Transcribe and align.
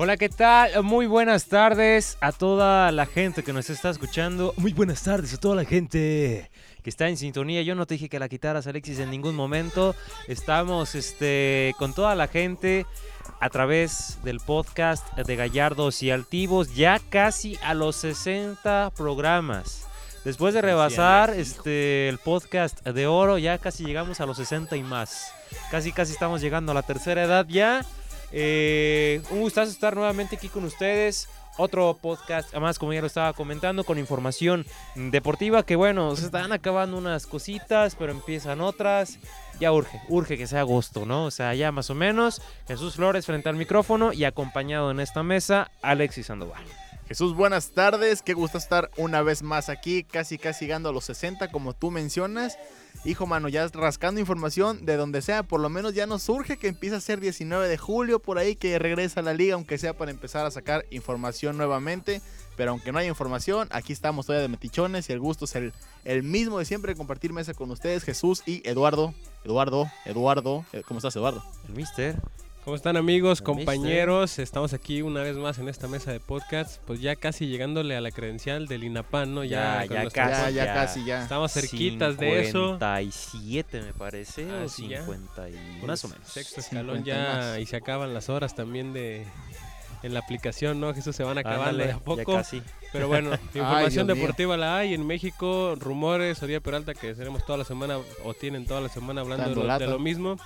Hola, 0.00 0.16
¿qué 0.16 0.28
tal? 0.28 0.84
Muy 0.84 1.08
buenas 1.08 1.46
tardes 1.46 2.18
a 2.20 2.30
toda 2.30 2.92
la 2.92 3.04
gente 3.04 3.42
que 3.42 3.52
nos 3.52 3.68
está 3.68 3.90
escuchando. 3.90 4.54
Muy 4.56 4.72
buenas 4.72 5.02
tardes 5.02 5.34
a 5.34 5.38
toda 5.38 5.56
la 5.56 5.64
gente 5.64 6.48
que 6.84 6.88
está 6.88 7.08
en 7.08 7.16
sintonía. 7.16 7.62
Yo 7.62 7.74
no 7.74 7.84
te 7.84 7.94
dije 7.94 8.08
que 8.08 8.20
la 8.20 8.28
quitaras, 8.28 8.68
Alexis, 8.68 9.00
en 9.00 9.10
ningún 9.10 9.34
momento. 9.34 9.96
Estamos 10.28 10.94
este, 10.94 11.74
con 11.80 11.94
toda 11.94 12.14
la 12.14 12.28
gente 12.28 12.86
a 13.40 13.50
través 13.50 14.20
del 14.22 14.38
podcast 14.38 15.16
de 15.16 15.34
Gallardos 15.34 16.00
y 16.04 16.12
Altivos, 16.12 16.76
ya 16.76 17.00
casi 17.10 17.58
a 17.64 17.74
los 17.74 17.96
60 17.96 18.92
programas. 18.96 19.88
Después 20.24 20.54
de 20.54 20.62
rebasar 20.62 21.30
este, 21.30 22.08
el 22.08 22.18
podcast 22.18 22.86
de 22.86 23.08
oro, 23.08 23.36
ya 23.36 23.58
casi 23.58 23.84
llegamos 23.84 24.20
a 24.20 24.26
los 24.26 24.36
60 24.36 24.76
y 24.76 24.84
más. 24.84 25.32
Casi, 25.72 25.90
casi 25.90 26.12
estamos 26.12 26.40
llegando 26.40 26.70
a 26.70 26.76
la 26.76 26.82
tercera 26.82 27.24
edad 27.24 27.46
ya. 27.48 27.84
Eh, 28.32 29.22
un 29.30 29.40
gustazo 29.40 29.70
estar 29.70 29.94
nuevamente 29.94 30.36
aquí 30.36 30.48
con 30.48 30.64
ustedes. 30.64 31.28
Otro 31.60 31.98
podcast, 32.00 32.50
además 32.52 32.78
como 32.78 32.92
ya 32.92 33.00
lo 33.00 33.08
estaba 33.08 33.32
comentando, 33.32 33.82
con 33.82 33.98
información 33.98 34.64
deportiva 34.94 35.64
que 35.64 35.74
bueno, 35.74 36.14
se 36.14 36.26
están 36.26 36.52
acabando 36.52 36.96
unas 36.96 37.26
cositas, 37.26 37.96
pero 37.96 38.12
empiezan 38.12 38.60
otras. 38.60 39.18
Ya 39.58 39.72
urge, 39.72 40.00
urge 40.08 40.38
que 40.38 40.46
sea 40.46 40.60
agosto, 40.60 41.04
¿no? 41.04 41.24
O 41.24 41.32
sea, 41.32 41.54
ya 41.54 41.72
más 41.72 41.90
o 41.90 41.96
menos. 41.96 42.40
Jesús 42.68 42.94
Flores 42.94 43.26
frente 43.26 43.48
al 43.48 43.56
micrófono 43.56 44.12
y 44.12 44.22
acompañado 44.22 44.92
en 44.92 45.00
esta 45.00 45.24
mesa, 45.24 45.72
Alexis 45.82 46.26
Sandoval. 46.26 46.62
Jesús, 47.08 47.34
buenas 47.34 47.70
tardes. 47.70 48.20
Qué 48.20 48.34
gusto 48.34 48.58
estar 48.58 48.90
una 48.98 49.22
vez 49.22 49.42
más 49.42 49.70
aquí, 49.70 50.04
casi 50.04 50.36
casi 50.36 50.66
llegando 50.66 50.90
a 50.90 50.92
los 50.92 51.06
60, 51.06 51.50
como 51.50 51.72
tú 51.72 51.90
mencionas. 51.90 52.58
Hijo, 53.06 53.26
mano, 53.26 53.48
ya 53.48 53.66
rascando 53.68 54.20
información 54.20 54.84
de 54.84 54.98
donde 54.98 55.22
sea, 55.22 55.42
por 55.42 55.58
lo 55.60 55.70
menos 55.70 55.94
ya 55.94 56.06
nos 56.06 56.24
surge 56.24 56.58
que 56.58 56.68
empieza 56.68 56.96
a 56.96 57.00
ser 57.00 57.18
19 57.18 57.66
de 57.66 57.78
julio, 57.78 58.18
por 58.18 58.36
ahí 58.36 58.56
que 58.56 58.78
regresa 58.78 59.20
a 59.20 59.22
la 59.22 59.32
liga, 59.32 59.54
aunque 59.54 59.78
sea 59.78 59.96
para 59.96 60.10
empezar 60.10 60.44
a 60.44 60.50
sacar 60.50 60.84
información 60.90 61.56
nuevamente. 61.56 62.20
Pero 62.58 62.72
aunque 62.72 62.92
no 62.92 62.98
haya 62.98 63.08
información, 63.08 63.68
aquí 63.70 63.94
estamos 63.94 64.26
todavía 64.26 64.42
de 64.42 64.48
metichones 64.48 65.08
y 65.08 65.14
el 65.14 65.20
gusto 65.20 65.46
es 65.46 65.54
el, 65.54 65.72
el 66.04 66.22
mismo 66.22 66.58
de 66.58 66.66
siempre 66.66 66.94
compartir 66.94 67.32
mesa 67.32 67.54
con 67.54 67.70
ustedes, 67.70 68.04
Jesús 68.04 68.42
y 68.44 68.60
Eduardo. 68.68 69.14
Eduardo, 69.44 69.90
Eduardo, 70.04 70.66
eh, 70.74 70.82
¿cómo 70.86 70.98
estás, 70.98 71.16
Eduardo? 71.16 71.42
El 71.68 71.74
mister. 71.74 72.20
¿Cómo 72.68 72.76
están 72.76 72.98
amigos, 72.98 73.40
compañeros? 73.40 74.38
Estamos 74.38 74.74
aquí 74.74 75.00
una 75.00 75.22
vez 75.22 75.38
más 75.38 75.58
en 75.58 75.70
esta 75.70 75.88
mesa 75.88 76.12
de 76.12 76.20
podcast, 76.20 76.82
pues 76.86 77.00
ya 77.00 77.16
casi 77.16 77.46
llegándole 77.46 77.96
a 77.96 78.02
la 78.02 78.10
credencial 78.10 78.66
del 78.66 78.84
INAPAN, 78.84 79.34
¿no? 79.34 79.42
Ya, 79.42 79.86
ya, 79.86 80.04
Ya, 80.04 80.10
casi, 80.10 80.52
ya, 80.52 80.74
casi, 80.74 81.04
ya. 81.06 81.22
Estamos 81.22 81.50
cerquitas 81.50 82.18
de 82.18 82.42
eso. 82.42 82.72
57 82.78 83.80
me 83.80 83.94
parece, 83.94 84.46
Ah, 84.50 84.64
o 84.66 84.68
sí, 84.68 84.86
ya. 84.86 84.98
50 85.00 85.48
y 85.48 85.54
Por 85.80 85.88
más 85.88 86.04
o 86.04 86.08
menos. 86.08 86.28
Sexto 86.28 86.60
escalón 86.60 86.96
50 86.96 87.10
y 87.10 87.14
ya 87.14 87.34
más. 87.52 87.58
y 87.58 87.64
se 87.64 87.76
acaban 87.76 88.12
las 88.12 88.28
horas 88.28 88.54
también 88.54 88.92
de 88.92 89.24
en 90.02 90.12
la 90.12 90.20
aplicación, 90.20 90.78
¿no? 90.78 90.92
Jesús 90.92 91.16
se 91.16 91.24
van 91.24 91.38
acabando 91.38 91.70
Ándale, 91.70 91.86
de 91.86 91.92
a 91.92 91.96
ya 91.96 92.04
poco. 92.04 92.34
casi. 92.34 92.62
Pero 92.92 93.08
bueno, 93.08 93.30
información 93.54 94.06
mío. 94.06 94.14
deportiva 94.14 94.58
la 94.58 94.76
hay 94.76 94.92
en 94.92 95.06
México, 95.06 95.74
rumores, 95.74 96.42
Oría 96.42 96.60
Peralta 96.60 96.92
que 96.92 97.14
tenemos 97.14 97.46
toda 97.46 97.56
la 97.56 97.64
semana 97.64 97.98
o 98.24 98.34
tienen 98.34 98.66
toda 98.66 98.82
la 98.82 98.90
semana 98.90 99.22
hablando 99.22 99.78
de 99.78 99.86
lo 99.86 99.98
mismo. 99.98 100.36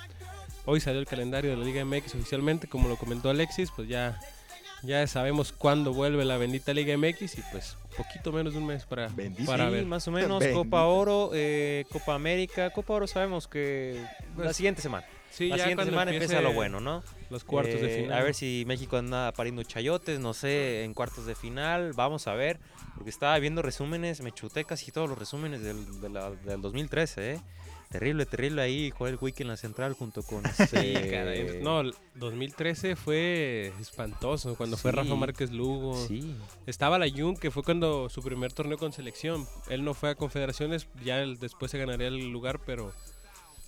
Hoy 0.64 0.80
salió 0.80 1.00
el 1.00 1.06
calendario 1.06 1.50
de 1.50 1.56
la 1.56 1.64
Liga 1.64 1.84
MX 1.84 2.14
oficialmente, 2.14 2.68
como 2.68 2.88
lo 2.88 2.96
comentó 2.96 3.30
Alexis, 3.30 3.70
pues 3.74 3.88
ya 3.88 4.18
ya 4.84 5.06
sabemos 5.06 5.52
cuándo 5.52 5.92
vuelve 5.92 6.24
la 6.24 6.36
bendita 6.38 6.72
Liga 6.74 6.96
MX 6.96 7.38
y 7.38 7.42
pues 7.52 7.76
poquito 7.96 8.32
menos 8.32 8.52
de 8.52 8.58
un 8.58 8.66
mes 8.66 8.84
para, 8.84 9.06
Bendito. 9.08 9.48
para 9.50 9.66
sí, 9.66 9.72
ver. 9.74 9.84
más 9.86 10.08
o 10.08 10.10
menos. 10.10 10.42
Copa 10.52 10.84
Oro, 10.84 11.30
eh, 11.34 11.84
Copa 11.92 12.14
América. 12.14 12.70
Copa 12.70 12.94
Oro 12.94 13.06
sabemos 13.06 13.46
que 13.46 14.00
la 14.36 14.44
Pues, 14.44 14.56
siguiente 14.56 14.82
semana. 14.82 15.06
Sí, 15.30 15.48
la 15.48 15.56
ya 15.56 15.62
siguiente 15.64 15.84
semana 15.86 16.10
empieza 16.12 16.40
lo 16.42 16.52
bueno, 16.52 16.80
¿no? 16.80 17.02
Los 17.30 17.42
cuartos 17.44 17.80
de 17.80 17.94
Eh, 18.00 18.02
final. 18.02 18.18
A 18.18 18.22
ver 18.22 18.34
si 18.34 18.64
México 18.66 18.96
anda 18.98 19.32
pariendo 19.32 19.62
chayotes, 19.62 20.18
no 20.20 20.34
sé, 20.34 20.84
en 20.84 20.94
cuartos 20.94 21.26
de 21.26 21.34
final. 21.34 21.92
Vamos 21.94 22.26
a 22.26 22.34
ver. 22.34 22.58
Porque 22.96 23.08
estaba 23.10 23.38
viendo 23.38 23.62
resúmenes, 23.62 24.20
me 24.20 24.32
chuté 24.32 24.64
casi 24.64 24.90
todos 24.92 25.08
los 25.08 25.18
resúmenes 25.18 25.62
del, 25.62 26.00
de 26.02 26.08
la- 26.10 26.30
del 26.32 26.60
2013, 26.60 27.32
¿eh? 27.34 27.40
Terrible, 27.92 28.26
terrible 28.26 28.62
ahí, 28.62 28.90
Joel 28.90 29.18
Wick 29.20 29.40
en 29.40 29.48
la 29.48 29.56
central 29.56 29.92
junto 29.92 30.22
con... 30.22 30.42
Sí, 30.56 30.76
este, 30.94 31.10
caray. 31.10 31.60
No, 31.62 31.80
el 31.80 31.94
2013 32.14 32.96
fue 32.96 33.72
espantoso 33.80 34.54
cuando 34.56 34.76
fue. 34.76 34.92
Rafa 34.92 35.14
Márquez 35.14 35.50
Lugo. 35.50 35.94
Sí, 36.06 36.34
Estaba 36.66 36.98
la 36.98 37.08
Jun, 37.08 37.36
que 37.36 37.50
fue 37.50 37.62
cuando 37.62 38.08
su 38.08 38.22
primer 38.22 38.52
torneo 38.52 38.78
con 38.78 38.92
selección. 38.92 39.46
Él 39.68 39.84
no 39.84 39.94
fue 39.94 40.10
a 40.10 40.14
Confederaciones, 40.14 40.86
ya 41.04 41.20
él 41.20 41.38
después 41.38 41.70
se 41.70 41.78
ganaría 41.78 42.08
el 42.08 42.30
lugar, 42.30 42.60
pero 42.64 42.92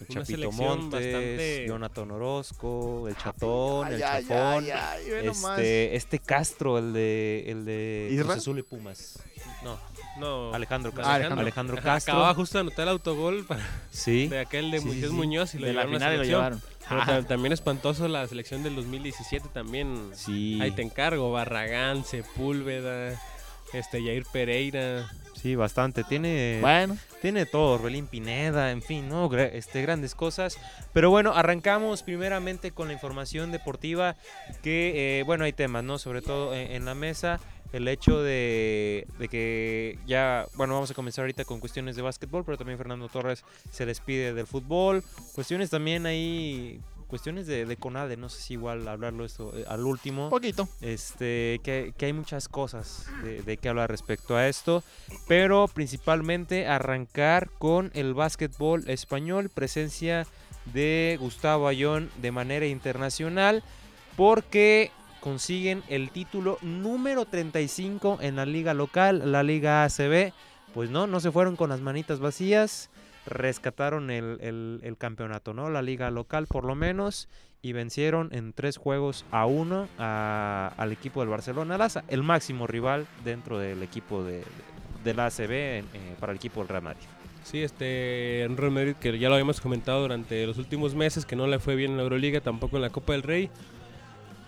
el 0.00 0.06
Una 0.10 0.21
Chapito 0.25 0.53
Montes, 0.53 0.91
bastante- 1.12 1.65
Jonathan 1.69 2.10
Orozco, 2.10 3.09
el 3.09 3.16
Chatón, 3.16 3.88
el 3.88 3.94
Ay, 3.94 4.03
ay, 4.03 4.25
Chapón. 4.27 4.65
ay, 4.72 5.27
nomás. 5.27 5.59
Este, 5.59 5.97
este 5.97 6.19
Castro, 6.19 6.78
el 6.78 6.93
de, 6.93 7.44
el 7.49 7.65
de 7.65 8.16
Cruz. 8.22 8.31
Azul 8.37 8.59
y 8.59 8.62
Pumas. 8.62 9.19
No, 9.62 9.78
no. 10.19 10.53
Alejandro 10.53 10.93
Castro. 10.93 11.38
Alejandro, 11.38 11.77
Castro. 11.81 12.12
Acababa 12.12 12.34
justo 12.34 12.59
de 12.59 12.62
anotar 12.62 12.82
el 12.82 12.88
autogol 12.91 13.44
para- 13.47 13.66
Sí. 13.91 14.27
de 14.28 14.41
aquel 14.41 14.71
de 14.71 14.78
Sí, 14.78 14.82
sí, 14.82 14.88
Moisés 14.88 15.10
sí. 15.10 15.15
Muñoz 15.16 15.55
y 15.55 15.59
lo 15.59 15.66
de 15.69 15.72
la 15.72 15.84
llevaron 15.84 15.94
a 15.94 15.99
final 15.99 16.12
y 16.12 16.16
lo 16.19 16.25
selección. 16.25 16.61
llevaron. 16.88 17.06
Pero 17.06 17.25
también 17.26 17.53
espantoso 17.55 18.09
la 18.09 18.26
selección 18.28 18.62
del 18.62 18.75
2017 18.76 19.49
también. 19.55 20.11
Sí. 20.15 20.59
Ahí 20.61 20.71
te 20.72 20.82
encargo, 20.82 21.32
Barragán, 21.32 22.05
Sepúlveda, 22.05 23.19
este 23.72 24.03
Jair 24.03 24.26
Pereira. 24.31 25.09
Sí, 25.44 25.56
bastante. 25.56 26.05
Tiene, 26.05 26.56
Bueno, 26.62 26.96
tiene 27.20 27.44
todo, 27.44 27.75
Orbelín 27.75 28.06
Pineda, 28.06 28.70
en 28.70 28.81
fin, 28.81 29.11
¿no? 29.11 29.31
Este, 29.37 29.82
grandes 29.82 30.14
cosas. 30.14 30.56
Pero 30.94 31.11
bueno, 31.11 31.35
arrancamos 31.35 32.02
primeramente 32.02 32.70
con 32.70 32.87
la 32.87 32.94
información 32.94 33.52
deportiva 33.52 34.17
que, 34.62 35.19
eh, 35.20 35.23
bueno, 35.25 35.44
hay 35.44 35.52
temas, 35.52 35.85
¿no? 35.85 35.99
Sobre 35.99 36.23
todo 36.23 36.55
en, 36.55 36.70
en 36.70 36.87
la 36.87 36.94
mesa. 36.94 37.41
El 37.75 37.88
hecho 37.88 38.23
de, 38.23 39.06
de 39.19 39.29
que 39.29 39.99
ya, 40.06 40.46
bueno, 40.55 40.73
vamos 40.73 40.91
a 40.93 40.94
comenzar 40.94 41.25
ahorita 41.25 41.44
con 41.44 41.61
cuestiones 41.61 41.94
de 41.94 42.00
básquetbol, 42.00 42.43
pero 42.46 42.56
también 42.56 42.79
Fernando 42.79 43.08
Torres 43.11 43.44
se 43.70 43.85
despide 43.85 44.32
del 44.32 44.46
fútbol. 44.46 45.05
Cuestiones 45.35 45.69
también 45.69 46.06
ahí, 46.06 46.81
cuestiones 47.14 47.46
de, 47.46 47.64
de 47.64 47.76
CONADE, 47.76 48.16
no 48.16 48.28
sé 48.28 48.43
si 48.43 48.55
igual 48.55 48.88
hablarlo 48.88 49.25
esto 49.25 49.56
eh, 49.56 49.64
al 49.69 49.87
último. 49.87 50.31
Poquito. 50.31 50.69
este, 50.81 51.61
que, 51.62 51.94
que 51.96 52.06
hay 52.06 52.12
muchas 52.12 52.49
cosas 52.49 53.06
de, 53.22 53.40
de 53.40 53.56
qué 53.56 53.69
hablar 53.69 53.88
respecto 53.88 54.34
a 54.34 54.49
esto, 54.49 54.82
pero 55.28 55.69
principalmente 55.69 56.66
arrancar 56.66 57.50
con 57.50 57.93
el 57.94 58.14
básquetbol 58.14 58.90
español, 58.90 59.49
presencia 59.49 60.26
de 60.72 61.16
Gustavo 61.20 61.69
Ayón 61.69 62.11
de 62.20 62.32
manera 62.32 62.66
internacional, 62.66 63.62
porque 64.17 64.90
consiguen 65.20 65.84
el 65.88 66.10
título 66.10 66.58
número 66.62 67.26
35 67.26 68.19
en 68.22 68.34
la 68.34 68.44
liga 68.44 68.75
local, 68.75 69.31
la 69.31 69.44
liga 69.44 69.84
ACB, 69.84 70.32
pues 70.75 70.90
no, 70.90 71.06
no 71.06 71.20
se 71.20 71.31
fueron 71.31 71.55
con 71.55 71.70
las 71.70 71.81
manitas 71.81 72.19
vacías, 72.19 72.90
rescataron 73.26 74.11
el, 74.11 74.38
el- 74.41 74.81
el 74.82 74.97
campeonato, 74.97 75.55
¿no? 75.55 75.71
La 75.71 75.82
liga 75.82 76.11
local 76.11 76.47
por 76.47 76.65
lo 76.65 76.75
menos, 76.75 77.29
y 77.62 77.73
vencieron 77.73 78.29
en 78.32 78.53
tres 78.53 78.76
juegos 78.76 79.25
a 79.31 79.47
uno 79.47 79.88
a- 79.99 80.73
al 80.76 80.93
equipo 80.93 81.21
del 81.21 81.31
Barcelona 81.31 81.79
Laza, 81.79 82.05
el 82.09 82.23
máximo 82.23 82.67
rival 82.67 83.06
dentro 83.25 83.59
del 83.59 83.82
equipo 83.82 84.23
de, 84.23 84.38
de- 84.38 84.44
del 85.05 85.21
ACB 85.21 85.50
eh, 85.53 85.82
para 86.21 86.32
el 86.32 86.37
equipo 86.37 86.61
del 86.61 86.69
Real 86.69 86.82
Madrid. 86.82 87.05
Sí, 87.43 87.62
este 87.62 88.43
en 88.43 88.56
Real 88.56 88.73
Madrid, 88.73 88.94
que 88.99 89.19
ya 89.19 89.29
lo 89.29 89.35
habíamos 89.35 89.61
comentado 89.61 90.00
durante 90.00 90.47
los 90.47 90.56
últimos 90.56 90.94
meses, 90.94 91.27
que 91.27 91.37
no 91.37 91.47
le 91.47 91.59
fue 91.59 91.75
bien 91.77 91.91
en 91.93 91.97
la 91.99 92.03
Euroliga, 92.05 92.41
tampoco 92.41 92.77
en 92.77 92.82
la 92.82 92.91
Copa 92.91 93.12
del 93.12 93.23
Rey. 93.23 93.50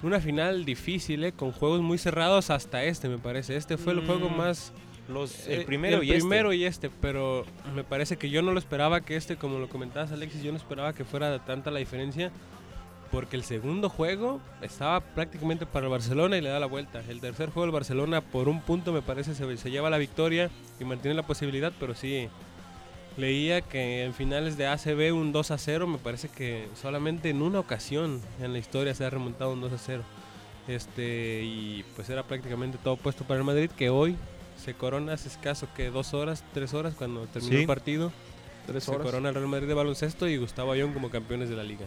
Una 0.03 0.21
final 0.21 0.65
difícil, 0.65 1.25
¿eh? 1.25 1.33
con 1.33 1.53
juegos 1.53 1.81
muy 1.81 1.99
cerrados 1.99 2.51
hasta 2.51 2.85
este, 2.85 3.09
me 3.09 3.19
parece. 3.19 3.57
Este 3.57 3.77
fue 3.79 3.93
el 3.95 4.05
juego 4.07 4.29
Mm, 4.31 4.37
más... 4.37 4.73
Los, 5.09 5.47
eh, 5.47 5.57
el 5.57 5.65
primero 5.65 5.99
el 5.99 6.05
y 6.05 6.13
este. 6.13 6.57
y 6.57 6.65
este, 6.65 6.91
pero 7.01 7.45
me 7.75 7.85
parece 7.85 8.17
que 8.17 8.29
yo 8.29 8.43
no 8.43 8.53
lo 8.53 8.59
esperaba 8.59 9.01
que 9.01 9.17
este, 9.17 9.37
como 9.37 9.59
lo 9.59 9.69
comentabas 9.69 10.11
Alexis, 10.11 10.43
yo 10.43 10.51
no 10.51 10.59
esperaba 10.59 10.93
que 10.93 11.05
fuera 11.05 11.45
tanta 11.45 11.71
la 11.71 11.79
diferencia, 11.79 12.33
porque 13.13 13.37
el 13.37 13.45
segundo 13.45 13.89
juego 13.89 14.41
estaba 14.63 15.01
prácticamente 15.01 15.65
para 15.65 15.87
el 15.87 15.93
Barcelona 15.93 16.37
y 16.37 16.41
le 16.41 16.49
da 16.49 16.59
la 16.59 16.67
vuelta. 16.67 17.03
El 17.09 17.21
tercer 17.21 17.51
juego 17.51 17.67
el 17.67 17.73
Barcelona 17.73 18.21
por 18.21 18.49
un 18.49 18.61
punto 18.61 18.93
me 18.93 19.03
parece 19.03 19.35
se, 19.35 19.57
se 19.57 19.71
lleva 19.71 19.91
la 19.91 19.99
victoria 19.99 20.51
y 20.81 20.85
mantiene 20.85 21.15
la 21.15 21.27
posibilidad, 21.27 21.73
pero 21.79 21.95
sí 21.95 22.29
leía 23.17 23.63
que 23.63 24.05
en 24.05 24.15
finales 24.15 24.57
de 24.57 24.67
ACB 24.67 25.15
un 25.15 25.33
2 25.33 25.51
a 25.51 25.59
0, 25.59 25.87
me 25.87 25.99
parece 25.99 26.29
que 26.29 26.69
solamente 26.81 27.31
en 27.31 27.43
una 27.43 27.61
ocasión 27.61 28.21
en 28.41 28.53
la 28.53 28.59
historia 28.59 28.95
se 28.95 29.05
ha 29.05 29.11
remontado 29.11 29.53
un 29.53 29.61
2 29.61 29.73
a 29.73 29.79
0. 29.79 30.03
Este, 30.69 31.43
y 31.45 31.85
pues 31.95 32.11
era 32.11 32.25
prácticamente 32.25 32.79
todo 32.83 32.97
puesto 32.97 33.25
para 33.25 33.39
el 33.39 33.45
Madrid, 33.45 33.71
que 33.71 33.89
hoy 33.89 34.17
se 34.63 34.75
corona 34.75 35.13
hace 35.15 35.29
escaso 35.29 35.69
que 35.75 35.91
dos 35.91 36.15
horas, 36.15 36.43
tres 36.55 36.75
horas 36.75 36.95
cuando 36.97 37.27
terminó 37.27 37.55
Sí. 37.55 37.61
el 37.63 37.67
partido. 37.67 38.13
Tres 38.67 38.85
Se 38.85 38.91
horas. 38.91 39.05
corona 39.05 39.29
el 39.29 39.35
Real 39.35 39.47
Madrid 39.49 39.69
de 39.69 39.75
baloncesto 39.75 40.27
y 40.29 40.37
Gustavo 40.39 40.73
Ayón 40.73 40.93
como 40.93 41.09
campeones 41.11 41.49
de 41.49 41.57
la 41.57 41.63
liga. 41.63 41.87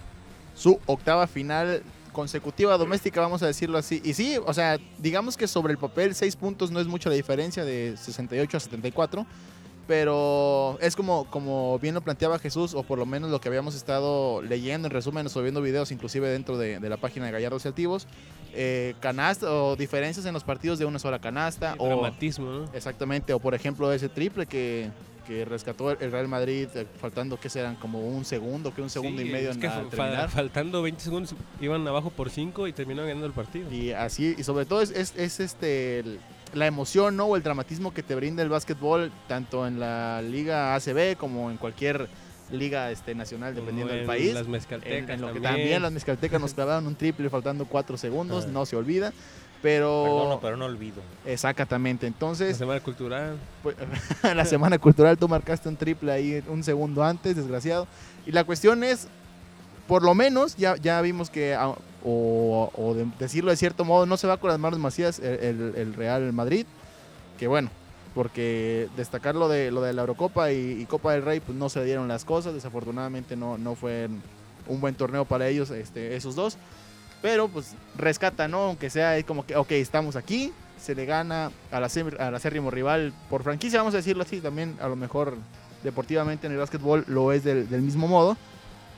Su 0.56 0.80
octava 0.86 1.28
final 1.28 1.84
consecutiva 2.14 2.78
doméstica, 2.78 3.22
vamos 3.22 3.44
a 3.44 3.48
decirlo 3.48 3.78
así. 3.78 4.02
Y 4.04 4.14
sí, 4.14 4.38
o 4.46 4.54
sea, 4.54 4.78
digamos 4.98 5.38
que 5.38 5.48
sobre 5.48 5.72
el 5.74 5.78
papel, 5.78 6.16
seis 6.16 6.36
puntos 6.36 6.72
no 6.72 6.80
es 6.80 6.88
mucho 6.88 7.10
la 7.10 7.16
diferencia 7.16 7.64
de 7.66 7.96
68 7.98 8.58
a 8.58 8.60
74. 8.60 9.26
Pero 9.90 10.78
es 10.82 10.96
como, 10.96 11.26
como 11.32 11.80
bien 11.80 11.96
lo 11.96 12.02
planteaba 12.02 12.38
Jesús, 12.38 12.76
o 12.76 12.84
por 12.84 13.00
lo 13.00 13.08
menos 13.08 13.32
lo 13.32 13.42
que 13.42 13.48
habíamos 13.50 13.74
estado 13.74 14.40
leyendo 14.44 14.88
en 14.88 14.94
resúmenes 14.94 15.36
o 15.36 15.42
viendo 15.42 15.64
videos, 15.64 15.92
inclusive 15.92 16.30
dentro 16.30 16.60
de, 16.60 16.80
de 16.80 16.90
la 16.90 16.98
página 16.98 17.26
de 17.26 17.32
Gallardos 17.32 17.66
y 17.66 17.70
Altivos, 17.70 18.06
eh, 18.54 18.94
canasta 19.00 19.52
o 19.52 19.76
diferencias 19.76 20.28
en 20.28 20.34
los 20.36 20.44
partidos 20.44 20.78
de 20.78 20.86
una 20.86 21.00
sola 21.00 21.18
canasta. 21.18 21.74
El 21.74 21.80
o, 21.80 21.88
dramatismo, 21.88 22.46
¿no? 22.52 22.66
Exactamente, 22.74 23.34
o 23.34 23.40
por 23.40 23.56
ejemplo 23.56 23.92
ese 23.92 24.10
triple 24.10 24.46
que, 24.46 24.92
que 25.26 25.44
rescató 25.44 25.90
el 25.90 26.12
Real 26.12 26.28
Madrid, 26.28 26.68
eh, 26.76 26.86
faltando 27.02 27.40
que 27.40 27.50
serán 27.50 27.76
como 27.76 28.00
un 28.08 28.26
segundo, 28.26 28.72
que 28.76 28.84
un 28.84 28.92
segundo 28.92 29.24
Sí, 29.24 29.28
y 29.28 29.32
medio 29.32 29.50
es 29.50 29.56
en 29.56 29.62
que 29.64 29.70
terminar. 29.90 30.30
faltando 30.30 30.84
20 30.84 31.02
segundos 31.02 31.34
iban 31.60 31.88
abajo 31.88 32.12
por 32.12 32.30
5 32.30 32.68
y 32.68 32.74
terminaron 32.74 33.08
ganando 33.08 33.26
el 33.26 33.34
partido. 33.34 33.72
Y 33.74 33.92
así, 33.92 34.36
y 34.38 34.44
sobre 34.44 34.66
todo 34.68 34.84
es, 34.84 34.92
es, 34.92 35.16
es, 35.18 35.40
este 35.40 36.00
el- 36.02 36.20
la 36.54 36.66
emoción, 36.68 37.16
¿no? 37.16 37.26
O 37.26 37.36
el 37.36 37.44
dramatismo 37.44 37.94
que 37.94 38.04
te 38.04 38.16
brinda 38.16 38.42
el 38.44 38.50
básquetbol, 38.50 39.12
tanto 39.28 39.68
en 39.68 39.80
la 39.80 40.22
liga 40.22 40.76
ACB 40.76 41.16
como 41.18 41.52
en 41.52 41.58
cualquier 41.58 42.08
liga 42.52 42.90
este, 42.92 43.14
nacional, 43.14 43.54
dependiendo 43.54 43.92
del 43.94 44.02
en 44.02 44.08
país. 44.08 44.34
Las 44.34 44.46
En- 44.46 44.52
mezcaltecas 44.52 45.10
en 45.12 45.22
lo 45.22 45.34
que 45.34 45.40
también. 45.40 45.82
las 45.82 45.92
mezcaltecas 45.92 46.42
nos 46.42 46.54
clavaron 46.56 46.88
un 46.88 46.96
triple 46.96 47.30
faltando 47.30 47.66
cuatro 47.66 47.96
segundos, 47.98 48.46
Ah. 48.48 48.52
no 48.52 48.66
se 48.66 48.76
olvida. 48.76 49.14
Pero 49.62 50.04
Perdono, 50.06 50.40
pero 50.40 50.56
no 50.58 50.66
olvido. 50.66 51.02
exactamente, 51.26 52.06
La 52.06 52.08
entonces 52.08 52.56
semana 52.56 52.80
cultural. 52.80 53.36
pues, 53.62 53.76
la 54.36 54.46
semana 54.46 54.80
cultural 54.80 55.18
tú 55.18 55.28
marcaste 55.28 55.68
un 55.68 55.76
triple 55.76 56.12
ahí 56.14 56.42
un 56.48 56.64
segundo 56.64 57.04
antes, 57.04 57.36
desgraciado. 57.36 57.86
Y 58.26 58.32
la 58.32 58.46
cuestión 58.46 58.86
es, 58.86 59.10
por 59.86 60.02
lo 60.02 60.16
menos 60.16 60.56
ya, 60.56 60.78
ya 60.78 61.02
vimos 61.02 61.30
que, 61.30 61.56
ah, 61.56 61.76
o, 62.04 62.72
o 62.76 62.94
de- 62.94 63.08
decirlo 63.20 63.52
de 63.52 63.58
cierto 63.58 63.86
modo, 63.86 64.06
no 64.06 64.18
se 64.18 64.28
va 64.28 64.38
con 64.38 64.50
las 64.50 64.60
manos 64.60 64.82
vacías 64.82 65.20
el, 65.20 65.74
el- 65.76 65.94
Real 65.94 66.32
Madrid, 66.34 66.66
que 67.38 67.48
bueno, 67.48 67.70
porque 68.16 68.88
destacar 68.98 69.36
lo 69.36 69.48
de, 69.50 69.72
lo 69.72 69.82
de 69.82 69.94
la 69.94 70.02
Eurocopa 70.02 70.52
y, 70.52 70.86
Copa 70.86 71.14
del 71.14 71.24
Rey, 71.24 71.40
pues 71.40 71.58
no 71.58 71.70
se 71.70 71.84
dieron 71.86 72.08
las 72.08 72.26
cosas, 72.26 72.54
desafortunadamente 72.54 73.36
no, 73.36 73.58
no 73.58 73.76
fue 73.76 74.10
un 74.68 74.82
buen 74.82 74.96
torneo 74.96 75.26
para 75.26 75.48
ellos, 75.48 75.70
este, 75.72 76.16
esos 76.16 76.36
dos. 76.36 76.58
Pero 77.22 77.50
pues 77.50 77.74
rescata, 77.98 78.48
¿no? 78.48 78.60
Aunque 78.64 78.90
sea 78.90 79.22
como 79.24 79.46
que, 79.46 79.56
ok, 79.56 79.72
estamos 79.72 80.16
aquí, 80.16 80.54
se 80.82 80.96
le 80.96 81.06
gana 81.06 81.52
al 81.72 81.84
acérrimo 82.36 82.72
rival 82.72 83.14
por 83.30 83.44
franquicia, 83.44 83.80
vamos 83.80 83.94
a 83.94 83.98
decirlo 83.98 84.24
así, 84.24 84.40
también 84.40 84.78
a 84.82 84.88
lo 84.88 84.96
mejor 84.96 85.36
deportivamente 85.84 86.48
en 86.48 86.54
el 86.54 86.60
básquetbol 86.60 87.04
lo 87.08 87.32
es 87.34 87.44
del, 87.44 87.70
del 87.70 87.82
mismo 87.82 88.08
modo, 88.08 88.38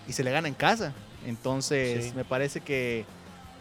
y 0.07 0.13
se 0.13 0.23
le 0.23 0.31
gana 0.31 0.47
en 0.47 0.53
casa. 0.53 0.93
Entonces 1.25 2.05
Sí. 2.05 2.13
me 2.15 2.23
parece 2.25 2.61
que 2.61 3.05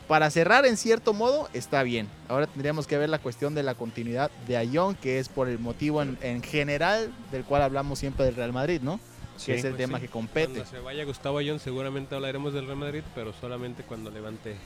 para 0.08 0.28
cerrar 0.30 0.66
en 0.66 0.76
cierto 0.76 1.12
modo 1.12 1.48
está 1.52 1.82
bien. 1.84 2.08
Ahora 2.28 2.46
tendríamos 2.48 2.86
que 2.86 2.98
ver 2.98 3.08
la 3.08 3.18
cuestión 3.20 3.54
de 3.54 3.62
la 3.62 3.74
continuidad 3.74 4.30
de 4.48 4.56
Ayón, 4.56 4.96
que 4.96 5.18
es 5.20 5.28
por 5.28 5.48
el 5.48 5.58
motivo 5.60 6.02
en, 6.02 6.18
en 6.20 6.42
general 6.42 7.12
del 7.30 7.44
cual 7.44 7.62
hablamos 7.62 7.98
siempre 8.00 8.24
del 8.24 8.34
Real 8.34 8.52
Madrid, 8.52 8.80
¿no? 8.82 8.98
que 9.46 9.54
es 9.54 9.64
el 9.64 9.70
pues 9.72 9.78
tema 9.86 9.98
sí. 9.98 10.04
que 10.06 10.10
compete. 10.10 10.52
Cuando 10.52 10.66
se 10.70 10.80
vaya 10.80 11.04
Gustavo 11.04 11.38
Ayón 11.38 11.60
seguramente 11.60 12.14
hablaremos 12.14 12.52
del 12.52 12.66
Real 12.66 12.76
Madrid, 12.76 13.02
pero 13.14 13.32
solamente 13.32 13.82
cuando 13.84 14.10
levante. 14.10 14.56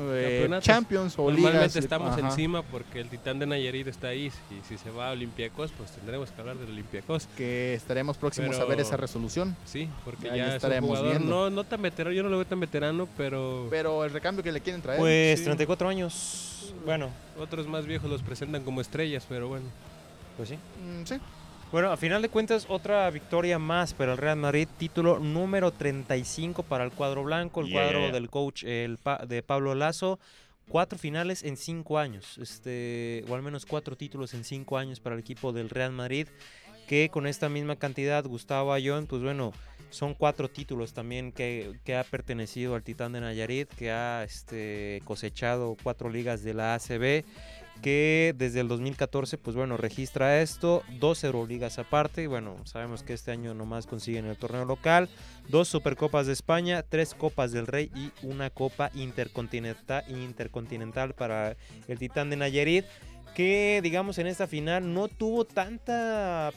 Eh. 0.00 0.48
Champions 0.60 1.14
o 1.18 1.30
Normalmente 1.30 1.58
ligas. 1.58 1.76
estamos 1.76 2.12
ajá, 2.12 2.28
encima 2.28 2.62
porque 2.62 3.00
el 3.00 3.08
titán 3.08 3.38
de 3.38 3.46
Nayarit 3.46 3.86
está 3.86 4.08
ahí. 4.08 4.32
Y 4.50 4.66
si 4.68 4.78
se 4.78 4.90
va 4.90 5.08
a 5.08 5.12
Olympiacos, 5.12 5.70
pues 5.72 5.90
tendremos 5.92 6.30
que 6.30 6.40
hablar 6.40 6.56
del 6.56 6.70
Olympiacos. 6.70 7.28
Que 7.36 7.74
estaremos 7.74 8.16
próximos 8.16 8.58
a 8.58 8.64
ver 8.64 8.80
esa 8.80 8.96
resolución. 8.96 9.56
Sí, 9.64 9.88
porque 10.04 10.28
ya 10.28 10.34
es 10.34 10.48
un 10.48 10.56
estaremos 10.56 10.88
jugador 10.98 11.20
no, 11.20 11.50
no 11.50 11.64
tan 11.64 11.82
veterano, 11.82 12.14
yo 12.14 12.22
no 12.22 12.28
lo 12.28 12.36
veo 12.36 12.46
tan 12.46 12.60
veterano, 12.60 13.08
pero, 13.16 13.66
Pero 13.70 14.04
el 14.04 14.10
recambio 14.12 14.42
que 14.42 14.52
le 14.52 14.60
quieren 14.60 14.82
traer. 14.82 14.98
Pues 14.98 15.38
sí. 15.38 15.44
34 15.44 15.88
años. 15.88 16.74
Bueno, 16.84 17.10
otros 17.38 17.66
más 17.66 17.86
viejos 17.86 18.10
los 18.10 18.22
presentan 18.22 18.62
como 18.62 18.80
estrellas, 18.80 19.24
pero 19.28 19.48
bueno. 19.48 19.66
pues 20.36 20.48
sí. 20.48 20.56
mm, 20.56 21.04
sí. 21.04 21.16
Bueno, 21.72 21.90
a 21.90 21.96
final 21.96 22.20
de 22.20 22.28
cuentas, 22.28 22.66
otra 22.68 23.08
victoria 23.10 23.58
más 23.58 23.94
para 23.94 24.12
el 24.12 24.18
Real 24.18 24.36
Madrid. 24.36 24.68
Título 24.78 25.18
número 25.18 25.70
35 25.72 26.62
para 26.64 26.84
el 26.84 26.92
cuadro 26.92 27.24
blanco, 27.24 27.62
el 27.62 27.68
Yeah. 27.68 27.80
cuadro 27.82 28.12
del 28.12 28.28
coach 28.28 28.64
el 28.64 28.98
Pa- 28.98 29.24
de 29.26 29.42
Pablo 29.42 29.74
Lazo. 29.74 30.18
Cuatro 30.68 30.98
finales 30.98 31.42
en 31.42 31.56
cinco 31.56 31.98
años, 31.98 32.38
este, 32.38 33.24
o 33.28 33.34
al 33.34 33.42
menos 33.42 33.66
cuatro 33.66 33.96
títulos 33.96 34.32
en 34.34 34.44
cinco 34.44 34.78
años 34.78 35.00
para 35.00 35.14
el 35.14 35.20
equipo 35.20 35.52
del 35.52 35.70
Real 35.70 35.92
Madrid. 35.92 36.28
Que 36.86 37.08
con 37.08 37.26
esta 37.26 37.48
misma 37.48 37.76
cantidad, 37.76 38.24
Gustavo 38.24 38.72
Ayón, 38.72 39.06
pues 39.06 39.22
bueno, 39.22 39.52
son 39.90 40.14
cuatro 40.14 40.48
títulos 40.48 40.92
también 40.92 41.32
que, 41.32 41.78
que 41.84 41.96
ha 41.96 42.04
pertenecido 42.04 42.74
al 42.74 42.82
Titán 42.82 43.12
de 43.12 43.20
Nayarit, 43.20 43.68
que 43.74 43.90
ha 43.90 44.24
este, 44.24 45.00
cosechado 45.04 45.76
cuatro 45.82 46.10
ligas 46.10 46.42
de 46.42 46.54
la 46.54 46.74
ACB 46.74 47.24
que 47.82 48.34
desde 48.38 48.60
el 48.60 48.68
2014, 48.68 49.36
pues 49.38 49.56
bueno, 49.56 49.76
registra 49.76 50.40
esto, 50.40 50.82
dos 50.98 51.22
Euroligas 51.24 51.78
aparte, 51.78 52.22
y 52.22 52.26
bueno, 52.26 52.56
sabemos 52.64 53.02
que 53.02 53.12
este 53.12 53.32
año 53.32 53.52
nomás 53.52 53.86
consiguen 53.86 54.26
el 54.26 54.36
torneo 54.36 54.64
local, 54.64 55.08
dos 55.48 55.68
Supercopas 55.68 56.26
de 56.26 56.32
España, 56.32 56.82
tres 56.82 57.14
Copas 57.14 57.52
del 57.52 57.66
Rey 57.66 57.90
y 57.94 58.12
una 58.24 58.50
Copa 58.50 58.90
Intercontinental, 58.94 60.04
intercontinental 60.08 61.14
para 61.14 61.56
el 61.88 61.98
Titán 61.98 62.30
de 62.30 62.36
Nayarit, 62.36 62.84
que 63.34 63.80
digamos 63.82 64.18
en 64.18 64.28
esta 64.28 64.46
final 64.46 64.94
no 64.94 65.08
tuvo 65.08 65.44
tanta 65.44 66.52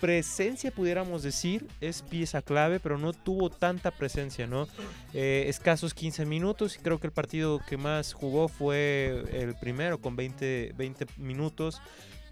presencia, 0.00 0.70
pudiéramos 0.70 1.22
decir, 1.22 1.66
es 1.80 2.02
pieza 2.02 2.42
clave, 2.42 2.80
pero 2.80 2.98
no 2.98 3.12
tuvo 3.12 3.50
tanta 3.50 3.90
presencia, 3.90 4.46
¿no? 4.46 4.68
Eh, 5.14 5.44
escasos 5.48 5.94
15 5.94 6.26
minutos 6.26 6.76
y 6.76 6.80
creo 6.80 6.98
que 6.98 7.06
el 7.06 7.12
partido 7.12 7.60
que 7.66 7.76
más 7.76 8.12
jugó 8.12 8.48
fue 8.48 9.24
el 9.32 9.54
primero 9.54 10.00
con 10.00 10.16
20, 10.16 10.74
20 10.76 11.06
minutos, 11.16 11.80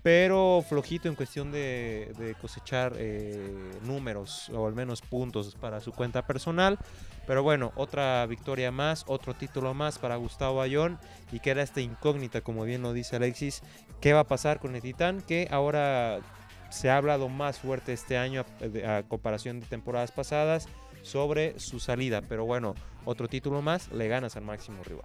pero 0.03 0.63
flojito 0.69 1.09
en 1.09 1.15
cuestión 1.15 1.51
de, 1.51 2.37
cosechar 2.41 2.93
eh, 2.99 3.55
números 3.85 4.51
o 4.51 4.67
al 4.67 4.75
menos 4.75 5.01
puntos 5.01 5.55
para 5.55 5.81
su 5.81 5.93
cuenta 5.93 6.27
personal. 6.27 6.79
Pero 7.27 7.43
bueno, 7.43 7.73
otra 7.75 8.27
victoria 8.27 8.71
más, 8.71 9.05
otro 9.07 9.33
título 9.33 9.73
más 9.73 9.99
para 9.99 10.17
Gustavo 10.17 10.61
Ayón 10.61 10.99
y 11.33 11.41
queda 11.41 11.63
esta 11.63 11.81
incógnita, 11.81 12.43
como 12.43 12.65
bien 12.65 12.83
lo 12.83 12.93
dice 12.93 13.17
Alexis, 13.17 13.63
¿qué 14.03 14.13
va 14.13 14.21
a 14.21 14.29
pasar 14.29 14.61
con 14.61 14.77
el 14.77 14.83
Titán? 14.83 15.23
Que 15.23 15.49
ahora 15.51 16.21
se 16.75 16.91
ha 16.91 16.97
hablado 16.97 17.29
más 17.29 17.59
fuerte 17.59 17.93
este 17.93 18.17
año 18.19 18.45
a, 18.61 18.67
de- 18.67 18.87
a 18.87 19.03
comparación 19.05 19.61
de 19.61 19.67
temporadas 19.67 20.13
pasadas 20.13 20.69
sobre 21.03 21.59
su 21.61 21.81
salida. 21.81 22.23
Pero 22.29 22.45
bueno, 22.45 22.75
otro 23.05 23.29
título 23.29 23.63
más, 23.63 23.91
le 23.93 24.09
ganas 24.09 24.37
al 24.37 24.45
máximo 24.45 24.83
rival. 24.85 25.05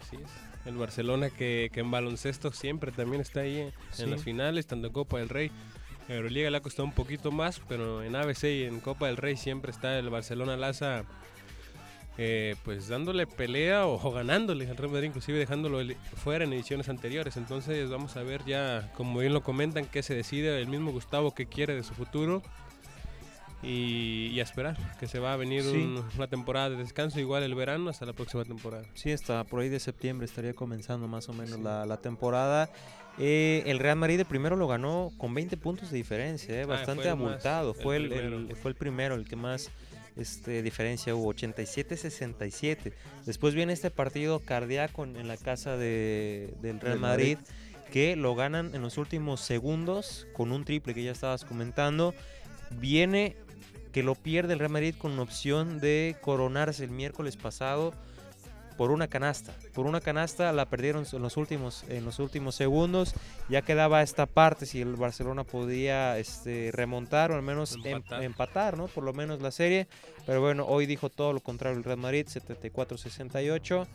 Así 0.00 0.16
es. 0.16 0.30
El 0.66 0.76
Barcelona 0.76 1.30
que, 1.30 1.70
que 1.72 1.80
en 1.80 1.90
baloncesto 1.90 2.52
siempre 2.52 2.90
también 2.92 3.20
está 3.22 3.40
ahí 3.40 3.60
en, 3.60 3.72
Sí. 3.92 4.02
en 4.02 4.10
las 4.10 4.22
finales, 4.22 4.66
tanto 4.66 4.88
en 4.88 4.92
Copa 4.92 5.18
del 5.18 5.28
Rey. 5.28 5.50
Euroliga 6.08 6.50
le 6.50 6.56
ha 6.56 6.60
costado 6.62 6.84
un 6.84 6.92
poquito 6.92 7.30
más, 7.32 7.60
pero 7.68 8.02
en 8.02 8.14
ABC 8.14 8.44
y 8.44 8.62
en 8.64 8.80
Copa 8.80 9.06
del 9.06 9.16
Rey 9.16 9.36
siempre 9.36 9.70
está 9.72 9.98
el 9.98 10.08
Barcelona 10.10 10.56
Laza 10.56 11.04
eh, 12.18 12.56
pues 12.64 12.88
dándole 12.88 13.26
pelea 13.26 13.86
o, 13.86 14.00
o 14.02 14.12
ganándole 14.12 14.68
al 14.68 14.76
Real 14.76 14.90
Madrid, 14.90 15.08
inclusive 15.08 15.38
dejándolo 15.38 15.80
fuera 16.16 16.44
en 16.44 16.52
ediciones 16.52 16.88
anteriores. 16.88 17.36
Entonces 17.36 17.90
vamos 17.90 18.16
a 18.16 18.22
ver 18.22 18.42
ya, 18.46 18.90
como 18.96 19.20
bien 19.20 19.32
lo 19.34 19.42
comentan, 19.42 19.84
qué 19.86 20.02
se 20.02 20.14
decide 20.14 20.58
el 20.60 20.68
mismo 20.68 20.92
Gustavo 20.92 21.34
que 21.34 21.46
quiere 21.46 21.74
de 21.74 21.82
su 21.82 21.94
futuro. 21.94 22.42
Y, 23.62 24.28
y 24.32 24.40
a 24.40 24.42
esperar, 24.42 24.76
que 25.00 25.08
se 25.08 25.18
va 25.18 25.32
a 25.32 25.36
venir 25.36 25.62
Sí. 25.62 25.68
un- 25.70 26.04
una 26.16 26.26
temporada 26.28 26.70
de 26.70 26.76
descanso, 26.76 27.18
igual 27.18 27.42
el 27.42 27.54
verano, 27.54 27.88
hasta 27.90 28.04
la 28.04 28.12
próxima 28.12 28.44
temporada. 28.44 28.84
Sí, 28.94 29.10
hasta 29.12 29.42
por 29.44 29.60
ahí 29.60 29.68
de 29.70 29.80
septiembre 29.80 30.26
estaría 30.26 30.52
comenzando 30.52 31.08
más 31.08 31.28
o 31.28 31.32
menos 31.32 31.56
Sí. 31.56 31.62
la, 31.62 31.86
la 31.86 31.96
temporada. 31.96 32.68
Eh, 33.18 33.62
el 33.66 33.78
Real 33.78 33.96
Madrid 33.96 34.20
el 34.20 34.26
primero 34.26 34.56
lo 34.56 34.68
ganó 34.68 35.10
con 35.16 35.32
20 35.34 35.56
puntos 35.56 35.90
de 35.90 35.96
diferencia, 35.96 36.54
eh, 36.54 36.62
Ah, 36.64 36.66
bastante 36.66 37.04
fue 37.04 37.10
el 37.12 37.16
más- 37.16 37.26
abultado. 37.30 37.70
el 37.74 37.82
fue, 37.82 37.96
el- 37.96 38.56
fue 38.56 38.70
el 38.70 38.76
primero, 38.76 39.14
el 39.14 39.24
que 39.26 39.36
más 39.36 39.70
este, 40.16 40.62
diferencia 40.62 41.14
hubo, 41.14 41.32
87-67. 41.32 42.92
Después 43.24 43.54
viene 43.54 43.72
este 43.72 43.90
partido 43.90 44.40
cardíaco 44.40 45.04
en, 45.04 45.28
la 45.28 45.36
casa 45.36 45.76
de, 45.76 46.54
del 46.60 46.80
Real 46.80 46.94
Del 46.94 47.00
Madrid, 47.00 47.38
que 47.90 48.16
lo 48.16 48.34
ganan 48.34 48.74
en 48.74 48.82
los 48.82 48.98
últimos 48.98 49.40
segundos 49.40 50.26
con 50.32 50.52
un 50.52 50.64
triple 50.64 50.94
que 50.94 51.04
ya 51.04 51.12
estabas 51.12 51.44
comentando. 51.44 52.14
Viene 52.70 53.36
que 53.92 54.02
lo 54.02 54.14
pierde 54.14 54.54
el 54.54 54.58
Real 54.58 54.72
Madrid 54.72 54.94
con 54.96 55.18
opción 55.18 55.80
de 55.80 56.16
coronarse 56.20 56.84
el 56.84 56.90
miércoles 56.90 57.36
pasado 57.36 57.94
por 58.76 58.90
una 58.90 59.08
canasta. 59.08 59.54
Por 59.74 59.86
una 59.86 60.00
canasta 60.00 60.52
la 60.52 60.66
perdieron 60.66 61.04
en 61.10 61.22
los 61.22 61.36
últimos, 61.36 61.84
en 61.88 62.04
los 62.04 62.18
últimos 62.18 62.54
segundos. 62.54 63.14
Ya 63.48 63.62
quedaba 63.62 64.02
esta 64.02 64.26
parte 64.26 64.66
si 64.66 64.80
el 64.80 64.96
Barcelona 64.96 65.44
podía 65.44 66.18
este, 66.18 66.70
remontar 66.72 67.30
o 67.32 67.34
al 67.36 67.42
menos 67.42 67.74
em- 67.84 67.96
Empatar. 67.96 68.22
empatar, 68.22 68.76
¿no? 68.76 68.86
Por 68.88 69.04
lo 69.04 69.12
menos 69.12 69.40
la 69.40 69.50
serie. 69.50 69.88
Pero 70.26 70.40
bueno, 70.40 70.66
hoy 70.66 70.86
dijo 70.86 71.08
todo 71.10 71.32
lo 71.32 71.40
contrario 71.40 71.78
el 71.78 71.84
Real 71.84 71.98
Madrid, 71.98 72.26
74-68. 72.28 73.86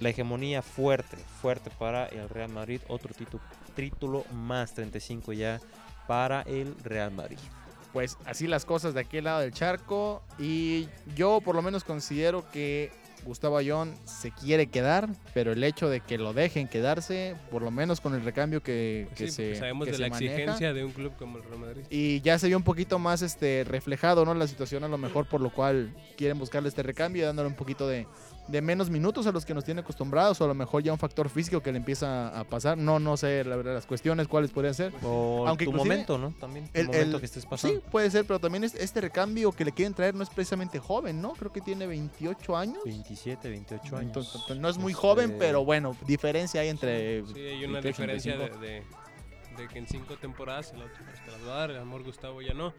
La 0.00 0.10
hegemonía 0.10 0.62
fuerte, 0.62 1.16
fuerte 1.40 1.70
para 1.76 2.06
el 2.06 2.28
Real 2.28 2.50
Madrid. 2.50 2.80
Otro 2.88 3.12
título, 3.14 3.42
título 3.74 4.24
más, 4.32 4.72
35 4.74 5.32
ya 5.32 5.60
para 6.06 6.42
el 6.42 6.74
Real 6.84 7.10
Madrid. 7.10 7.38
Pues 7.92 8.16
así 8.26 8.46
las 8.46 8.64
cosas 8.64 8.94
de 8.94 9.00
aquel 9.00 9.24
lado 9.24 9.40
del 9.40 9.52
charco. 9.52 10.22
Y 10.38 10.88
yo 11.16 11.40
por 11.40 11.56
lo 11.56 11.62
menos 11.62 11.82
considero 11.82 12.48
que 12.50 12.92
Gustavo 13.28 13.58
Ayón 13.58 13.94
se 14.04 14.30
quiere 14.32 14.68
quedar, 14.68 15.08
pero 15.34 15.52
el 15.52 15.62
hecho 15.62 15.88
de 15.90 16.00
que 16.00 16.16
lo 16.16 16.32
dejen 16.32 16.66
quedarse, 16.66 17.36
por 17.50 17.62
lo 17.62 17.70
menos 17.70 18.00
con 18.00 18.14
el 18.14 18.24
recambio 18.24 18.62
que, 18.62 19.06
que 19.14 19.26
Sí, 19.26 19.32
se 19.32 19.42
porque 19.44 19.58
sabemos 19.58 19.84
que 19.84 19.90
de 19.92 19.96
se 19.98 20.02
la 20.02 20.08
maneja, 20.08 20.32
exigencia 20.34 20.72
de 20.72 20.84
un 20.84 20.92
club 20.92 21.12
como 21.18 21.36
el 21.36 21.44
Real 21.44 21.58
Madrid. 21.58 21.82
y 21.90 22.20
ya 22.22 22.38
se 22.38 22.48
vio 22.48 22.56
un 22.56 22.62
poquito 22.64 22.98
más 22.98 23.20
este 23.20 23.64
reflejado, 23.68 24.24
¿no? 24.24 24.32
La 24.32 24.46
situación 24.48 24.82
a 24.82 24.88
lo 24.88 24.96
mejor 24.98 25.28
por 25.28 25.40
lo 25.42 25.50
cual 25.50 25.94
quieren 26.16 26.38
buscarle 26.38 26.70
este 26.70 26.82
recambio 26.82 27.22
y 27.22 27.26
dándole 27.26 27.48
un 27.48 27.54
poquito 27.54 27.86
de, 27.86 28.06
de 28.48 28.62
menos 28.62 28.88
minutos 28.88 29.26
a 29.26 29.32
los 29.32 29.44
que 29.44 29.52
nos 29.54 29.62
tiene 29.64 29.82
acostumbrados 29.82 30.40
o 30.40 30.44
a 30.44 30.48
lo 30.48 30.54
mejor 30.54 30.82
ya 30.82 30.90
un 30.92 30.98
factor 30.98 31.28
físico 31.28 31.60
que 31.62 31.70
le 31.70 31.76
empieza 31.78 32.28
a 32.38 32.44
pasar. 32.44 32.78
No, 32.78 32.98
no 32.98 33.16
sé 33.16 33.44
la 33.44 33.56
verdad 33.56 33.74
las 33.74 33.84
cuestiones 33.86 34.26
cuáles 34.26 34.50
podrían 34.50 34.74
ser. 34.74 34.92
O 35.02 35.44
Aunque 35.46 35.66
tu 35.66 35.72
momento, 35.72 36.16
¿no? 36.16 36.32
También 36.40 36.66
tu 36.68 36.78
el- 36.80 36.86
momento 36.86 37.16
el- 37.16 37.20
que 37.20 37.26
estés 37.26 37.42
Sí, 37.42 37.48
pasando. 37.48 37.80
puede 37.82 38.10
ser, 38.10 38.24
pero 38.24 38.38
también 38.40 38.64
es- 38.64 38.74
este 38.74 39.00
recambio 39.02 39.52
que 39.52 39.64
le 39.66 39.72
quieren 39.72 39.92
traer 39.94 40.14
no 40.14 40.22
es 40.22 40.30
precisamente 40.30 40.78
joven, 40.78 41.20
¿no? 41.20 41.32
Creo 41.34 41.52
que 41.52 41.60
tiene 41.60 41.86
28 41.86 42.56
años. 42.56 42.78
27, 42.84 43.50
28 43.50 43.96
años. 43.96 44.06
Entonces, 44.16 44.58
no 44.58 44.68
es 44.68 44.78
muy 44.78 44.92
Este, 44.92 45.00
joven, 45.02 45.36
pero 45.38 45.64
bueno, 45.64 45.94
diferencia 46.06 46.62
hay 46.62 46.68
entre... 46.68 47.24
Sí, 47.26 47.38
hay 47.38 47.64
una 47.64 47.80
28 47.80 47.88
y 47.88 47.88
diferencia 47.88 48.32
de, 48.32 48.48
35. 48.48 48.60
de- 48.60 49.62
de 49.62 49.68
que 49.68 49.78
en 49.78 49.86
cinco 49.88 50.16
temporadas 50.16 50.72
el 50.72 50.80
otro 50.82 51.04
pues, 51.04 51.18
las 51.26 51.46
va 51.48 51.54
a 51.54 51.58
dar, 51.58 51.70
el 51.72 51.78
amor 51.78 52.02
Gustavo 52.04 52.40
ya 52.40 52.54
no. 52.54 52.72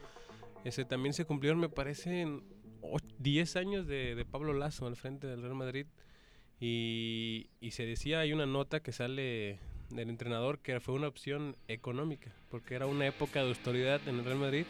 Ese 0.64 0.84
también 0.84 1.14
se 1.14 1.26
cumplieron, 1.26 1.60
me 1.60 1.70
parece, 1.70 2.22
en 2.22 2.44
10 3.20 3.56
años 3.56 3.88
de, 3.88 4.26
Pablo 4.30 4.54
Lazo 4.54 4.88
al 4.88 4.96
frente 4.96 5.28
del 5.28 5.42
Real 5.42 5.56
Madrid. 5.56 5.86
Y, 6.60 7.50
y 7.62 7.72
se 7.72 7.86
decía, 7.86 8.20
hay 8.20 8.34
una 8.34 8.46
nota 8.46 8.82
que 8.82 8.92
sale 8.92 9.60
del 9.90 10.10
entrenador 10.10 10.60
que 10.60 10.80
fue 10.80 10.94
una 10.94 11.08
opción 11.08 11.56
económica, 11.68 12.32
porque 12.50 12.76
era 12.76 12.86
una 12.86 13.08
época 13.08 13.42
de 13.42 13.50
autoridad 13.50 14.02
en 14.08 14.20
el 14.20 14.26
Real 14.26 14.38
Madrid. 14.38 14.66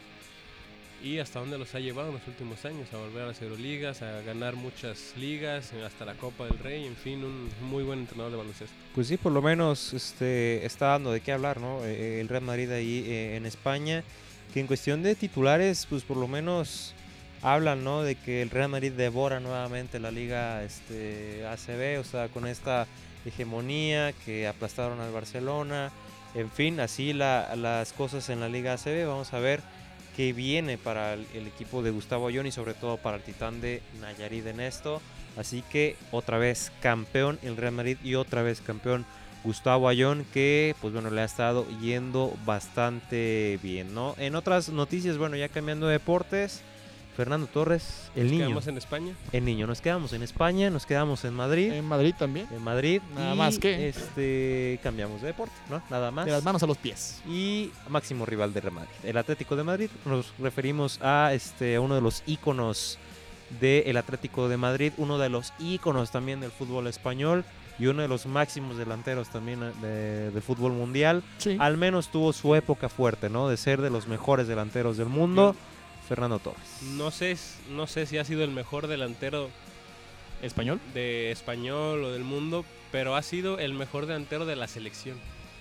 Y 1.02 1.18
hasta 1.18 1.40
dónde 1.40 1.56
los 1.56 1.74
ha 1.74 1.80
llevado 1.80 2.08
en 2.08 2.16
los 2.16 2.28
últimos 2.28 2.62
años, 2.66 2.92
a 2.92 2.98
volver 2.98 3.22
a 3.22 3.26
las 3.28 3.40
Euroligas, 3.40 4.02
a 4.02 4.20
ganar 4.20 4.54
muchas 4.54 5.14
ligas, 5.16 5.72
hasta 5.72 6.04
la 6.04 6.12
Copa 6.12 6.44
del 6.44 6.58
Rey, 6.58 6.84
en 6.84 6.94
fin, 6.94 7.24
un 7.24 7.48
muy 7.62 7.84
buen 7.84 8.00
entrenador 8.00 8.32
de 8.32 8.36
baloncesto. 8.36 8.76
Pues 8.94 9.06
sí, 9.06 9.16
por 9.16 9.32
lo 9.32 9.40
menos 9.40 9.94
este, 9.94 10.66
está 10.66 10.88
dando 10.88 11.10
de 11.10 11.22
qué 11.22 11.32
hablar, 11.32 11.58
¿no? 11.58 11.82
Eh, 11.86 12.20
el 12.20 12.28
Real 12.28 12.42
Madrid 12.42 12.70
ahí 12.70 13.02
eh, 13.06 13.36
en 13.36 13.46
España, 13.46 14.04
que 14.52 14.60
en 14.60 14.66
cuestión 14.66 15.02
de 15.02 15.14
titulares, 15.14 15.86
pues 15.88 16.02
por 16.02 16.18
lo 16.18 16.28
menos 16.28 16.94
hablan, 17.42 17.84
¿no? 17.84 18.02
De 18.02 18.14
que 18.14 18.42
el 18.42 18.50
Real 18.50 18.68
Madrid 18.68 18.92
devora 18.92 19.40
nuevamente 19.40 19.98
la 20.00 20.10
liga 20.10 20.62
este, 20.62 21.46
ACB, 21.46 22.00
o 22.00 22.04
sea, 22.04 22.28
con 22.28 22.46
esta 22.46 22.86
hegemonía 23.24 24.12
que 24.24 24.46
aplastaron 24.46 25.00
al 25.00 25.12
Barcelona. 25.12 25.90
En 26.34 26.50
fin, 26.50 26.80
así 26.80 27.12
la- 27.12 27.54
las 27.56 27.92
cosas 27.92 28.28
en 28.28 28.40
la 28.40 28.48
liga 28.48 28.72
ACB. 28.74 29.06
Vamos 29.06 29.32
a 29.32 29.40
ver 29.40 29.60
qué 30.16 30.32
viene 30.32 30.78
para 30.78 31.14
el, 31.14 31.46
equipo 31.46 31.82
de 31.82 31.90
Gustavo 31.90 32.28
Ayón 32.28 32.46
y 32.46 32.52
sobre 32.52 32.74
todo 32.74 32.96
para 32.96 33.16
el 33.16 33.22
titán 33.22 33.60
de 33.60 33.82
Nayarit 34.00 34.46
en 34.46 34.60
esto. 34.60 35.00
Así 35.36 35.62
que 35.70 35.96
otra 36.10 36.38
vez 36.38 36.72
campeón 36.82 37.38
el 37.42 37.56
Real 37.56 37.72
Madrid 37.72 37.96
y 38.02 38.16
otra 38.16 38.42
vez 38.42 38.60
campeón 38.60 39.06
Gustavo 39.44 39.88
Ayón 39.88 40.26
que 40.34 40.74
pues 40.80 40.92
bueno 40.92 41.08
le 41.10 41.20
ha 41.22 41.24
estado 41.24 41.66
yendo 41.80 42.36
bastante 42.44 43.58
bien, 43.62 43.94
¿no? 43.94 44.14
En 44.18 44.34
otras 44.34 44.68
noticias, 44.68 45.16
bueno, 45.16 45.36
ya 45.36 45.48
cambiando 45.48 45.86
de 45.86 45.94
deportes, 45.94 46.62
Fernando 47.20 47.46
Torres, 47.48 48.10
el 48.16 48.22
Nos 48.24 48.30
niño, 48.32 48.44
quedamos 48.46 48.66
en 48.66 48.78
España. 48.78 49.14
el 49.32 49.44
niño, 49.44 49.66
nos 49.66 49.82
quedamos 49.82 50.14
en 50.14 50.22
España, 50.22 50.70
nos 50.70 50.86
quedamos 50.86 51.22
en 51.26 51.34
Madrid, 51.34 51.70
En 51.70 51.84
Madrid 51.84 52.14
también. 52.18 52.46
en 52.50 52.62
Madrid 52.64 53.02
Nada 53.14 53.34
y, 53.34 53.36
más 53.36 53.58
que. 53.58 53.90
este 53.90 54.80
cambiamos 54.82 55.20
de 55.20 55.26
deporte, 55.26 55.52
¿no? 55.68 55.82
Nada 55.90 56.10
más 56.10 56.24
De 56.24 56.32
las 56.32 56.42
manos 56.42 56.62
a 56.62 56.66
los 56.66 56.78
pies. 56.78 57.20
y 57.28 57.70
máximo 57.90 58.24
rival 58.24 58.54
de 58.54 58.62
Real 58.62 58.72
Madrid. 58.72 58.90
El 59.04 59.18
Atlético 59.18 59.54
de 59.54 59.64
Madrid, 59.64 59.90
nos 60.06 60.32
referimos 60.38 60.98
a 61.02 61.34
este 61.34 61.78
uno 61.78 61.94
de 61.94 62.00
los 62.00 62.22
íconos 62.26 62.98
del 63.60 63.96
Atlético 63.98 64.48
de 64.48 64.56
Madrid, 64.56 64.92
uno 64.96 65.18
de 65.18 65.28
los 65.28 65.52
íconos 65.58 66.10
también 66.10 66.40
del 66.40 66.52
fútbol 66.52 66.86
español 66.86 67.44
y 67.78 67.86
uno 67.86 68.00
de 68.02 68.08
los 68.08 68.24
máximos 68.26 68.76
delanteros 68.78 69.28
también 69.28 69.62
eh, 69.62 69.72
de- 69.82 70.30
del 70.30 70.42
fútbol 70.42 70.72
mundial. 70.72 71.22
Sí. 71.38 71.56
Al 71.58 71.76
menos 71.76 72.08
tuvo 72.10 72.32
su 72.32 72.54
época 72.54 72.88
fuerte, 72.88 73.28
¿no? 73.28 73.48
De 73.48 73.56
ser 73.58 73.82
de 73.82 73.90
los 73.90 74.06
mejores 74.06 74.46
delanteros 74.48 74.96
del 74.96 75.08
mundo, 75.08 75.56
Fernando 76.10 76.38
Torres. 76.40 76.60
No 76.82 77.10
sé, 77.10 77.38
no 77.70 77.86
sé 77.86 78.04
si 78.04 78.18
ha 78.18 78.24
sido 78.26 78.44
el 78.44 78.50
mejor 78.50 78.86
delantero 78.88 79.48
¿Español? 80.42 80.80
de 80.92 81.30
español 81.30 82.04
o 82.04 82.10
del 82.12 82.24
mundo, 82.24 82.64
pero 82.92 83.14
ha 83.16 83.22
sido 83.22 83.58
el 83.58 83.72
mejor 83.74 84.06
delantero 84.06 84.44
de 84.44 84.56
la 84.56 84.68
selección. 84.68 85.16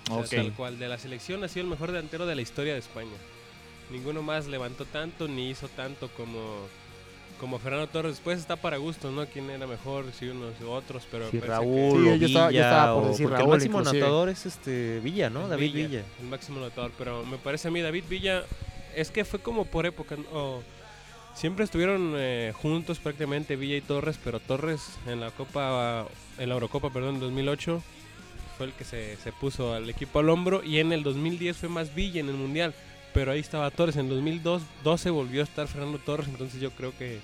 O 0.09 0.25
sea, 0.25 0.39
Ok. 0.39 0.45
tal 0.47 0.53
cual, 0.55 0.79
de 0.79 0.87
la 0.89 0.97
selección 0.97 1.43
ha 1.43 1.47
sido 1.47 1.63
el 1.65 1.69
mejor 1.69 1.91
delantero 1.91 2.25
de 2.25 2.35
la 2.35 2.41
historia 2.41 2.73
de 2.73 2.79
España. 2.79 3.15
Ninguno 3.91 4.21
más 4.23 4.47
levantó 4.47 4.85
tanto 4.85 5.27
ni 5.27 5.49
hizo 5.49 5.67
tanto 5.69 6.09
como, 6.17 6.39
como 7.39 7.59
Fernando 7.59 7.87
Torres. 7.87 8.13
Después 8.13 8.39
está 8.39 8.55
para 8.55 8.77
gusto, 8.77 9.11
¿no? 9.11 9.25
¿Quién 9.27 9.49
era 9.49 9.67
mejor? 9.67 10.05
Si 10.17 10.27
unos 10.29 10.53
u 10.61 10.69
otros, 10.69 11.03
pero 11.11 11.29
Si 11.29 11.37
parece 11.37 11.45
que 11.47 11.51
Raúl 11.53 12.03
Sí, 12.13 12.19
yo 12.19 12.25
estaba- 12.27 12.45
yo 12.45 12.49
Villa, 12.49 12.69
estaba 12.69 12.93
por 12.95 13.03
o- 13.03 13.07
decir 13.09 13.25
porque 13.25 13.37
Raúl, 13.37 13.49
el 13.53 13.57
máximo 13.59 13.77
inclusive. 13.79 14.01
anotador 14.03 14.29
es 14.29 14.45
este 14.45 14.99
Villa, 15.01 15.29
¿no? 15.29 15.47
David 15.47 15.73
Villa. 15.73 16.03
El 16.21 16.27
máximo 16.27 16.57
anotador, 16.59 16.91
pero 16.97 17.25
me 17.25 17.37
parece 17.37 17.67
a 17.67 17.71
mí 17.71 17.81
David 17.81 18.03
Villa 18.09 18.43
es 18.95 19.11
que 19.11 19.25
fue 19.25 19.39
como 19.39 19.65
por 19.65 19.85
época. 19.85 20.15
siempre 21.35 21.65
estuvieron 21.65 22.13
eh, 22.15 22.53
juntos 22.55 22.99
prácticamente 22.99 23.55
Villa 23.55 23.77
y 23.77 23.81
Torres, 23.81 24.19
pero 24.23 24.39
Torres 24.39 24.81
en 25.07 25.19
la 25.19 25.31
Copa, 25.31 26.07
en 26.37 26.49
la 26.49 26.55
Eurocopa, 26.55 26.91
perdón, 26.91 27.15
en 27.15 27.21
2008 27.21 27.81
fue 28.57 28.67
el 28.67 28.73
que 28.73 28.83
se, 28.83 29.15
se 29.17 29.31
puso 29.31 29.73
al 29.73 29.89
equipo 29.89 30.19
al 30.19 30.29
hombro 30.29 30.63
y 30.63 30.79
en 30.79 30.91
el 30.91 31.03
2010 31.03 31.57
fue 31.57 31.69
más 31.69 31.95
Villa 31.95 32.19
en 32.19 32.27
el 32.27 32.35
mundial, 32.35 32.73
pero 33.13 33.31
ahí 33.31 33.39
estaba 33.39 33.71
Torres. 33.71 33.95
En 33.95 34.09
2012 34.09 35.09
volvió 35.09 35.41
a 35.41 35.45
estar 35.45 35.67
Fernando 35.67 35.97
Torres, 35.99 36.27
entonces 36.27 36.59
yo 36.59 36.71
creo 36.71 36.93
que 36.97 37.19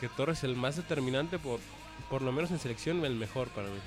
que 0.00 0.08
Torres 0.08 0.38
es 0.38 0.44
el 0.44 0.56
más 0.56 0.76
determinante 0.76 1.38
por 1.38 1.60
por 2.08 2.22
lo 2.22 2.32
menos 2.32 2.50
en 2.50 2.58
selección 2.58 3.04
el 3.04 3.14
mejor 3.14 3.48
para 3.48 3.68
mí. 3.68 3.78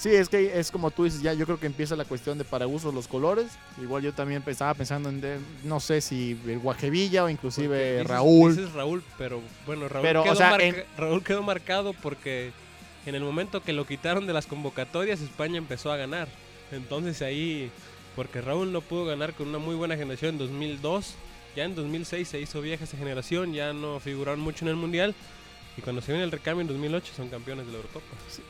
Sí, 0.00 0.08
es 0.14 0.30
que 0.30 0.58
es 0.58 0.70
como 0.70 0.90
tú 0.90 1.04
dices, 1.04 1.20
ya 1.20 1.34
yo 1.34 1.44
creo 1.44 1.60
que 1.60 1.66
empieza 1.66 1.94
la 1.94 2.06
cuestión 2.06 2.38
de 2.38 2.44
para 2.44 2.66
usos 2.66 2.94
los 2.94 3.06
colores. 3.06 3.48
Igual 3.82 4.02
yo 4.02 4.14
también 4.14 4.42
estaba 4.46 4.72
pensando 4.72 5.10
en, 5.10 5.20
de- 5.20 5.38
no 5.64 5.78
sé 5.78 6.00
si 6.00 6.38
el 6.46 6.58
Guajevilla 6.58 7.24
o 7.24 7.28
inclusive 7.28 7.98
dices- 7.98 8.06
Raúl. 8.06 8.56
dices 8.56 8.72
Raúl, 8.72 9.02
pero 9.18 9.42
bueno, 9.66 9.88
Raúl, 9.88 10.02
Pero, 10.06 10.20
o 10.22 10.24
quedó 10.24 10.36
sea, 10.36 10.50
marca- 10.50 10.64
en- 10.66 10.84
Raúl 10.96 11.22
quedó 11.22 11.42
marcado 11.42 11.92
porque 11.92 12.52
en 13.04 13.14
el 13.14 13.22
momento 13.22 13.62
que 13.62 13.74
lo 13.74 13.86
quitaron 13.86 14.26
de 14.26 14.32
las 14.32 14.46
convocatorias, 14.46 15.20
España 15.20 15.58
empezó 15.58 15.92
a 15.92 15.96
ganar. 15.98 16.28
Entonces 16.72 17.20
ahí, 17.20 17.70
porque 18.16 18.40
Raúl 18.40 18.72
no 18.72 18.80
pudo 18.80 19.04
ganar 19.04 19.34
con 19.34 19.48
una 19.48 19.58
muy 19.58 19.74
buena 19.74 19.96
generación 19.98 20.30
en 20.32 20.38
2002, 20.38 21.14
ya 21.56 21.64
en 21.64 21.74
2006 21.74 22.26
se 22.26 22.40
hizo 22.40 22.62
vieja 22.62 22.84
esa 22.84 22.96
generación, 22.96 23.52
ya 23.52 23.74
no 23.74 24.00
figuraron 24.00 24.40
mucho 24.40 24.64
en 24.64 24.70
el 24.70 24.76
Mundial. 24.76 25.14
Y 25.76 25.82
cuando 25.82 26.00
se 26.00 26.12
viene 26.12 26.24
el 26.24 26.30
recambio 26.32 26.62
en 26.62 26.68
2008 26.68 27.12
son 27.16 27.28
campeones 27.28 27.66
de 27.66 27.72
la 27.72 27.78
Eurocopa. 27.78 28.06
Sí, 28.28 28.40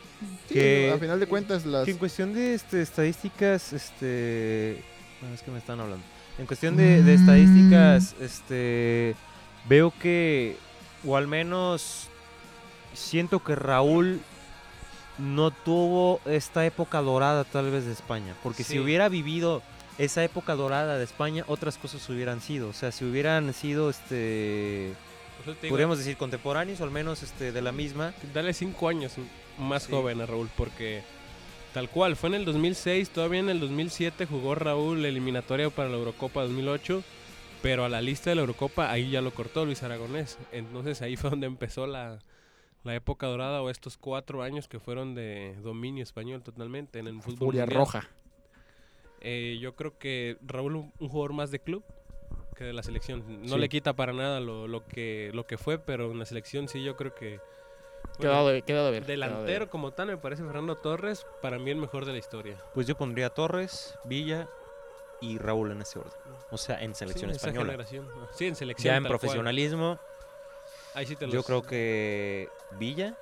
que- 0.49 0.91
a 0.93 0.97
final 0.97 1.19
de 1.19 1.27
cuentas 1.27 1.65
las... 1.65 1.85
Que 1.85 1.91
en 1.91 1.97
cuestión 1.97 2.33
de 2.33 2.53
este, 2.53 2.81
estadísticas, 2.81 3.73
este. 3.73 4.83
Bueno, 5.19 5.35
es 5.35 5.41
que 5.41 5.51
me 5.51 5.57
están 5.59 5.79
hablando. 5.79 6.03
En 6.37 6.45
cuestión 6.47 6.75
de, 6.77 7.03
de 7.03 7.13
estadísticas, 7.13 8.15
este. 8.19 9.15
Veo 9.69 9.93
que. 9.99 10.57
O 11.05 11.15
al 11.17 11.27
menos. 11.27 12.07
Siento 12.93 13.43
que 13.43 13.55
Raúl 13.55 14.19
no 15.17 15.51
tuvo 15.51 16.19
esta 16.25 16.65
época 16.65 16.99
dorada, 17.01 17.43
tal 17.43 17.69
vez, 17.71 17.85
de 17.85 17.91
España. 17.93 18.33
Porque 18.43 18.63
Sí. 18.63 18.73
si 18.73 18.79
hubiera 18.79 19.07
vivido 19.09 19.61
esa 19.97 20.23
época 20.23 20.55
dorada 20.55 20.97
de 20.97 21.03
España, 21.03 21.43
otras 21.47 21.77
cosas 21.77 22.07
hubieran 22.09 22.41
sido. 22.41 22.69
O 22.69 22.73
sea, 22.73 22.91
si 22.91 23.05
hubieran 23.05 23.53
sido, 23.53 23.89
este. 23.89 24.93
Podríamos 25.69 25.97
decir 25.97 26.17
contemporáneos, 26.17 26.81
o 26.81 26.83
al 26.83 26.91
menos 26.91 27.23
este, 27.23 27.51
de 27.51 27.61
la 27.61 27.71
misma. 27.71 28.13
Dale 28.33 28.53
cinco 28.53 28.87
años 28.89 29.13
más 29.57 29.83
Sí. 29.83 29.91
joven 29.91 30.21
a 30.21 30.25
Raúl, 30.25 30.49
porque 30.57 31.01
tal 31.73 31.89
cual, 31.89 32.15
fue 32.15 32.29
en 32.29 32.35
el 32.35 32.45
2006, 32.45 33.09
todavía 33.09 33.39
en 33.39 33.49
el 33.49 33.59
2007 33.59 34.25
jugó 34.25 34.55
Raúl 34.55 35.01
la 35.01 35.07
eliminatoria 35.07 35.69
para 35.69 35.89
la 35.89 35.97
Eurocopa 35.97 36.41
2008, 36.43 37.03
pero 37.61 37.85
a 37.85 37.89
la 37.89 38.01
lista 38.01 38.29
de 38.31 38.35
la 38.35 38.41
Eurocopa 38.41 38.91
ahí 38.91 39.11
ya 39.11 39.21
lo 39.21 39.31
cortó 39.33 39.65
Luis 39.65 39.83
Aragonés. 39.83 40.37
Entonces 40.51 41.01
ahí 41.01 41.15
fue 41.15 41.29
donde 41.29 41.47
empezó 41.47 41.85
la, 41.87 42.19
la 42.83 42.95
época 42.95 43.27
dorada 43.27 43.61
o 43.61 43.69
estos 43.69 43.97
cuatro 43.97 44.41
años 44.41 44.67
que 44.67 44.79
fueron 44.79 45.13
de 45.15 45.55
dominio 45.61 46.03
español 46.03 46.41
totalmente 46.41 46.99
en 46.99 47.07
el 47.07 47.21
fútbol. 47.21 47.37
Furia 47.49 47.61
mundial. 47.63 47.77
roja. 47.79 48.09
Eh, 49.21 49.59
yo 49.61 49.75
creo 49.75 49.97
que 49.99 50.37
Raúl 50.41 50.75
un 50.75 50.91
jugador 51.09 51.33
más 51.33 51.51
de 51.51 51.59
club 51.59 51.83
que 52.55 52.63
de 52.65 52.73
la 52.73 52.83
selección. 52.83 53.23
No 53.43 53.55
Sí. 53.55 53.59
le 53.59 53.69
quita 53.69 53.93
para 53.93 54.13
nada 54.13 54.39
lo, 54.39 54.67
lo 54.67 54.85
que 54.85 55.31
lo 55.33 55.45
que 55.47 55.57
fue, 55.57 55.79
pero 55.79 56.11
en 56.11 56.19
la 56.19 56.25
selección 56.25 56.67
sí 56.67 56.83
yo 56.83 56.95
creo 56.95 57.13
que 57.15 57.39
bueno, 58.17 58.19
Quedado 58.19 58.47
de, 58.49 58.61
quedado 58.63 58.91
ver. 58.91 59.05
delantero 59.05 59.69
como 59.69 59.91
tal 59.93 60.07
me 60.07 60.17
parece 60.17 60.43
Fernando 60.43 60.75
Torres 60.75 61.25
para 61.41 61.57
mí 61.59 61.71
el 61.71 61.77
mejor 61.77 62.05
de 62.05 62.11
la 62.11 62.17
historia. 62.17 62.57
Pues 62.73 62.87
yo 62.87 62.95
pondría 62.97 63.29
Torres, 63.29 63.95
Villa 64.03 64.47
y 65.21 65.37
Raúl 65.37 65.71
en 65.71 65.81
ese 65.81 65.99
orden. 65.99 66.13
O 66.49 66.57
sea, 66.57 66.81
en 66.81 66.93
Sí, 66.95 66.99
selección 66.99 67.29
española. 67.31 67.65
generación. 67.71 68.09
Sí, 68.31 68.47
en 68.47 68.55
selección. 68.55 68.91
Ya 68.93 68.97
en 68.97 69.03
profesionalismo, 69.05 69.99
Ahí 70.93 71.05
sí 71.05 71.15
te 71.15 71.29
yo 71.29 71.41
creo 71.43 71.61
que 71.61 72.49
Villa, 72.71 73.15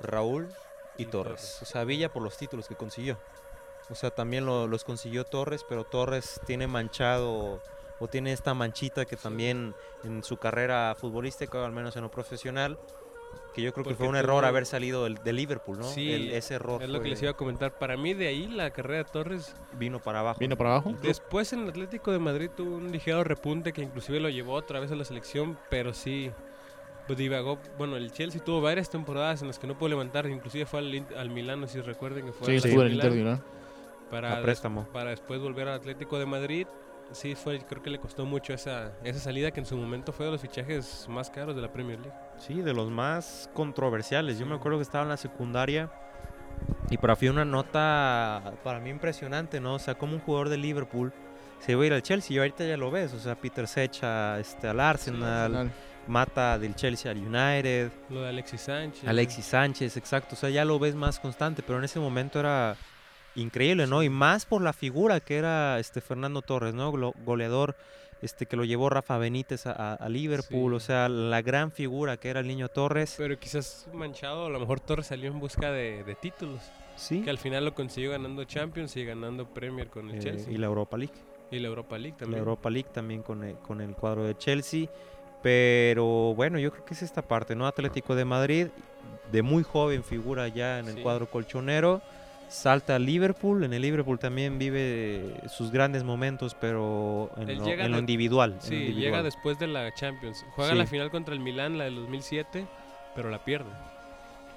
Raúl 0.00 0.48
y 0.98 1.04
Y 1.04 1.06
Torres. 1.06 1.40
Torres. 1.40 1.62
O 1.62 1.64
sea, 1.64 1.84
Villa 1.84 2.12
por 2.12 2.22
los 2.22 2.36
títulos 2.36 2.68
que 2.68 2.74
consiguió. 2.76 3.18
O 3.88 3.94
sea, 3.94 4.10
también 4.10 4.44
lo- 4.44 4.66
los 4.66 4.84
consiguió 4.84 5.24
Torres, 5.24 5.64
pero 5.68 5.84
Torres 5.84 6.40
tiene 6.44 6.66
manchado 6.66 7.62
o 8.02 8.08
tiene 8.08 8.32
esta 8.32 8.52
manchita 8.52 9.04
que 9.04 9.16
también 9.16 9.74
en 10.02 10.24
su 10.24 10.36
carrera 10.36 10.96
futbolística, 10.98 11.56
o 11.58 11.64
al 11.64 11.70
menos 11.72 11.94
en 11.96 12.02
lo 12.02 12.10
profesional, 12.10 12.78
Que 13.54 13.62
yo 13.62 13.72
creo 13.72 13.84
que 13.84 13.94
fue 13.94 14.08
un 14.08 14.16
error 14.16 14.44
haber 14.46 14.64
salido 14.66 15.04
del- 15.04 15.14
de 15.16 15.32
Liverpool, 15.32 15.78
¿no? 15.78 15.84
Sí, 15.84 16.10
El- 16.12 16.32
ese 16.32 16.54
error 16.54 16.82
Es 16.82 16.88
lo 16.90 17.00
que 17.02 17.08
les 17.10 17.20
iba 17.22 17.30
a 17.30 17.34
comentar. 17.34 17.78
Para 17.78 17.96
mí, 17.98 18.12
de 18.14 18.26
ahí 18.28 18.46
la 18.46 18.70
carrera 18.70 19.04
de 19.04 19.10
Torres. 19.10 19.54
vino 19.78 20.00
para 20.00 20.20
abajo. 20.20 20.38
Vino 20.40 20.56
para 20.56 20.70
abajo. 20.70 20.94
Después 21.02 21.52
en 21.52 21.60
el 21.60 21.68
Atlético 21.70 22.12
de 22.12 22.18
Madrid 22.18 22.50
tuvo 22.54 22.76
un 22.76 22.90
ligero 22.92 23.24
repunte 23.24 23.72
que 23.74 23.82
inclusive 23.82 24.20
lo 24.20 24.28
llevó 24.30 24.54
otra 24.54 24.80
vez 24.80 24.90
a 24.90 24.96
la 24.96 25.04
selección, 25.04 25.58
pero 25.70 25.92
sí. 25.94 26.30
Pues 27.06 27.18
divagó. 27.18 27.58
Bueno, 27.78 27.96
el 27.96 28.10
Chelsea 28.12 28.42
tuvo 28.42 28.60
varias 28.62 28.88
temporadas 28.90 29.40
en 29.42 29.48
las 29.48 29.58
que 29.58 29.66
no 29.66 29.76
pudo 29.78 29.88
levantar. 29.90 30.26
Inclusive 30.26 30.64
fue 30.66 30.78
al, 30.80 30.94
In- 30.94 31.06
al 31.16 31.28
Milano, 31.30 31.66
si 31.68 31.80
recuerden 31.80 32.26
que 32.26 32.32
fue 32.32 32.46
Sí, 32.46 32.52
al 32.52 32.56
estuvo 32.58 32.80
en 32.82 32.86
el 32.86 32.92
Milán, 32.92 33.06
Inter 33.06 33.10
de 33.12 33.18
Milán. 33.24 33.44
para, 34.10 34.32
A 34.32 34.36
des- 34.36 34.44
préstamo. 34.44 34.86
para 34.92 35.10
después 35.10 35.40
volver 35.40 35.68
al 35.68 35.74
Atlético 35.74 36.18
de 36.18 36.26
Madrid. 36.26 36.66
Sí, 37.12 37.34
fue, 37.34 37.60
creo 37.60 37.82
que 37.82 37.90
le 37.90 37.98
costó 37.98 38.24
mucho 38.24 38.52
esa, 38.52 38.92
esa 39.04 39.20
salida 39.20 39.50
que 39.50 39.60
en 39.60 39.66
su 39.66 39.76
momento 39.76 40.12
fue 40.12 40.26
de 40.26 40.32
los 40.32 40.40
fichajes 40.40 41.06
más 41.08 41.30
caros 41.30 41.54
de 41.54 41.62
la 41.62 41.72
Premier 41.72 41.98
League. 42.00 42.16
Sí, 42.38 42.62
de 42.62 42.72
los 42.74 42.90
más 42.90 43.50
controversiales. 43.54 44.38
Yo 44.38 44.46
me 44.46 44.54
acuerdo 44.54 44.78
que 44.78 44.82
estaba 44.82 45.04
en 45.04 45.10
la 45.10 45.16
secundaria 45.16 45.90
y 46.90 46.96
para 46.96 47.16
mí 47.20 47.28
una 47.28 47.44
nota 47.44 48.54
para 48.62 48.80
mí 48.80 48.90
impresionante, 48.90 49.60
¿no? 49.60 49.74
O 49.74 49.78
sea, 49.78 49.94
como 49.94 50.14
un 50.14 50.20
jugador 50.20 50.48
de 50.48 50.56
Liverpool 50.56 51.12
se 51.60 51.72
iba 51.72 51.82
a 51.82 51.86
ir 51.86 51.92
al 51.92 52.02
Chelsea 52.02 52.34
y 52.34 52.38
ahorita 52.38 52.64
ya 52.64 52.76
lo 52.76 52.90
ves. 52.90 53.12
O 53.14 53.18
sea, 53.18 53.34
Peter 53.34 53.66
Sech 53.66 54.02
a, 54.02 54.38
este, 54.40 54.68
al 54.68 54.80
Arsenal, 54.80 55.54
Arsenal. 55.54 55.70
mata 56.06 56.58
del 56.58 56.74
Chelsea 56.74 57.10
al 57.10 57.18
United, 57.18 57.90
Lo 58.10 58.22
de 58.22 58.28
Alexis 58.30 58.62
Sánchez. 58.62 59.08
Alexis 59.08 59.44
Sánchez, 59.44 59.96
exacto. 59.96 60.34
O 60.34 60.38
sea, 60.38 60.50
ya 60.50 60.64
lo 60.64 60.78
ves 60.78 60.94
más 60.94 61.20
constante, 61.20 61.62
pero 61.62 61.78
en 61.78 61.84
ese 61.84 62.00
momento 62.00 62.40
era 62.40 62.76
increíble, 63.36 63.86
¿no? 63.86 64.02
Y 64.02 64.08
más 64.08 64.44
por 64.46 64.62
la 64.62 64.72
figura 64.72 65.20
que 65.20 65.36
era 65.36 65.78
este 65.78 66.00
Fernando 66.00 66.42
Torres, 66.42 66.74
¿no? 66.74 66.90
Goleador 67.24 67.76
este 68.20 68.46
que 68.46 68.56
lo 68.56 68.64
llevó 68.64 68.88
Rafa 68.88 69.18
Benítez 69.18 69.66
a, 69.66 69.98
Liverpool, 70.08 70.70
Sí. 70.72 70.76
o 70.76 70.80
sea, 70.80 71.08
la 71.08 71.42
gran 71.42 71.72
figura 71.72 72.16
que 72.18 72.28
era 72.28 72.38
el 72.40 72.46
niño 72.46 72.68
Torres. 72.68 73.14
Pero 73.18 73.36
quizás 73.38 73.88
manchado, 73.92 74.46
a 74.46 74.48
lo 74.50 74.60
mejor 74.60 74.78
Torres 74.78 75.08
salió 75.08 75.28
en 75.28 75.40
busca 75.40 75.72
de, 75.72 76.04
de 76.04 76.14
títulos. 76.14 76.60
Sí. 76.94 77.22
Que 77.22 77.30
al 77.30 77.38
final 77.38 77.64
lo 77.64 77.74
consiguió 77.74 78.12
ganando 78.12 78.44
Champions 78.44 78.96
y 78.96 79.04
ganando 79.04 79.46
Premier 79.52 79.88
con 79.88 80.08
el 80.10 80.16
Eh, 80.16 80.20
Chelsea. 80.20 80.52
y 80.52 80.56
la 80.56 80.66
Europa 80.66 80.96
League. 80.96 81.14
Y 81.50 81.58
la 81.58 81.66
Europa 81.68 81.98
League 81.98 82.12
La 82.12 82.18
también. 82.20 82.38
Europa 82.38 82.70
League 82.70 82.88
también 82.92 83.22
con 83.22 83.42
el, 83.42 83.56
con 83.56 83.80
el 83.80 83.92
cuadro 83.94 84.22
de 84.24 84.36
Chelsea. 84.36 84.86
Pero 85.42 86.34
bueno, 86.34 86.58
yo 86.60 86.70
creo 86.70 86.84
que 86.84 86.94
es 86.94 87.02
esta 87.02 87.22
parte, 87.22 87.56
¿no? 87.56 87.66
Atlético 87.66 88.14
de 88.14 88.24
Madrid, 88.24 88.68
de 89.32 89.42
muy 89.42 89.64
joven 89.64 90.04
figura 90.04 90.46
ya 90.48 90.78
en 90.78 90.86
el 90.88 90.94
Sí. 90.96 91.02
cuadro 91.02 91.26
colchonero. 91.26 92.00
Salta 92.52 92.96
a 92.96 92.98
Liverpool, 92.98 93.64
en 93.64 93.72
el 93.72 93.80
Liverpool 93.82 94.18
también 94.18 94.58
vive 94.58 95.34
sus 95.48 95.70
grandes 95.72 96.04
momentos, 96.04 96.54
pero 96.60 97.30
en, 97.38 97.58
lo, 97.58 97.66
en 97.66 97.90
lo 97.92 97.98
individual. 97.98 98.50
en 98.50 98.56
lo 98.56 98.62
Sí, 98.62 98.74
individual. 98.74 99.02
llega 99.02 99.22
después 99.22 99.58
de 99.58 99.66
la 99.68 99.92
Champions. 99.94 100.44
Juega 100.54 100.72
Sí. 100.72 100.78
la 100.78 100.86
final 100.86 101.10
contra 101.10 101.32
el 101.34 101.40
Milán, 101.40 101.78
la 101.78 101.84
del 101.84 101.94
2007, 101.96 102.66
pero 103.14 103.30
la 103.30 103.42
pierde. 103.44 103.70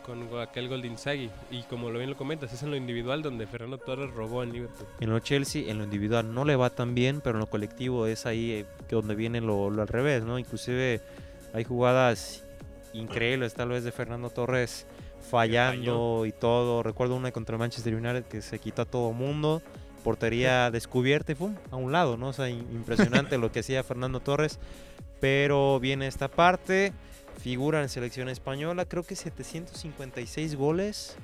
Con 0.06 0.28
aquel 0.40 0.68
gol 0.68 0.82
de 0.82 0.90
Inzaghi. 0.90 1.30
Y 1.50 1.64
como 1.64 1.90
lo 1.90 1.98
bien 1.98 2.10
lo 2.12 2.18
comentas, 2.18 2.52
es 2.54 2.62
en 2.62 2.70
lo 2.70 2.76
individual 2.76 3.24
donde 3.24 3.48
Fernando 3.48 3.78
Torres 3.80 4.14
robó 4.14 4.44
en 4.44 4.52
Liverpool. 4.52 4.88
En 5.00 5.10
lo 5.10 5.18
Chelsea, 5.20 5.72
en 5.72 5.78
lo 5.80 5.84
individual 5.86 6.32
no 6.34 6.44
le 6.46 6.56
va 6.58 6.70
tan 6.70 6.94
bien, 6.96 7.22
pero 7.22 7.38
en 7.38 7.40
lo 7.40 7.48
colectivo 7.48 8.06
es 8.08 8.26
ahí 8.26 8.52
eh, 8.52 8.66
donde 8.90 9.16
viene 9.16 9.40
lo, 9.42 9.70
lo 9.72 9.82
al 9.82 9.88
revés, 9.88 10.22
¿no? 10.24 10.38
Inclusive 10.38 11.02
hay 11.54 11.64
jugadas 11.64 12.44
increíbles 12.94 13.54
tal 13.56 13.70
vez 13.70 13.84
de 13.84 13.92
Fernando 13.92 14.30
Torres 14.30 14.86
fallando 15.30 16.26
y 16.26 16.32
todo. 16.32 16.84
Recuerdo 16.84 17.16
una 17.16 17.32
contra 17.32 17.56
el 17.56 17.60
Manchester 17.60 17.94
United 17.96 18.24
que 18.26 18.42
se 18.42 18.60
quitó 18.60 18.84
a 18.84 18.86
todo 18.86 19.12
mundo, 19.12 19.62
portería 20.04 20.72
descubierta 20.72 21.32
y 21.32 21.36
¡pum! 21.36 21.56
a 21.72 21.76
un 21.76 21.92
lado, 21.92 22.18
¿no? 22.18 22.30
O 22.30 22.34
sea, 22.34 22.50
impresionante 22.50 23.38
lo 23.38 23.52
que 23.52 23.60
hacía 23.60 23.84
Fernando 23.84 24.20
Torres. 24.20 24.60
Pero 25.20 25.80
viene 25.80 26.08
esta 26.08 26.28
parte, 26.28 26.92
figura 27.40 27.82
en 27.82 27.90
selección 27.90 28.30
española, 28.30 28.86
creo 28.86 29.04
que 29.04 29.16
756 29.16 30.56
goles 30.56 31.16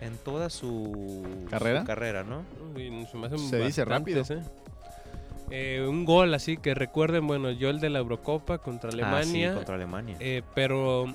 en 0.00 0.16
toda 0.18 0.48
su 0.50 1.24
su 1.44 1.50
¿Carrera? 1.50 1.84
carrera, 1.84 2.22
¿no? 2.24 2.42
Se 3.10 3.16
me 3.18 3.26
hacen 3.26 3.38
Se 3.38 3.58
dice 3.58 3.84
bastantes, 3.84 4.30
¿eh? 4.30 4.42
Eh, 5.52 5.84
un 5.88 6.04
gol 6.04 6.32
así 6.34 6.56
que 6.58 6.74
recuerden, 6.74 7.26
bueno, 7.26 7.50
yo 7.50 7.70
el 7.70 7.80
de 7.80 7.90
la 7.90 7.98
Eurocopa 7.98 8.58
contra 8.58 8.88
Ah, 8.90 8.92
sí, 8.92 9.00
Alemania. 9.02 9.54
contra 9.54 9.74
Alemania. 9.74 10.16
eh, 10.20 10.42
pero 10.54 11.06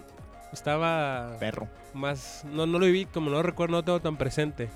estaba 0.55 1.37
Perro. 1.39 1.67
más. 1.93 2.43
No, 2.51 2.65
no 2.65 2.79
lo 2.79 2.85
viví, 2.87 3.05
como 3.05 3.29
no 3.29 3.37
lo 3.37 3.43
recuerdo, 3.43 3.71
no 3.73 3.77
lo 3.77 3.83
tengo 3.83 3.99
tan 4.01 4.17
presente. 4.17 4.69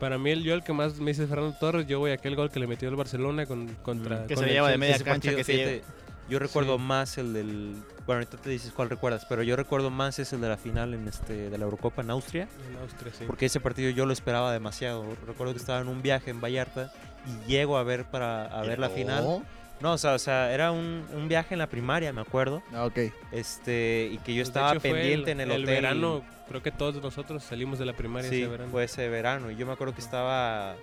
Para 0.00 0.18
mí, 0.18 0.30
el, 0.30 0.42
yo 0.42 0.54
el 0.54 0.64
que 0.64 0.72
más 0.72 0.96
me 0.98 1.10
dice 1.12 1.26
Fernando 1.26 1.56
Torres, 1.60 1.86
yo 1.86 1.98
voy 2.00 2.10
a 2.10 2.14
aquel 2.14 2.34
gol 2.34 2.50
que 2.50 2.58
le 2.58 2.66
metió 2.66 2.88
el 2.88 2.96
Barcelona 2.96 3.46
con, 3.46 3.68
contra. 3.82 4.26
Que 4.26 4.34
con 4.34 4.42
se 4.44 4.48
el 4.50 4.56
lleva 4.56 4.68
de 4.70 4.78
media 4.78 4.94
cancha 4.98 5.10
partido, 5.30 5.36
que 5.36 5.44
se 5.44 5.52
fíjate, 5.52 5.82
Yo 6.28 6.38
recuerdo 6.40 6.76
Sí. 6.76 6.82
más 6.82 7.18
el 7.18 7.32
del. 7.32 7.76
Bueno, 8.04 8.18
ahorita 8.20 8.36
te 8.38 8.50
dices 8.50 8.72
cuál 8.74 8.90
recuerdas, 8.90 9.24
pero 9.28 9.44
yo 9.44 9.54
recuerdo 9.54 9.90
más 9.90 10.18
es 10.18 10.32
el 10.32 10.40
de 10.40 10.48
la 10.48 10.56
final 10.56 10.92
en 10.94 11.06
este 11.06 11.50
de 11.50 11.56
la 11.58 11.64
Eurocopa 11.66 12.02
en 12.02 12.10
Austria, 12.10 12.48
En 12.68 12.78
Austria, 12.82 13.12
sí. 13.16 13.24
porque 13.28 13.46
ese 13.46 13.60
partido 13.60 13.90
yo 13.90 14.04
lo 14.06 14.12
esperaba 14.12 14.52
demasiado. 14.52 15.04
Recuerdo 15.24 15.52
que 15.52 15.60
estaba 15.60 15.80
en 15.80 15.86
un 15.86 16.02
viaje 16.02 16.30
en 16.30 16.40
Vallarta 16.40 16.92
y 17.26 17.48
llego 17.48 17.76
a 17.78 17.84
ver 17.84 18.04
para 18.06 18.46
a 18.46 18.62
ver 18.62 18.80
la 18.80 18.88
final. 18.90 19.44
No, 19.82 19.92
o 19.94 19.98
sea, 19.98 20.12
o 20.14 20.18
sea, 20.18 20.52
era 20.54 20.70
un, 20.70 21.04
un 21.12 21.28
viaje 21.28 21.54
en 21.54 21.58
la 21.58 21.66
primaria, 21.68 22.12
me 22.12 22.20
acuerdo. 22.20 22.62
Ah, 22.72 22.84
ok. 22.86 22.98
Este, 23.32 24.08
y 24.12 24.18
que 24.18 24.32
yo 24.32 24.40
Pues, 24.42 24.48
estaba 24.48 24.74
pendiente 24.78 25.32
en 25.32 25.40
el, 25.40 25.50
hotel. 25.50 25.66
verano, 25.66 26.22
creo 26.48 26.62
que 26.62 26.70
todos 26.70 27.02
nosotros 27.02 27.42
salimos 27.42 27.78
de 27.80 27.86
la 27.86 27.92
primaria 27.94 28.30
Sí, 28.30 28.42
ese 28.42 28.48
verano. 28.48 28.70
fue 28.70 28.84
ese 28.84 29.08
verano. 29.08 29.50
Y 29.50 29.56
yo 29.56 29.66
me 29.66 29.72
acuerdo 29.72 29.92
que 29.94 30.00
estaba 30.00 30.76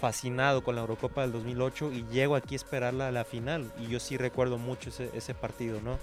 fascinado 0.00 0.62
con 0.64 0.74
la 0.74 0.80
Eurocopa 0.82 1.22
del 1.22 1.32
2008 1.32 1.92
y 1.92 2.04
llego 2.10 2.34
aquí 2.36 2.54
a 2.54 2.56
esperarla 2.56 3.08
a 3.08 3.12
la 3.12 3.24
final. 3.24 3.70
Y 3.78 3.88
yo 3.88 4.00
sí 4.00 4.16
recuerdo 4.16 4.58
mucho 4.58 4.88
ese, 4.90 5.10
ese 5.14 5.34
partido, 5.34 5.80
¿no? 5.82 5.98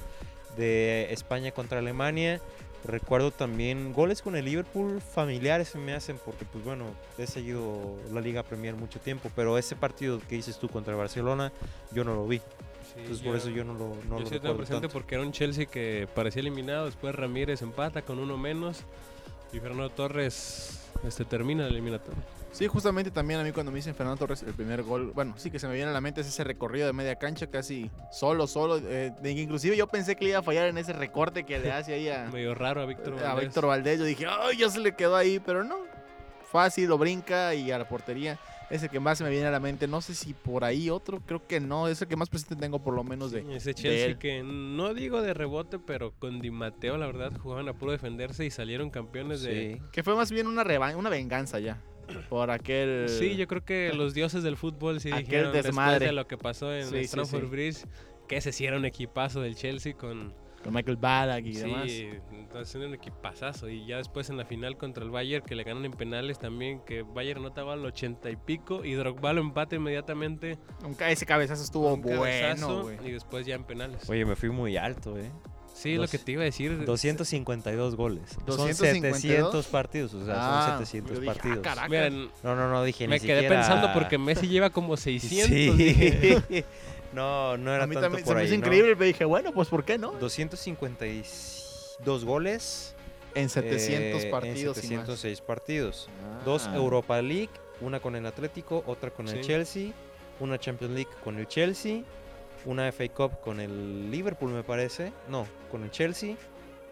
De 0.56 1.12
España 1.12 1.52
contra 1.52 1.80
Alemania. 1.80 2.40
Recuerdo 2.86 3.32
también 3.32 3.94
goles 3.94 4.22
con 4.22 4.36
el 4.36 4.44
Liverpool 4.44 5.00
familiares 5.02 5.70
se 5.70 5.78
me 5.78 5.94
hacen 5.94 6.20
porque, 6.24 6.44
pues 6.44 6.66
bueno, 6.66 6.86
he 7.18 7.26
seguido 7.28 7.96
la 8.12 8.20
Liga 8.20 8.44
Premier 8.44 8.76
mucho 8.76 9.00
tiempo. 9.00 9.32
Pero 9.36 9.58
ese 9.58 9.76
partido 9.76 10.20
que 10.28 10.36
dices 10.36 10.58
tú 10.60 10.68
contra 10.68 10.96
Barcelona, 10.96 11.54
yo 11.92 12.04
no 12.04 12.14
lo 12.14 12.28
vi. 12.28 12.40
Sí, 12.40 13.00
Entonces 13.00 13.26
por 13.26 13.36
eso 13.36 13.50
yo 13.50 13.64
no 13.64 13.74
lo, 13.74 13.96
no 14.10 14.18
yo 14.18 14.20
lo 14.20 14.26
sí 14.26 14.40
tengo 14.40 14.58
presente 14.58 14.82
tanto. 14.82 14.90
porque 14.90 15.16
era 15.16 15.24
un 15.24 15.32
Chelsea 15.32 15.66
que 15.66 16.08
parecía 16.14 16.42
eliminado, 16.42 16.86
después 16.86 17.16
Ramírez 17.16 17.62
empata 17.62 18.02
con 18.02 18.20
uno 18.20 18.38
menos 18.38 18.84
y 19.54 19.60
Fernando 19.60 19.90
Torres 19.90 20.82
este, 21.08 21.26
termina 21.26 21.64
la 21.64 21.70
eliminatoria. 21.70 22.22
Sí, 22.54 22.68
justamente 22.68 23.10
también 23.10 23.40
a 23.40 23.44
mí 23.44 23.52
cuando 23.52 23.72
me 23.72 23.78
dicen 23.78 23.96
Fernando 23.96 24.20
Torres 24.20 24.44
el 24.44 24.54
primer 24.54 24.84
gol, 24.84 25.12
bueno, 25.14 25.34
sí 25.38 25.50
que 25.50 25.58
se 25.58 25.68
me 25.68 25.74
viene 25.74 25.90
a 25.90 25.94
la 25.94 26.02
mente 26.02 26.22
es 26.22 26.28
ese 26.28 26.44
recorrido 26.44 26.86
de 26.86 26.94
media 26.94 27.16
cancha 27.16 27.48
casi 27.48 27.90
solo, 28.12 28.46
solo. 28.46 28.78
eh, 28.78 29.12
de- 29.22 29.32
inclusive 29.32 29.76
yo 29.76 29.88
pensé 29.88 30.16
que 30.16 30.24
le 30.26 30.30
iba 30.32 30.40
a 30.40 30.44
fallar 30.44 30.68
en 30.68 30.78
ese 30.78 30.94
recorte 30.94 31.46
que 31.46 31.58
le 31.58 31.72
hace 31.72 31.94
ahí 31.96 32.10
a, 32.10 32.30
Medio 32.32 32.54
raro 32.54 32.82
a 32.82 32.86
Víctor 32.86 33.16
a 33.20 33.30
Valdés. 33.34 33.46
Víctor 33.46 33.66
Valdés. 33.66 34.00
Yo 34.00 34.06
dije, 34.06 34.28
ay, 34.30 34.58
ya 34.58 34.70
se 34.70 34.80
le 34.80 34.96
quedó 34.96 35.16
ahí, 35.16 35.40
pero 35.40 35.64
no. 35.64 35.78
Fácil, 36.52 36.88
lo 36.90 37.00
brinca 37.00 37.56
y 37.56 37.72
a 37.72 37.80
la 37.80 37.90
portería. 37.90 38.38
Ese 38.70 38.88
que 38.88 39.00
más 39.00 39.18
se 39.18 39.24
me 39.24 39.32
viene 39.32 39.48
a 39.48 39.52
la 39.52 39.60
mente. 39.60 39.88
No 39.88 40.02
sé 40.02 40.14
si 40.14 40.34
por 40.34 40.64
ahí 40.64 40.90
otro, 40.92 41.20
creo 41.26 41.46
que 41.48 41.60
no. 41.60 41.88
Es 41.88 42.02
el 42.04 42.08
que 42.08 42.16
más 42.16 42.30
presente 42.30 42.56
tengo 42.56 42.80
por 42.84 42.94
lo 42.94 43.04
menos 43.04 43.32
de... 43.32 43.42
Sí, 43.42 43.48
ese 43.52 43.70
de 43.70 43.74
Chelsea 43.76 44.20
que 44.20 44.44
no 44.44 44.94
digo 44.94 45.22
de 45.24 45.34
rebote, 45.34 45.80
pero 45.80 46.14
con 46.20 46.40
Di 46.40 46.52
Matteo 46.52 46.98
la 46.98 47.08
verdad 47.08 47.32
jugaban 47.42 47.68
a 47.68 47.74
puro 47.74 47.92
defenderse 47.92 48.46
y 48.46 48.52
salieron 48.52 48.92
campeones 48.92 49.42
de... 49.42 49.76
Sí. 49.80 49.82
Que 49.92 50.04
fue 50.04 50.16
más 50.16 50.32
bien 50.32 50.46
una, 50.48 50.64
una 50.96 51.10
venganza 51.10 51.60
ya. 51.60 51.82
Por 52.30 52.52
aquel... 52.52 53.10
Sí, 53.10 53.36
yo 53.36 53.48
creo 53.48 53.64
que 53.64 53.92
los 53.94 54.14
dioses 54.14 54.44
del 54.44 54.58
fútbol 54.58 55.00
sí 55.00 55.10
Aquel 55.12 55.26
dijeron 55.26 55.52
después 55.54 55.66
desmadre. 55.66 56.06
de 56.08 56.12
lo 56.14 56.28
que 56.28 56.38
pasó 56.38 56.74
en 56.74 56.86
Sí, 56.86 56.98
sí, 57.00 57.04
Stamford 57.06 57.44
sí. 57.46 57.50
Bridge, 57.50 57.86
que 58.28 58.38
ese 58.38 58.52
sí 58.52 58.66
era 58.66 58.78
un 58.78 58.86
equipazo 58.86 59.42
del 59.42 59.56
Chelsea 59.56 59.94
con... 59.94 60.34
Con 60.64 60.74
Michael 60.74 60.96
Ballack 60.96 61.46
y 61.46 61.56
sí, 61.56 61.60
demás. 61.62 61.92
entonces 62.32 62.74
era 62.76 62.88
un 62.88 62.94
equipazazo. 62.94 63.68
Y 63.68 63.86
ya 63.86 63.98
después 63.98 64.30
en 64.30 64.38
la 64.38 64.46
final 64.46 64.78
contra 64.78 65.04
el 65.04 65.10
Bayern, 65.10 65.44
que 65.46 65.56
le 65.56 65.66
ganan 65.66 65.84
en 65.84 65.92
penales 65.92 66.40
también, 66.40 66.80
que 66.86 67.02
Bayern 67.02 67.42
anotaba 67.42 67.74
al 67.74 67.86
ochenta 67.86 68.30
y 68.30 68.38
pico 68.38 68.86
y 68.86 68.94
Drogba 68.94 69.34
lo 69.34 69.42
empata 69.42 69.76
inmediatamente. 69.76 70.58
Un 70.86 70.94
ca- 70.94 71.12
ese 71.12 71.26
cabezazo 71.26 71.62
estuvo 71.64 71.94
un 71.94 72.02
cabezazo, 72.02 72.84
bueno, 72.84 72.98
güey. 73.02 73.10
Y 73.10 73.12
después 73.12 73.46
ya 73.46 73.56
en 73.56 73.66
penales. 73.66 74.10
Oye, 74.10 74.24
me 74.24 74.38
fui 74.38 74.52
muy 74.52 74.78
alto, 74.78 75.18
¿eh? 75.18 75.30
Sí, 75.74 75.96
dos- 75.96 76.06
lo 76.06 76.12
que 76.12 76.18
te 76.24 76.32
iba 76.34 76.42
a 76.42 76.46
decir. 76.46 76.86
252 76.86 77.96
goles. 77.96 78.30
Son 78.32 78.46
252. 78.46 79.22
700 79.22 79.68
partidos, 79.68 80.14
o 80.14 80.26
sea, 80.26 80.36
Ah, 80.38 80.66
son 80.78 80.86
700 80.86 81.14
yo 81.16 81.20
dije, 81.22 81.32
ah, 81.32 81.34
partidos. 81.34 81.60
caraca. 81.64 81.90
Miren, 81.90 82.30
no, 82.44 82.56
no, 82.56 82.70
no, 82.70 82.84
dije 82.84 83.08
me 83.08 83.16
ni 83.20 83.26
quedé 83.26 83.42
siquiera- 83.42 83.62
pensando 83.62 83.92
porque 83.94 84.18
Messi 84.18 84.48
lleva 84.48 84.70
como 84.70 84.98
600. 84.98 85.50
Sí. 85.50 85.70
no, 87.14 87.58
no 87.58 87.74
era 87.74 87.84
A 87.84 87.88
mí 87.88 87.96
tanto 87.96 88.08
también 88.08 88.26
se 88.26 88.36
me 88.36 88.44
hizo 88.44 88.52
¿no? 88.52 88.56
increíble, 88.58 88.96
pero 88.96 89.06
dije, 89.08 89.26
bueno, 89.26 89.52
pues 89.52 89.68
¿por 89.70 89.84
qué 89.86 89.98
no? 89.98 90.12
252 90.14 92.26
goles. 92.26 92.90
En 93.36 93.50
700 93.50 94.26
eh, 94.26 94.30
partidos 94.30 94.78
En 94.78 94.86
y 94.86 94.96
más. 94.96 95.08
706 95.08 95.42
partidos. 95.42 96.08
Dos 96.46 96.68
Ah. 96.68 96.76
Europa 96.76 97.20
League, 97.20 97.50
una 97.82 98.00
con 98.00 98.16
el 98.16 98.28
Atlético, 98.28 98.84
otra 98.86 99.10
con 99.10 99.28
el 99.28 99.38
Sí. 99.38 99.42
Chelsea, 99.48 99.92
una 100.40 100.60
Champions 100.60 100.94
League 100.94 101.10
con 101.24 101.40
el 101.40 101.48
Chelsea, 101.48 102.04
una 102.66 102.92
FA 102.92 103.08
Cup 103.10 103.40
con 103.42 103.60
el 103.60 104.10
Liverpool, 104.12 104.52
me 104.52 104.64
parece. 104.64 105.12
No, 105.30 105.46
con 105.72 105.84
el 105.84 105.92
Chelsea. 105.92 106.36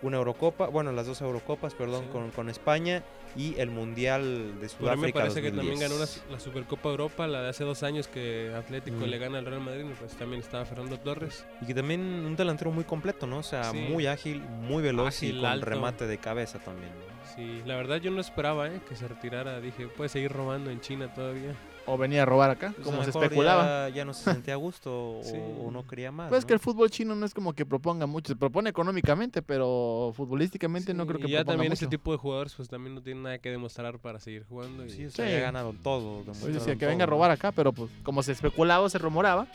una 0.03 0.17
Eurocopa, 0.17 0.65
bueno, 0.65 0.91
las 0.91 1.05
dos 1.05 1.21
Eurocopas, 1.21 1.75
perdón, 1.75 2.05
Sí. 2.05 2.09
con, 2.11 2.31
con 2.31 2.49
España 2.49 3.03
y 3.35 3.53
el 3.59 3.69
Mundial 3.69 4.59
de 4.59 4.67
Pero 4.79 4.89
a 4.89 4.95
mí 4.95 5.01
me 5.03 5.09
Sudáfrica. 5.09 5.19
parece 5.19 5.41
que 5.43 5.51
también 5.51 5.75
2010. 5.79 5.89
ganó 5.91 6.25
la, 6.27 6.33
la 6.33 6.39
Supercopa 6.39 6.89
Europa, 6.89 7.27
la 7.27 7.43
de 7.43 7.49
hace 7.49 7.63
dos 7.63 7.83
años 7.83 8.07
que 8.07 8.51
Atlético 8.57 8.97
Mm. 8.97 9.03
le 9.03 9.17
gana 9.19 9.37
al 9.37 9.45
Real 9.45 9.61
Madrid, 9.61 9.85
pues 9.99 10.13
también 10.17 10.41
estaba 10.41 10.65
Fernando 10.65 10.97
Torres. 10.99 11.45
Y 11.61 11.67
que 11.67 11.75
también 11.75 11.99
un 12.01 12.35
delantero 12.35 12.71
muy 12.71 12.83
completo, 12.83 13.27
¿no? 13.27 13.37
O 13.37 13.43
sea, 13.43 13.65
Sí. 13.65 13.77
muy 13.77 14.07
ágil, 14.07 14.41
muy 14.41 14.81
veloz 14.81 15.21
y 15.21 15.27
Ágil, 15.27 15.41
con 15.41 15.49
alto. 15.51 15.65
remate 15.67 16.07
de 16.07 16.17
cabeza 16.17 16.57
también. 16.57 16.89
¿no? 16.89 17.35
Sí, 17.35 17.61
la 17.67 17.75
verdad 17.75 17.97
yo 17.97 18.09
no 18.09 18.21
esperaba 18.21 18.69
¿eh? 18.69 18.81
que 18.89 18.95
se 18.95 19.07
retirara. 19.07 19.61
Dije, 19.61 19.87
puede 19.87 20.09
seguir 20.09 20.31
robando 20.31 20.71
en 20.71 20.81
China 20.81 21.13
todavía. 21.13 21.53
O 21.87 21.97
venía 21.97 22.21
a 22.21 22.25
robar 22.25 22.51
acá, 22.51 22.73
Pues 22.75 22.85
como 22.87 23.03
se 23.03 23.09
especulaba. 23.09 23.89
Ya, 23.89 23.95
ya 23.95 24.05
no 24.05 24.13
se 24.13 24.31
sentía 24.31 24.53
a 24.53 24.57
gusto 24.57 25.19
o, 25.19 25.23
Sí. 25.23 25.35
o 25.37 25.71
no 25.71 25.85
quería 25.87 26.11
más. 26.11 26.29
Pues 26.29 26.39
es 26.39 26.43
¿no? 26.45 26.47
que 26.47 26.53
el 26.53 26.59
fútbol 26.59 26.89
chino 26.91 27.15
no 27.15 27.25
es 27.25 27.33
como 27.33 27.53
que 27.53 27.65
proponga 27.65 28.05
mucho. 28.05 28.33
Se 28.33 28.35
propone 28.35 28.69
económicamente, 28.69 29.41
pero 29.41 30.13
futbolísticamente 30.15 30.93
no 30.93 31.05
creo 31.07 31.19
que 31.19 31.27
y 31.27 31.31
ya 31.31 31.39
proponga 31.39 31.53
también 31.53 31.71
mucho. 31.71 31.85
ese 31.85 31.87
tipo 31.89 32.11
de 32.11 32.17
jugadores 32.17 32.53
pues 32.55 32.69
también 32.69 32.93
no 32.95 33.01
tienen 33.01 33.23
nada 33.23 33.39
que 33.39 33.49
demostrar 33.49 33.97
para 33.99 34.19
seguir 34.19 34.45
jugando. 34.47 34.85
Y 34.85 34.89
Sí, 34.91 35.05
o 35.05 35.09
sea, 35.11 35.25
Sí. 35.25 35.31
ya 35.33 35.39
ganaron 35.39 35.77
todo. 35.77 36.23
Pues 36.23 36.39
que 36.39 36.75
todo, 36.75 36.89
venga 36.89 37.03
a 37.03 37.07
robar 37.07 37.31
acá, 37.31 37.51
pero 37.51 37.73
pues 37.73 37.89
como 38.03 38.21
se 38.23 38.31
especulaba 38.31 38.83
o 38.85 38.89
se 38.89 38.97
rumoraba, 38.99 39.47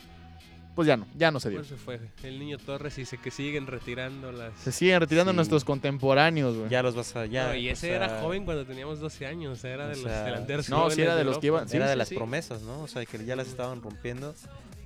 pues 0.77 0.87
ya 0.87 0.95
no, 0.95 1.05
ya 1.17 1.31
no 1.31 1.39
se 1.41 1.49
dio. 1.49 1.57
Pues 1.57 1.67
se 1.69 1.75
fue 1.75 1.99
el 2.23 2.37
niño 2.39 2.57
Torres 2.59 2.97
y 2.99 3.05
se 3.05 3.17
que 3.17 3.31
siguen 3.31 3.65
retirando 3.67 4.31
las... 4.31 4.53
Se 4.59 4.71
siguen 4.71 4.99
retirando 5.01 5.31
Sí. 5.31 5.35
nuestros 5.35 5.65
contemporáneos, 5.65 6.55
güey. 6.55 6.69
Ya 6.69 6.81
los 6.83 6.95
vas 6.95 7.13
a. 7.15 7.25
Ya, 7.25 7.47
No, 7.47 7.55
y 7.55 7.67
o 7.67 7.71
ese 7.73 7.87
sea, 7.87 7.95
era 7.95 8.21
joven 8.21 8.45
cuando 8.45 8.63
teníamos 8.65 8.99
12 8.99 9.25
años, 9.25 9.63
era 9.65 9.85
o 9.85 9.87
de 9.89 9.95
los 9.95 10.03
sea, 10.03 10.23
delanteros 10.23 10.69
no, 10.69 10.89
sí 10.91 11.01
era 11.01 11.15
de 11.15 11.23
los 11.25 11.39
que 11.39 11.47
iban- 11.47 11.67
sí, 11.67 11.75
era 11.77 11.87
de 11.87 11.93
sí, 11.93 11.97
las 11.97 12.07
sí. 12.09 12.15
promesas, 12.15 12.61
¿no? 12.61 12.81
O 12.83 12.87
sea, 12.87 13.03
que 13.05 13.25
ya 13.25 13.35
las 13.35 13.47
estaban 13.47 13.81
rompiendo 13.81 14.33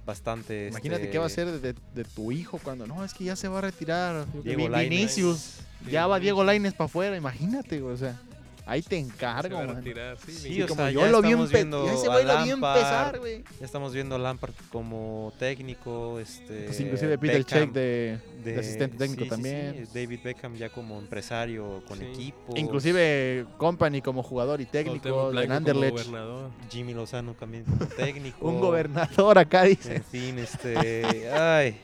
bastante. 0.06 0.70
Imagínate 0.70 1.02
este, 1.04 1.12
qué 1.12 1.20
va 1.20 1.26
a 1.26 1.30
ser 1.30 1.48
de, 1.60 1.74
de 1.94 2.04
tu 2.06 2.32
hijo 2.32 2.60
cuando 2.64 2.88
no, 2.88 3.04
es 3.06 3.14
que 3.14 3.26
ya 3.26 3.36
se 3.36 3.48
va 3.48 3.60
a 3.60 3.62
retirar. 3.62 4.26
Diego. 4.44 4.70
Vinicius. 4.70 5.60
Ya 5.90 6.08
va. 6.08 6.20
Diego 6.20 6.44
Laines 6.44 6.74
para 6.74 6.86
afuera, 6.86 7.18
imagínate, 7.18 7.80
güey. 7.82 7.94
O 7.94 7.98
sea, 7.98 8.20
ahí 8.66 8.82
te 8.82 8.90
Se 8.90 8.98
encargo, 9.00 9.58
a 9.58 9.66
retirar, 9.66 10.18
sí, 10.18 10.32
Sí, 10.32 10.54
sí, 10.56 10.62
o 10.62 10.68
como 10.68 10.82
sea, 10.82 10.92
yo 10.92 11.02
ya 11.02 11.08
lo 11.10 11.22
vi 11.22 11.34
viendo 11.36 11.86
ya 11.86 11.94
ese 11.94 12.08
güey 12.08 12.26
lo 12.26 12.44
vi 12.44 12.50
Lampard, 12.50 12.78
empezar, 12.78 13.20
güey. 13.20 13.44
Ya 13.60 13.66
estamos 13.66 13.94
viendo 13.94 14.16
a 14.16 14.20
Lampard 14.20 14.54
como 14.72 15.34
técnico, 15.40 16.20
este. 16.20 16.64
Pues 16.64 16.80
inclusive 16.80 17.18
Peter 17.18 17.38
Beckham 17.40 17.60
Check 17.66 17.72
de, 17.74 18.20
de 18.44 18.60
asistente 18.60 18.98
técnico 18.98 19.26
también. 19.26 19.86
sí, 19.88 20.00
David 20.00 20.20
Beckham 20.24 20.56
ya 20.56 20.70
como 20.70 21.00
empresario 21.00 21.84
con 21.88 21.98
Sí. 22.00 22.06
equipo. 22.06 22.54
Inclusive 22.56 23.46
Company 23.58 24.02
como 24.02 24.24
jugador 24.24 24.62
y 24.62 24.66
técnico 24.66 25.32
de 25.32 25.48
Anderlecht. 25.54 25.92
gobernador. 26.08 26.52
Jimmy 26.70 26.94
Lozano 26.94 27.34
también 27.34 27.64
como 27.66 27.86
técnico. 27.98 28.48
Un 28.48 28.60
gobernador 28.60 29.38
acá 29.38 29.64
dice. 29.64 29.98
En 29.98 30.04
fin, 30.04 30.40
este. 30.40 31.30
Ay. 31.32 31.80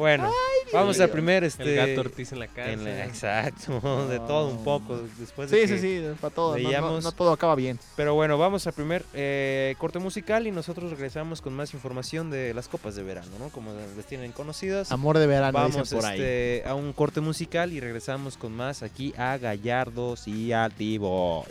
Bueno, 0.00 0.32
vamos 0.72 0.98
al 0.98 1.10
primer. 1.10 1.44
Este, 1.44 1.62
El 1.78 1.88
gato 1.88 2.00
Ortiz 2.08 2.32
en 2.32 2.38
la 2.38 2.46
casa. 2.48 2.70
en 2.72 2.84
la- 2.84 3.04
exacto, 3.04 4.06
de 4.08 4.18
todo 4.20 4.48
un 4.48 4.64
poco. 4.64 4.98
Después 5.18 5.50
de 5.50 5.60
Sí, 5.66 5.72
que- 5.74 5.78
sí, 5.78 6.00
sí, 6.00 6.06
para 6.18 6.34
todo. 6.34 6.56
no- 6.56 6.62
no- 6.62 6.68
veíamos- 6.68 7.04
no 7.04 7.12
todo 7.12 7.32
acaba 7.32 7.54
bien. 7.54 7.78
Pero 7.96 8.14
bueno, 8.14 8.38
vamos 8.38 8.66
al 8.66 8.72
primer 8.72 9.04
eh, 9.12 9.74
corte 9.76 9.98
musical 9.98 10.46
y 10.46 10.52
nosotros 10.52 10.90
regresamos 10.90 11.42
con 11.42 11.52
más 11.52 11.74
información 11.74 12.30
de 12.30 12.54
las 12.54 12.66
copas 12.68 12.94
de 12.96 13.02
verano, 13.02 13.30
¿no? 13.38 13.50
Como 13.50 13.72
les 13.94 14.06
tienen 14.06 14.32
conocidas. 14.32 14.90
Amor 14.90 15.18
de 15.18 15.26
verano, 15.26 15.52
Vamos 15.52 15.76
dicen 15.82 15.98
por 15.98 16.06
ahí. 16.08 16.18
este, 16.18 16.62
a 16.66 16.74
un 16.74 16.94
corte 16.94 17.20
musical 17.20 17.72
y 17.74 17.80
regresamos 17.80 18.38
con 18.38 18.52
más 18.56 18.82
aquí 18.82 19.12
a 19.18 19.36
Gallardos 19.36 20.26
y 20.26 20.52
Altivos. 20.54 21.46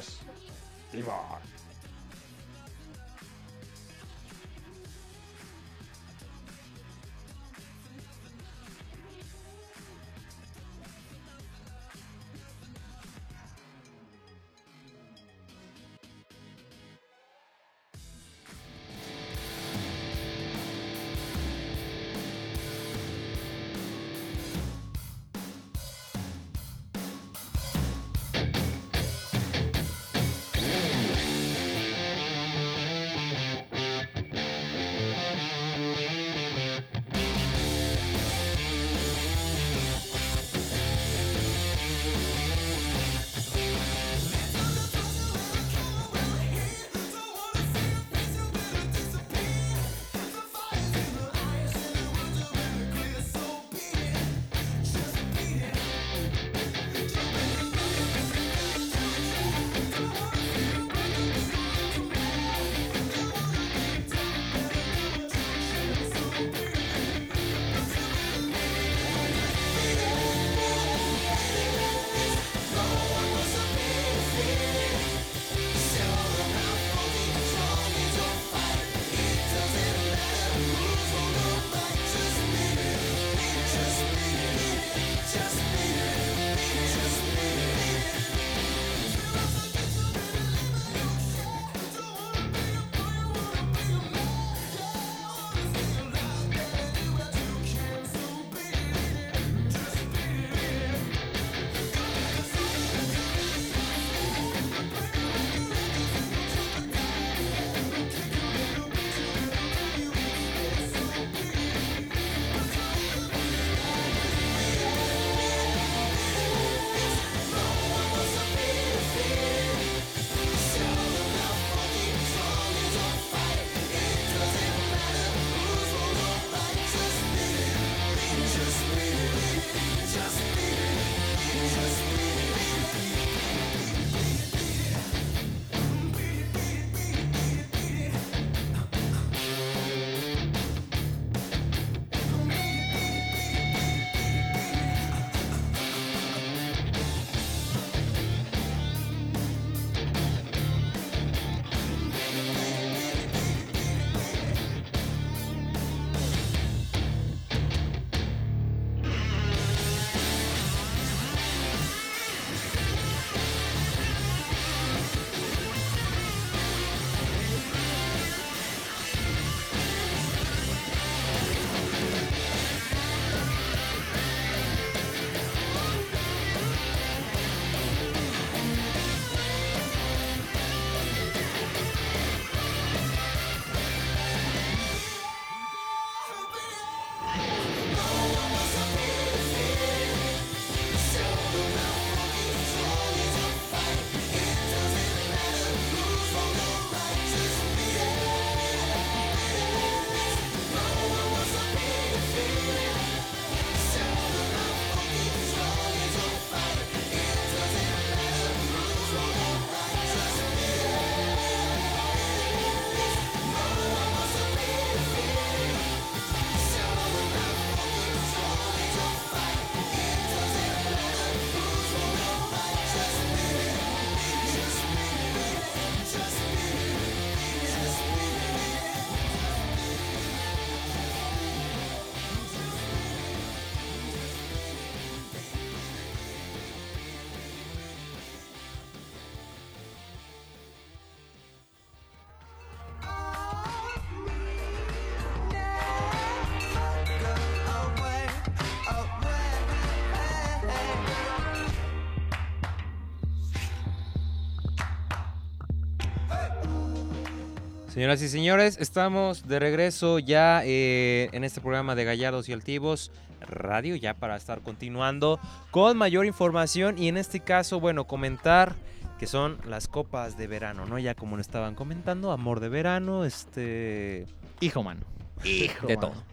Señoras 257.90 258.22
y 258.22 258.30
señores, 258.30 258.78
estamos 258.80 259.48
de 259.48 259.60
regreso 259.60 260.20
ya 260.20 260.62
eh, 260.64 261.28
en 261.32 261.44
este 261.44 261.60
programa 261.60 261.96
de 261.96 262.04
Gallardos 262.06 262.48
y 262.48 262.54
Altivos 262.54 263.12
Radio, 263.42 263.96
ya 263.96 264.14
para 264.14 264.36
estar 264.36 264.62
continuando 264.62 265.40
con 265.72 265.98
mayor 265.98 266.28
información 266.28 267.00
y 267.00 267.08
en 267.08 267.18
este 267.18 267.40
caso, 267.40 267.80
bueno, 267.80 268.06
comentar 268.06 268.76
que 269.18 269.26
son 269.26 269.58
las 269.66 269.88
copas 269.88 270.38
de 270.38 270.46
verano, 270.46 270.86
¿no? 270.86 271.00
Ya 271.00 271.16
como 271.16 271.36
lo 271.36 271.42
estaban 271.42 271.74
comentando, 271.74 272.32
amor 272.32 272.60
de 272.60 272.70
verano, 272.70 273.26
este... 273.26 274.28
Hijo, 274.60 274.84
mano. 274.84 275.02
Hijo. 275.44 275.88
de 275.88 275.96
mano. 275.96 276.10
todo. 276.10 276.24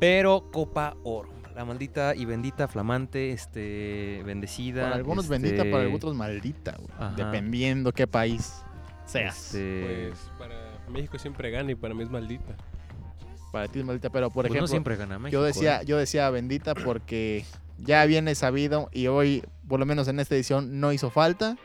Pero 0.00 0.50
Copa 0.50 0.96
Oro, 1.04 1.30
la 1.54 1.64
maldita 1.64 2.16
y 2.16 2.24
bendita, 2.24 2.66
flamante, 2.66 3.30
este, 3.30 4.22
bendecida. 4.26 4.82
Para 4.82 4.96
algunos 4.96 5.26
este, 5.26 5.38
bendita, 5.38 5.62
para 5.70 5.88
otros 5.88 6.16
maldita, 6.16 6.76
güey. 6.76 7.14
Dependiendo 7.14 7.92
qué 7.92 8.08
país 8.08 8.64
seas. 9.06 9.54
este, 9.54 10.08
Pues 10.08 10.30
para 10.36 10.65
México 10.88 11.18
siempre 11.18 11.50
gana 11.50 11.72
y 11.72 11.74
para 11.74 11.94
mí 11.94 12.02
es 12.02 12.10
maldita. 12.10 12.54
Para 13.52 13.68
ti 13.68 13.78
es 13.80 13.84
maldita, 13.84 14.10
pero 14.10 14.28
por 14.30 14.44
pues 14.44 14.50
no 14.50 14.54
ejemplo, 14.54 14.68
siempre 14.68 14.96
gana 14.96 15.18
México. 15.18 15.38
yo 15.40 15.42
decía, 15.44 15.80
¿eh? 15.82 15.84
yo 15.86 15.96
decía 15.98 16.28
bendita 16.30 16.74
porque 16.74 17.44
ya 17.78 18.04
viene 18.06 18.34
sabido 18.34 18.88
y 18.92 19.06
hoy, 19.06 19.44
por 19.68 19.80
lo 19.80 19.86
menos 19.86 20.08
en 20.08 20.20
esta 20.20 20.34
edición, 20.34 20.80
no 20.80 20.92
hizo 20.92 21.10
falta 21.10 21.56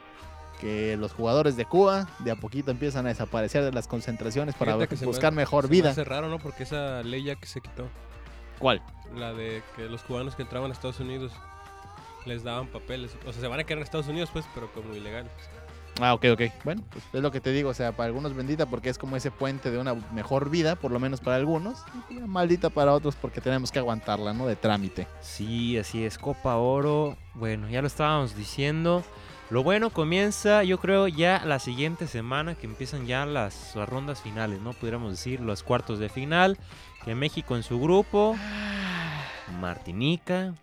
que 0.59 0.95
los 0.97 1.11
jugadores 1.13 1.55
de 1.57 1.65
Cuba 1.65 2.07
de 2.19 2.31
a 2.31 2.35
poquito 2.35 2.69
empiezan 2.71 3.05
a 3.07 3.09
desaparecer 3.09 3.63
de 3.63 3.71
las 3.71 3.87
concentraciones 3.87 4.53
para 4.55 4.77
me- 4.77 4.85
buscar 5.05 5.33
mejor 5.33 5.63
se 5.65 5.69
me 5.69 5.75
vida. 5.75 5.89
hace 5.89 6.03
raro, 6.03 6.29
¿no? 6.29 6.37
Porque 6.37 6.63
esa 6.63 7.01
ley 7.01 7.23
ya 7.23 7.35
que 7.35 7.47
se 7.47 7.61
quitó. 7.61 7.89
¿Cuál? 8.59 8.81
La 9.15 9.33
de 9.33 9.63
que 9.75 9.89
los 9.89 10.03
cubanos 10.03 10.35
que 10.35 10.43
entraban 10.43 10.69
a 10.69 10.73
Estados 10.73 10.99
Unidos 10.99 11.31
les 12.25 12.43
daban 12.43 12.67
papeles. 12.67 13.11
O 13.25 13.33
sea, 13.33 13.41
se 13.41 13.47
van 13.47 13.59
a 13.59 13.63
quedar 13.63 13.79
en 13.79 13.83
Estados 13.83 14.07
Unidos, 14.07 14.29
pues, 14.31 14.45
pero 14.53 14.71
como 14.71 14.93
ilegales. 14.95 15.31
Ah, 16.01 16.13
ok, 16.13 16.25
ok. 16.33 16.41
Bueno, 16.63 16.83
pues 16.89 17.03
es 17.13 17.21
lo 17.21 17.31
que 17.31 17.39
te 17.39 17.51
digo, 17.51 17.69
o 17.69 17.73
sea, 17.73 17.91
para 17.91 18.07
algunos 18.07 18.35
bendita 18.35 18.65
porque 18.65 18.89
es 18.89 18.97
como 18.97 19.15
ese 19.15 19.31
puente 19.31 19.69
de 19.69 19.77
una 19.77 19.93
mejor 20.13 20.49
vida, 20.49 20.75
por 20.75 20.91
lo 20.91 20.99
menos 20.99 21.21
para 21.21 21.35
algunos, 21.35 21.83
y 22.09 22.15
maldita 22.15 22.69
para 22.69 22.93
otros 22.93 23.15
porque 23.15 23.39
tenemos 23.41 23.71
que 23.71 23.79
aguantarla, 23.79 24.33
¿no? 24.33 24.47
De 24.47 24.55
trámite. 24.55 25.07
Sí, 25.21 25.77
así 25.77 26.03
es, 26.03 26.17
Copa 26.17 26.55
Oro. 26.55 27.17
Bueno, 27.35 27.69
ya 27.69 27.81
lo 27.81 27.87
estábamos 27.87 28.35
diciendo. 28.35 29.03
Lo 29.51 29.63
bueno 29.63 29.89
comienza, 29.89 30.63
yo 30.63 30.79
creo, 30.79 31.07
ya 31.07 31.43
la 31.45 31.59
siguiente 31.59 32.07
semana 32.07 32.55
que 32.55 32.67
empiezan 32.67 33.05
ya 33.05 33.25
las, 33.25 33.75
las 33.75 33.87
rondas 33.87 34.21
finales, 34.21 34.61
¿no? 34.61 34.71
Pudiéramos 34.73 35.11
decir 35.11 35.41
los 35.41 35.61
cuartos 35.61 35.99
de 35.99 36.09
final. 36.09 36.57
Que 37.03 37.15
México 37.15 37.55
en 37.55 37.63
su 37.63 37.79
grupo, 37.79 38.37
Martinica, 39.59 40.53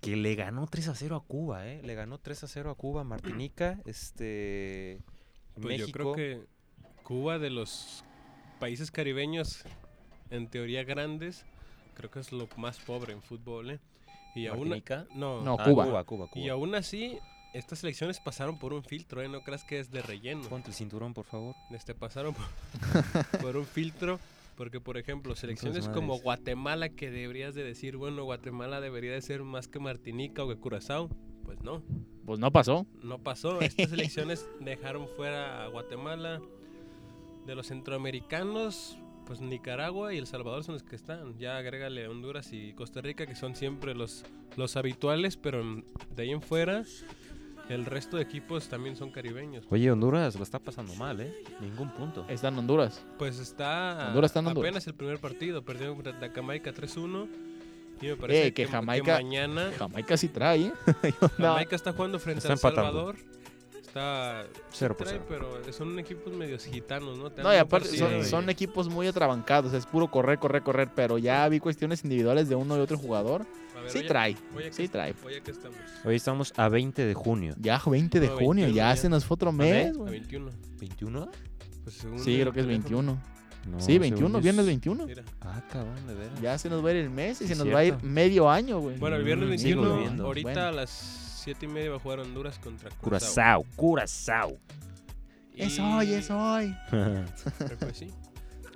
que 0.00 0.16
le 0.16 0.34
ganó 0.34 0.66
3 0.66 0.88
a 0.88 0.94
0 0.94 1.16
a 1.16 1.20
Cuba, 1.24 1.66
¿eh? 1.68 1.80
Le 1.84 1.94
ganó 1.94 2.18
3 2.18 2.44
a 2.44 2.48
0 2.48 2.70
a 2.70 2.74
Cuba, 2.74 3.04
Martinica. 3.04 3.78
Este. 3.86 4.98
Pues 5.54 5.78
yo 5.78 5.86
México. 5.86 5.92
creo 5.92 6.12
que 6.14 6.46
Cuba 7.02 7.38
de 7.38 7.50
los 7.50 8.04
países 8.58 8.90
caribeños, 8.90 9.64
en 10.30 10.48
teoría 10.48 10.84
grandes, 10.84 11.44
creo 11.94 12.10
que 12.10 12.20
es 12.20 12.32
lo 12.32 12.48
más 12.56 12.78
pobre 12.78 13.12
en 13.12 13.22
fútbol, 13.22 13.72
¿eh? 13.72 13.80
Y 14.34 14.46
aún, 14.46 14.68
Martinica. 14.68 15.06
no, 15.14 15.42
No, 15.42 15.56
Ah, 15.58 15.64
Cuba. 15.64 15.84
Cuba, 15.86 16.04
Cuba, 16.04 16.26
Cuba. 16.28 16.44
y 16.44 16.48
aún 16.48 16.74
así, 16.76 17.18
estas 17.52 17.82
elecciones 17.82 18.20
pasaron 18.20 18.58
por 18.58 18.72
un 18.72 18.84
filtro, 18.84 19.20
¿eh? 19.22 19.28
No 19.28 19.42
creas 19.42 19.64
que 19.64 19.80
es 19.80 19.90
de 19.90 20.00
relleno. 20.02 20.48
Ponte 20.48 20.68
el 20.68 20.74
cinturón, 20.74 21.12
por 21.14 21.24
favor. 21.26 21.54
Este, 21.72 21.94
pasaron 21.94 22.32
por, 22.34 22.46
por 23.42 23.56
un 23.56 23.66
filtro. 23.66 24.20
Porque, 24.60 24.78
por 24.78 24.98
ejemplo, 24.98 25.34
selecciones 25.36 25.88
como. 25.88 26.18
Guatemala, 26.18 26.90
que 26.90 27.10
deberías 27.10 27.54
de 27.54 27.64
decir, 27.64 27.96
bueno, 27.96 28.24
Guatemala 28.24 28.82
debería 28.82 29.10
de 29.12 29.22
ser 29.22 29.42
más 29.42 29.68
que 29.68 29.78
Martinica 29.78 30.44
o 30.44 30.50
que 30.50 30.56
Curazao. 30.56 31.08
Pues 31.44 31.62
no, 31.62 31.82
Pues 32.26 32.38
no 32.38 32.52
pasó. 32.52 32.86
no 33.02 33.18
pasó. 33.22 33.58
Estas 33.62 33.90
elecciones 33.90 34.46
dejaron 34.60 35.08
fuera 35.16 35.64
a 35.64 35.68
Guatemala. 35.68 36.42
De 37.46 37.54
los 37.54 37.68
centroamericanos, 37.68 38.98
pues 39.24 39.40
Nicaragua 39.40 40.12
y 40.12 40.18
El 40.18 40.26
Salvador 40.26 40.62
son 40.62 40.74
los 40.74 40.82
que 40.82 40.94
están. 40.94 41.38
Ya 41.38 41.56
agrégale 41.56 42.06
Honduras 42.06 42.52
y 42.52 42.74
Costa 42.74 43.00
Rica, 43.00 43.24
que 43.24 43.36
son 43.36 43.56
siempre 43.56 43.94
los, 43.94 44.26
los 44.58 44.76
habituales, 44.76 45.38
pero 45.38 45.64
de 46.14 46.22
ahí 46.22 46.32
en 46.32 46.42
fuera, 46.42 46.84
el 47.70 47.86
resto 47.86 48.16
de 48.16 48.22
equipos 48.24 48.68
también 48.68 48.96
son 48.96 49.10
caribeños. 49.10 49.64
Oye, 49.70 49.90
Honduras 49.90 50.34
lo 50.36 50.42
está 50.42 50.58
pasando 50.58 50.94
mal, 50.96 51.20
¿eh? 51.20 51.32
Ningún 51.60 51.90
punto. 51.90 52.24
Está 52.28 52.48
en 52.48 52.58
Honduras. 52.58 53.02
Pues 53.18 53.38
está, 53.38 54.08
Honduras 54.08 54.30
está 54.30 54.40
en 54.40 54.46
Honduras. 54.48 54.68
apenas 54.70 54.86
el 54.86 54.94
primer 54.94 55.18
partido, 55.18 55.62
perdió 55.64 55.94
contra 55.94 56.14
Jamaica 56.34 56.72
3-1. 56.72 57.28
Y 58.02 58.06
me 58.06 58.16
parece 58.16 58.46
Eh, 58.46 58.52
que 58.54 58.64
que, 58.64 58.72
Jamaica- 58.72 59.14
mañana 59.16 59.70
Jamaica 59.78 60.16
sí 60.16 60.28
trae, 60.28 60.66
¿eh? 60.66 60.72
No. 61.38 61.48
Jamaica 61.48 61.76
está 61.76 61.92
jugando 61.92 62.18
frente 62.18 62.38
Está 62.38 62.48
a 62.48 62.52
El 62.54 62.58
empatando. 62.58 62.82
Salvador. 63.12 63.16
Está 63.90 64.44
Cero 64.70 64.96
por 64.96 65.04
trae, 65.08 65.20
cero. 65.28 65.48
pero 65.58 65.72
son 65.72 65.98
equipos 65.98 66.32
medios 66.32 66.64
gitanos, 66.64 67.18
¿no? 67.18 67.30
Te 67.30 67.42
No, 67.42 67.52
y 67.52 67.56
aparte 67.56 67.88
son, 67.88 68.24
son 68.24 68.48
equipos 68.48 68.88
muy 68.88 69.08
atrabancados, 69.08 69.72
es 69.72 69.84
puro 69.84 70.08
correr, 70.08 70.38
correr, 70.38 70.62
correr, 70.62 70.90
pero 70.94 71.18
ya 71.18 71.48
vi 71.48 71.58
cuestiones 71.58 72.04
individuales 72.04 72.48
de 72.48 72.54
uno 72.54 72.76
y 72.76 72.80
otro 72.80 72.96
jugador. 72.96 73.44
Ver, 73.74 73.90
Sí 73.90 73.98
oye- 73.98 74.08
trae, 74.08 74.36
oye, 74.54 74.66
¿qué 74.66 74.72
sí 74.72 74.88
trae. 74.88 75.14
Oye, 75.26 75.40
¿qué 75.40 75.50
estamos? 75.50 75.76
Hoy 76.04 76.14
estamos 76.14 76.52
a 76.56 76.68
20 76.68 77.04
de 77.04 77.14
junio. 77.14 77.54
Ya 77.58 77.80
20 77.84 78.20
de 78.20 78.28
No, 78.28 78.34
junio, 78.36 78.64
21 78.66 78.76
ya 78.76 78.94
ya. 78.94 78.96
se 79.00 79.08
nos 79.08 79.24
fue 79.24 79.34
otro 79.34 79.50
mes, 79.52 79.88
A 79.94 79.98
güey. 79.98 80.10
21. 80.12 80.50
¿21? 80.78 81.28
Pues 81.82 81.96
según 81.96 82.18
Sí, 82.20 82.38
creo 82.40 82.52
que 82.52 82.60
es 82.60 82.66
teléfono. 82.66 82.88
21. 83.16 83.22
No, 83.72 83.80
Sí, 83.80 83.98
21, 83.98 84.18
según 84.28 84.32
yo 84.34 84.40
viernes 84.42 84.60
es- 84.60 84.66
21. 84.66 85.06
Mira. 85.06 85.24
Ah, 85.40 85.62
cabrón, 85.72 86.06
de 86.06 86.14
veras. 86.14 86.40
Ya 86.40 86.56
se 86.58 86.70
nos 86.70 86.84
va 86.84 86.90
a 86.90 86.92
ir 86.92 86.98
el 86.98 87.10
mes 87.10 87.40
y 87.40 87.48
Sí, 87.48 87.54
se 87.54 87.64
nos 87.64 87.74
va 87.74 87.80
a 87.80 87.84
ir 87.84 87.90
cierto. 87.94 88.06
medio 88.06 88.48
año, 88.50 88.78
güey. 88.78 88.98
Bueno, 88.98 89.16
el 89.16 89.24
viernes 89.24 89.48
Mm, 89.48 89.58
sigo 89.58 89.80
21, 89.82 90.00
viendo. 90.02 90.26
ahorita 90.26 90.52
Bueno. 90.52 90.68
a 90.68 90.72
las 90.72 90.90
7 91.40 91.66
y 91.66 91.68
media 91.68 91.90
va 91.90 91.96
a 91.96 91.98
jugar 92.00 92.20
Honduras 92.20 92.58
contra 92.58 92.90
Curazao, 92.90 93.64
Curazao. 93.76 94.48
Curazao. 94.48 94.58
Es 95.56 95.78
hoy, 95.78 96.12
es 96.12 96.30
hoy. 96.30 96.74
Pues 97.80 97.96
sí. 97.96 98.10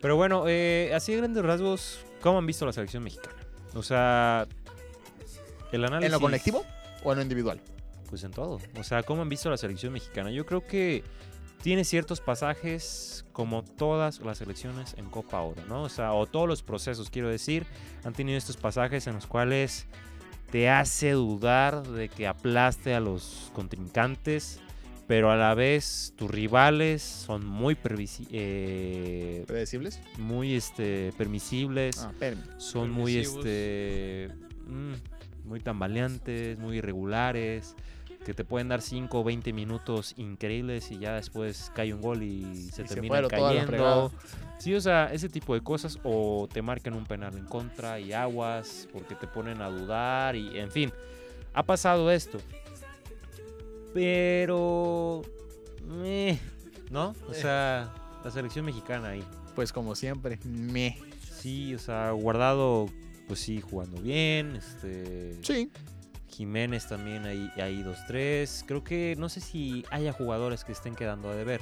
Pero 0.01 0.17
bueno, 0.17 0.45
eh, 0.47 0.93
así 0.95 1.13
de 1.13 1.19
grandes 1.19 1.43
rasgos, 1.43 2.05
¿cómo 2.21 2.39
han 2.39 2.47
visto 2.47 2.67
la 2.67 2.73
selección 2.73 3.03
mexicana? 3.03 3.37
O 3.75 3.83
sea, 3.83 4.47
el 5.73 5.85
análisis... 5.85 6.07
¿En 6.07 6.13
lo 6.13 6.21
colectivo 6.21 6.65
o 7.03 7.13
en 7.13 7.17
lo 7.17 7.23
individual? 7.23 7.61
Pues 8.09 8.23
en 8.25 8.31
todo. 8.31 8.61
O 8.79 8.85
sea, 8.85 9.03
¿cómo 9.03 9.23
han 9.23 9.29
visto 9.29 9.49
la 9.49 9.57
selección 9.57 9.93
mexicana? 9.93 10.31
Yo 10.31 10.45
creo 10.45 10.67
que 10.67 11.03
tiene 11.63 11.85
ciertos 11.85 12.21
pasajes 12.21 13.25
como 13.33 13.65
todas 13.65 14.21
las 14.21 14.39
selecciones 14.39 14.95
en 14.99 15.09
Copa 15.09 15.41
Oro, 15.41 15.63
¿no? 15.67 15.85
O 15.85 15.89
sea, 15.89 16.13
o 16.13 16.27
todos 16.27 16.47
los 16.47 16.63
procesos, 16.63 17.09
quiero 17.09 17.31
decir, 17.31 17.67
han 18.05 18.13
tenido 18.13 18.37
estos 18.37 18.59
pasajes 18.59 19.07
en 19.07 19.15
los 19.15 19.27
cuales 19.27 19.87
te 20.55 20.71
hace 20.71 21.11
dudar 21.11 21.83
de 21.83 22.09
que 22.09 22.29
aplaste 22.29 22.95
a 22.95 23.01
los 23.01 23.51
contrincantes, 23.55 24.61
pero 25.09 25.33
a 25.33 25.37
la 25.37 25.53
vez 25.57 26.13
tus 26.15 26.31
rivales 26.31 27.03
son 27.03 27.45
muy 27.45 27.77
eh, 28.31 29.43
¿Predecibles? 29.49 30.01
muy 30.17 30.55
este 30.55 31.13
permisibles, 31.19 31.99
Ah, 31.99 32.13
son 32.59 32.93
muy 32.93 33.17
este 33.17 34.29
mm, 34.69 34.93
muy 35.49 35.59
tambaleantes, 35.59 36.57
muy 36.57 36.77
irregulares, 36.77 37.75
que 38.25 38.35
te 38.35 38.45
pueden 38.45 38.69
dar 38.69 38.81
5 38.81 39.21
o 39.21 39.25
20 39.25 39.53
minutos 39.53 40.15
increíbles 40.17 40.91
y 40.91 40.99
ya 40.99 41.15
después 41.15 41.71
cae 41.75 41.93
un 41.93 42.01
gol 42.01 42.23
y 42.23 42.43
se 42.43 42.51
Y 42.51 42.71
se 42.71 42.85
termina 42.85 43.21
la 43.21 43.29
cayendo. 43.29 44.13
Sí, 44.59 44.75
o 44.75 44.81
sea, 44.81 45.13
ese 45.13 45.29
tipo 45.29 45.55
de 45.55 45.61
cosas 45.61 45.99
o 46.05 46.49
te 46.51 46.63
marcan 46.63 46.95
un 46.95 47.05
penal 47.05 47.37
en 47.37 47.45
contra 47.45 48.01
y 48.01 48.13
aguas 48.13 48.89
porque 48.93 49.15
te 49.15 49.27
ponen 49.27 49.61
a 49.61 49.69
dudar 49.69 50.37
y 50.37 50.59
en 50.59 50.71
fin, 50.71 50.93
ha 51.53 51.63
pasado 51.63 52.11
esto. 52.11 52.39
Pero 53.93 55.23
meh, 55.87 56.39
¿no? 56.91 57.15
O 57.29 57.35
sea, 57.35 57.95
la 58.25 58.31
selección 58.31 58.65
mexicana 58.65 59.11
ahí. 59.11 59.25
Pues 59.55 59.73
como 59.73 59.95
siempre, 59.95 60.39
me. 60.45 60.99
Sí, 61.41 61.75
o 61.75 61.79
sea, 61.79 62.11
guardado, 62.13 62.87
pues 63.29 63.41
sí, 63.41 63.61
jugando 63.61 64.01
bien. 64.01 64.57
Este. 64.57 65.37
Sí. 65.43 65.71
Jiménez 66.37 66.87
también 66.89 67.25
ahí, 67.27 67.51
ahí 67.57 67.83
dos, 67.83 67.99
tres. 68.07 68.65
Creo 68.67 68.83
que 68.85 69.15
no 69.19 69.29
sé 69.29 69.41
si 69.41 69.85
haya 69.91 70.13
jugadores 70.13 70.65
que 70.65 70.73
estén 70.73 70.95
quedando 70.95 71.31
a 71.31 71.35
deber. 71.35 71.61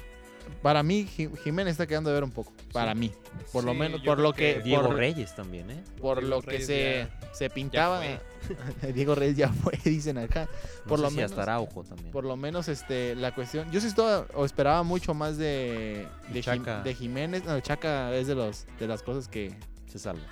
Para 0.61 0.82
mí, 0.82 1.06
Ji- 1.06 1.30
Jiménez 1.44 1.72
está 1.72 1.87
quedando 1.87 2.11
a 2.11 2.14
ver 2.14 2.24
un 2.24 2.32
poco. 2.32 2.52
Para 2.72 2.94
mí. 2.96 3.12
Por 3.52 3.62
lo 3.62 3.74
menos, 3.74 4.00
por 4.02 4.18
lo 4.18 4.32
que. 4.32 4.54
que 4.54 4.62
Diego 4.62 4.87
por, 4.88 4.96
Reyes 4.96 5.37
también, 5.37 5.70
¿eh? 5.70 5.85
por 6.00 6.18
Diego 6.18 6.35
lo 6.37 6.42
que 6.42 6.50
Reyes 6.58 6.66
se, 6.66 7.08
se 7.32 7.48
pintaba. 7.48 8.00
Diego 8.94 9.14
Reyes 9.14 9.37
ya 9.37 9.48
fue, 9.50 9.78
dicen 9.85 10.18
acá. 10.18 10.48
No 10.85 10.88
Por 10.88 10.98
sé 10.98 11.02
lo 11.04 11.11
si 11.11 11.16
menos- 11.16 11.30
hasta 11.30 11.42
Araujo 11.42 11.85
también. 11.85 12.11
Por 12.11 12.24
lo 12.24 12.37
menos 12.37 12.66
este 12.66 13.14
la 13.14 13.32
cuestión. 13.35 13.70
Yo 13.70 13.80
sí 13.80 13.87
estaba 13.87 14.26
o 14.35 14.44
esperaba 14.44 14.82
mucho 14.82 15.14
más 15.14 15.38
de 15.38 16.08
de, 16.32 16.42
Jim- 16.42 16.64
Chaca. 16.64 16.82
de 16.82 16.94
Jiménez. 16.94 17.44
No, 17.44 17.61
Chaca 17.61 18.12
es 18.14 18.26
de 18.26 18.35
los 18.35 18.66
de 18.80 18.88
las 18.88 19.02
cosas 19.04 19.28
que 19.28 19.54
Se 19.87 20.00
salva. 20.00 20.22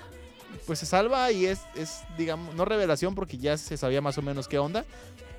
Pues 0.65 0.79
se 0.79 0.85
salva 0.85 1.31
y 1.31 1.45
es, 1.45 1.61
es 1.75 2.01
digamos, 2.17 2.55
no 2.55 2.65
revelación 2.65 3.15
porque 3.15 3.37
ya 3.37 3.57
se 3.57 3.77
sabía 3.77 4.01
más 4.01 4.17
o 4.17 4.21
menos 4.21 4.47
qué 4.47 4.59
onda, 4.59 4.85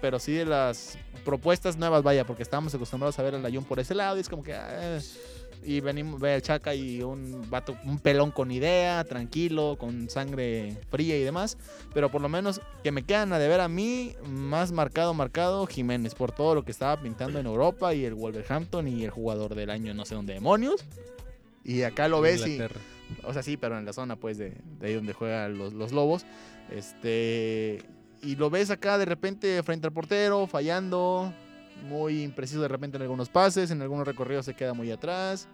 pero 0.01 0.19
sí 0.19 0.33
de 0.33 0.45
las 0.45 0.99
propuestas 1.25 1.77
nuevas, 1.77 2.03
vaya, 2.03 2.27
porque 2.27 2.43
estábamos 2.43 2.75
acostumbrados 2.75 3.19
a 3.19 3.23
ver 3.23 3.35
al 3.35 3.45
Ayun 3.45 3.65
por 3.65 3.81
ese 3.81 3.95
lado 3.95 4.17
y 4.17 4.21
es 4.21 4.29
como 4.29 4.43
que 4.43 4.55
ah, 4.55 4.99
y 5.65 5.81
venimos 5.81 6.21
ve 6.21 6.35
al 6.35 6.43
Chaca 6.43 6.75
y 6.75 7.03
un 7.03 7.49
vato, 7.49 7.77
un 7.85 7.99
pelón 7.99 8.31
con 8.31 8.51
idea, 8.51 9.05
tranquilo, 9.05 9.77
con 9.79 10.11
sangre 10.11 10.77
fría 10.91 11.17
y 11.17 11.23
demás, 11.23 11.57
pero 11.95 12.11
por 12.11 12.21
lo 12.21 12.29
menos 12.29 12.61
que 12.83 12.91
me 12.91 13.05
quedan 13.05 13.33
a 13.33 13.39
deber 13.39 13.61
a 13.61 13.69
mí 13.69 14.15
más 14.27 14.73
marcado 14.73 15.15
marcado 15.15 15.67
Jiménez 15.67 16.15
por 16.15 16.33
todo 16.33 16.55
lo 16.55 16.65
que 16.65 16.73
estaba 16.73 17.01
pintando 17.01 17.39
en 17.39 17.47
Europa 17.47 17.95
y 17.95 18.05
el 18.05 18.15
Wolverhampton 18.15 18.89
y 18.89 19.05
el 19.05 19.11
jugador 19.11 19.55
del 19.55 19.71
año 19.71 19.95
no 19.95 20.05
sé 20.05 20.15
dónde 20.15 20.35
demonios. 20.35 20.85
Y 21.65 21.83
acá 21.83 22.09
lo 22.09 22.21
ves 22.21 22.45
y. 22.47 22.61
o 23.25 23.33
sea, 23.33 23.43
sí, 23.43 23.57
pero 23.57 23.79
en 23.79 23.85
la 23.85 23.93
zona, 23.93 24.17
pues, 24.17 24.39
de, 24.39 24.57
de 24.81 24.87
ahí 24.87 24.95
donde 24.95 25.13
juegan 25.13 25.59
los, 25.59 25.73
los 25.73 25.93
lobos. 25.93 26.25
Este. 26.71 27.83
Y 28.23 28.37
lo 28.37 28.51
ves 28.51 28.71
acá 28.71 28.99
de 28.99 29.05
repente 29.05 29.63
frente 29.63 29.87
al 29.87 29.93
portero, 29.93 30.47
fallando. 30.47 31.33
Muy 31.89 32.23
impreciso 32.23 32.61
de 32.63 32.69
repente 32.69 32.97
en 32.97 33.03
algunos 33.03 33.29
pases. 33.29 33.71
En 33.71 33.83
algunos 33.83 34.07
recorridos 34.07 34.45
se 34.47 34.55
queda 34.55 34.73
muy 34.75 34.91
atrás. 34.91 35.49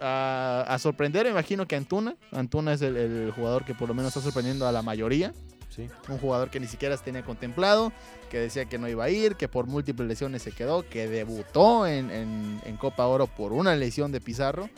A, 0.00 0.64
a 0.66 0.78
sorprender, 0.78 1.26
imagino 1.26 1.66
que 1.66 1.76
Antuna. 1.76 2.16
Antuna 2.32 2.72
es 2.72 2.82
el, 2.82 2.96
el 2.96 3.30
jugador 3.32 3.64
que 3.64 3.74
por 3.74 3.88
lo 3.88 3.94
menos 3.94 4.08
está 4.08 4.20
sorprendiendo 4.22 4.66
a 4.66 4.72
la 4.72 4.82
mayoría. 4.82 5.32
Sí. 5.68 5.88
Un 6.08 6.18
jugador 6.18 6.50
que 6.50 6.60
ni 6.60 6.66
siquiera 6.66 6.96
se 6.96 7.04
tenía 7.04 7.22
contemplado, 7.24 7.92
que 8.30 8.38
decía 8.38 8.66
que 8.66 8.78
no 8.78 8.88
iba 8.88 9.04
a 9.04 9.10
ir, 9.10 9.36
que 9.36 9.48
por 9.48 9.66
múltiples 9.66 10.06
lesiones 10.06 10.42
se 10.42 10.52
quedó, 10.52 10.86
que 10.88 11.08
debutó 11.08 11.86
en, 11.86 12.10
en- 12.10 12.60
en 12.66 12.76
Copa 12.76 13.06
Oro 13.06 13.26
por 13.26 13.52
una 13.52 13.74
lesión 13.76 14.12
de 14.12 14.20
Pizarro. 14.20 14.68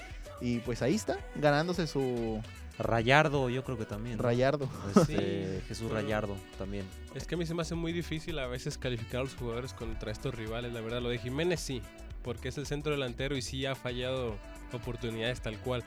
Y 0.40 0.58
pues 0.60 0.82
ahí 0.82 0.94
está, 0.94 1.18
ganándose 1.36 1.86
su 1.86 2.42
Rayardo, 2.78 3.48
yo 3.50 3.62
creo 3.62 3.78
que 3.78 3.84
también. 3.84 4.16
¿no? 4.16 4.22
rayardo. 4.22 4.68
Este, 4.96 5.60
Sí. 5.60 5.64
Jesús 5.68 5.90
Rayardo 5.90 6.36
también. 6.58 6.84
Es 7.14 7.26
que 7.26 7.36
a 7.36 7.38
mí 7.38 7.46
se 7.46 7.54
me 7.54 7.62
hace 7.62 7.74
muy 7.74 7.92
difícil 7.92 8.38
a 8.38 8.46
veces 8.46 8.78
calificar 8.78 9.20
a 9.20 9.24
los 9.24 9.34
jugadores 9.34 9.72
contra 9.72 10.10
estos 10.10 10.34
rivales, 10.34 10.72
la 10.72 10.80
verdad. 10.80 11.00
Lo 11.00 11.08
de 11.08 11.18
Jiménez 11.18 11.60
sí, 11.60 11.82
porque 12.22 12.48
es 12.48 12.58
el 12.58 12.66
centro 12.66 12.92
delantero 12.92 13.36
y 13.36 13.42
sí 13.42 13.64
ha 13.66 13.74
fallado 13.74 14.36
oportunidades 14.72 15.40
tal 15.40 15.58
cual. 15.58 15.84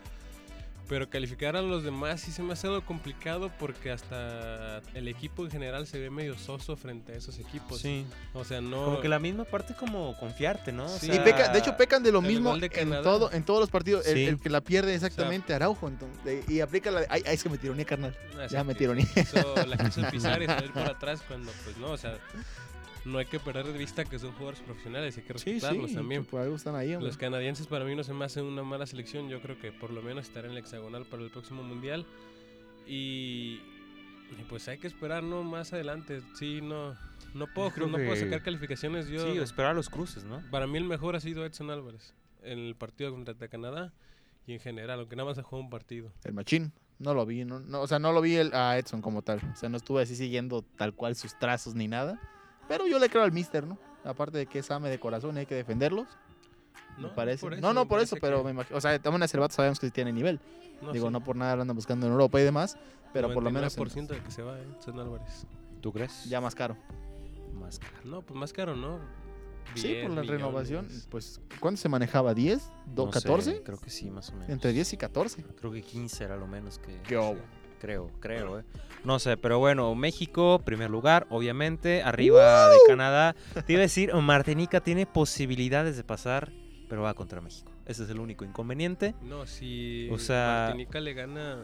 Pero 0.87 1.09
calificar 1.09 1.55
a 1.57 1.61
los 1.61 1.83
demás 1.83 2.21
sí 2.21 2.31
se 2.31 2.41
me 2.41 2.53
hace 2.53 2.67
algo 2.67 2.85
complicado 2.85 3.51
porque 3.59 3.91
hasta 3.91 4.81
el 4.93 5.07
equipo 5.09 5.43
en 5.43 5.51
general 5.51 5.85
se 5.85 5.99
ve 5.99 6.09
medio 6.09 6.37
soso 6.37 6.77
frente 6.77 7.11
a 7.11 7.15
esos 7.15 7.37
equipos. 7.39 7.81
Sí. 7.81 8.05
O 8.33 8.45
sea, 8.45 8.61
no... 8.61 8.85
Como 8.85 9.01
que 9.01 9.09
la 9.09 9.19
misma 9.19 9.43
parte 9.43 9.73
como 9.75 10.15
confiarte, 10.17 10.71
¿no? 10.71 10.85
O 10.85 10.89
Sí. 10.99 11.11
Y 11.11 11.19
peca- 11.19 11.51
de 11.51 11.59
hecho 11.59 11.75
pecan 11.75 12.03
de 12.03 12.11
lo 12.13 12.21
mismo 12.21 12.57
de 12.57 12.71
en, 12.73 12.89
todo, 13.03 13.31
en 13.33 13.43
todos 13.43 13.59
los 13.59 13.69
partidos. 13.69 14.07
El, 14.07 14.15
Sí. 14.15 14.23
el 14.25 14.39
que 14.39 14.49
la 14.49 14.61
pierde 14.61 14.95
exactamente 14.95 15.53
Araujo. 15.53 15.87
entonces, 15.89 16.49
y 16.49 16.61
aplica 16.61 16.89
la 16.89 17.01
ay, 17.09 17.21
ay, 17.25 17.35
es 17.35 17.43
que 17.43 17.49
me 17.49 17.57
tironía, 17.57 17.83
carnal. 17.85 18.15
Así 18.41 18.53
Ya 18.53 18.63
me 18.63 18.73
quiso- 18.73 19.65
la 19.65 19.77
quiso 19.77 20.01
pisar 20.09 20.41
y 20.41 20.45
salir 20.45 20.71
por 20.71 20.83
atrás 20.89 21.21
cuando, 21.27 21.51
pues 21.65 21.75
no, 21.77 21.91
o 21.91 21.97
sea, 21.97 22.17
no 23.07 23.17
hay 23.19 23.25
que 23.25 23.39
perder 23.39 23.65
de 23.67 23.77
vista 23.77 24.03
que 24.05 24.19
son 24.19 24.31
jugadores 24.33 24.59
profesionales, 24.61 25.17
hay 25.17 25.23
que 25.23 25.37
Sí, 25.39 25.53
respetarlos 25.53 25.89
sí, 25.89 25.95
también. 25.95 26.25
Por 26.25 26.41
algo 26.41 26.55
están 26.55 26.75
ahí, 26.75 26.93
hombre. 26.93 27.07
Los 27.07 27.17
canadienses 27.17 27.65
para 27.67 27.85
mí 27.85 27.95
no 27.95 28.03
se 28.03 28.13
me 28.13 28.25
hacen 28.25 28.45
una 28.45 28.63
mala 28.63 28.85
selección. 28.85 29.29
Yo 29.29 29.41
creo 29.41 29.57
que 29.59 29.71
por 29.71 29.91
lo 29.91 30.01
menos 30.01 30.27
estará 30.27 30.47
en 30.47 30.51
el 30.53 30.57
hexagonal 30.59 31.05
para 31.05 31.23
el 31.23 31.29
próximo 31.31 31.63
mundial. 31.63 32.05
Y, 32.85 33.59
y 34.37 34.43
pues 34.49 34.67
hay 34.67 34.77
que 34.77 34.87
esperar, 34.87 35.23
¿no? 35.23 35.43
Más 35.43 35.73
adelante. 35.73 36.21
Sí, 36.35 36.61
no, 36.61 36.95
no 37.33 37.47
puedo, 37.53 37.71
creo 37.71 37.87
no 37.87 37.97
puedo 37.97 38.15
sacar 38.15 38.41
calificaciones. 38.43 39.07
Yo, 39.07 39.31
Sí, 39.33 39.37
esperar 39.39 39.75
los 39.75 39.89
cruces, 39.89 40.23
¿no? 40.23 40.41
para 40.51 40.67
mí 40.67 40.77
el 40.77 40.83
mejor 40.85 41.15
ha 41.15 41.19
sido 41.19 41.45
Edson 41.45 41.69
Álvarez 41.69 42.13
en 42.43 42.59
el 42.59 42.75
partido 42.75 43.11
contra 43.11 43.35
Canadá 43.47 43.91
y 44.45 44.53
en 44.53 44.59
general, 44.59 44.99
aunque 44.99 45.15
nada 45.15 45.29
más 45.29 45.37
ha 45.37 45.43
jugado 45.43 45.63
un 45.63 45.69
partido. 45.69 46.11
El 46.23 46.33
machín. 46.33 46.71
No 46.99 47.13
lo 47.13 47.27
vi, 47.27 47.45
no, 47.45 47.59
no, 47.59 47.81
o 47.81 47.87
sea, 47.87 47.99
no 47.99 48.11
lo 48.11 48.21
vi 48.21 48.37
el- 48.37 48.55
a 48.55 48.75
Edson 48.79 49.03
como 49.03 49.21
tal. 49.21 49.39
O 49.53 49.55
sea, 49.55 49.69
no 49.69 49.77
estuve 49.77 50.01
así 50.01 50.15
siguiendo 50.15 50.63
tal 50.63 50.95
cual 50.95 51.15
sus 51.15 51.37
trazos 51.37 51.75
ni 51.75 51.87
nada. 51.87 52.19
Pero 52.67 52.87
yo 52.87 52.99
le 52.99 53.09
creo 53.09 53.23
al 53.23 53.31
mister, 53.31 53.65
¿no? 53.65 53.77
Aparte 54.03 54.37
de 54.39 54.45
que 54.45 54.59
es 54.59 54.71
ame 54.71 54.89
de 54.89 54.99
corazón 54.99 55.35
y 55.35 55.39
hay 55.41 55.45
que 55.45 55.55
defenderlos, 55.55 56.07
me 56.97 57.09
parece. 57.09 57.41
por 57.41 57.57
no, 57.59 57.73
no 57.73 57.81
me 57.83 57.89
por 57.89 57.99
eso, 58.01 58.15
pero 58.19 58.39
que- 58.39 58.43
me 58.45 58.51
imagino. 58.51 58.77
O 58.77 58.81
sea, 58.81 58.97
también 58.99 59.23
a 59.23 59.27
Cervato 59.27 59.53
sabemos 59.55 59.79
que 59.79 59.87
sí 59.87 59.91
tiene 59.91 60.11
nivel. 60.13 60.39
no, 60.81 60.91
Digo, 60.93 61.07
sí, 61.07 61.13
no 61.13 61.23
por 61.23 61.35
nada 61.35 61.55
lo 61.55 61.61
andan 61.63 61.75
buscando 61.75 62.05
en 62.05 62.11
Europa 62.13 62.39
y 62.39 62.43
demás. 62.43 62.77
Pero 63.13 63.33
por 63.33 63.41
lo 63.43 63.49
menos 63.51 63.75
en- 63.77 63.83
99% 63.83 64.07
de 64.13 64.21
que 64.21 64.31
se 64.31 64.41
va, 64.43 64.59
¿eh? 64.59 64.65
Álvarez. 64.87 65.45
¿Tú 65.81 65.91
crees? 65.93 66.25
ya 66.25 66.41
más 66.41 66.53
caro. 66.55 66.75
Más 67.53 67.79
caro. 67.79 67.93
No, 68.03 68.21
pues 68.21 68.39
más 68.39 68.53
caro, 68.53 68.75
¿no? 68.75 68.99
Sí, 69.75 69.87
10 69.89 70.07
por 70.07 70.15
la 70.15 70.21
renovación. 70.23 70.85
millones. 70.85 71.07
Pues, 71.09 71.41
¿cuánto 71.59 71.81
se 71.81 71.89
manejaba? 71.89 72.33
¿10? 72.33 72.61
¿Do- 72.85 73.07
No 73.07 73.11
sé, 73.13 73.27
¿14? 73.27 73.63
creo 73.63 73.77
que 73.79 73.89
sí, 73.89 74.09
más 74.09 74.29
o 74.29 74.33
menos. 74.33 74.49
Entre 74.49 74.71
10 74.71 74.93
y 74.93 74.97
14. 74.97 75.43
Creo 75.59 75.71
que 75.71 75.81
15 75.81 76.23
era 76.23 76.37
lo 76.37 76.47
menos 76.47 76.79
que... 76.79 77.01
¿Qué 77.01 77.17
hubo? 77.17 77.37
Creo, 77.79 78.11
creo, 78.19 78.59
eh. 78.59 78.63
No 79.03 79.19
sé, 79.19 79.37
pero 79.37 79.59
bueno, 79.59 79.93
México, 79.95 80.59
primer 80.65 80.89
lugar, 80.89 81.27
obviamente. 81.29 82.01
Arriba 82.03 82.69
de 82.69 82.77
Canadá. 82.87 83.35
Te 83.65 83.73
iba 83.73 83.79
a 83.79 83.83
decir, 83.83 84.13
Martinica 84.13 84.81
tiene 84.81 85.05
posibilidades 85.05 85.95
de 85.95 86.03
pasar, 86.03 86.51
pero 86.89 87.03
va 87.03 87.13
contra 87.13 87.39
México. 87.39 87.71
Ese 87.85 88.03
es 88.03 88.09
el 88.09 88.19
único 88.19 88.43
inconveniente. 88.43 89.15
No, 89.21 89.45
si 89.45 90.09
O 90.11 90.17
sea- 90.17 90.63
Martinica 90.65 90.99
le 90.99 91.13
gana 91.13 91.63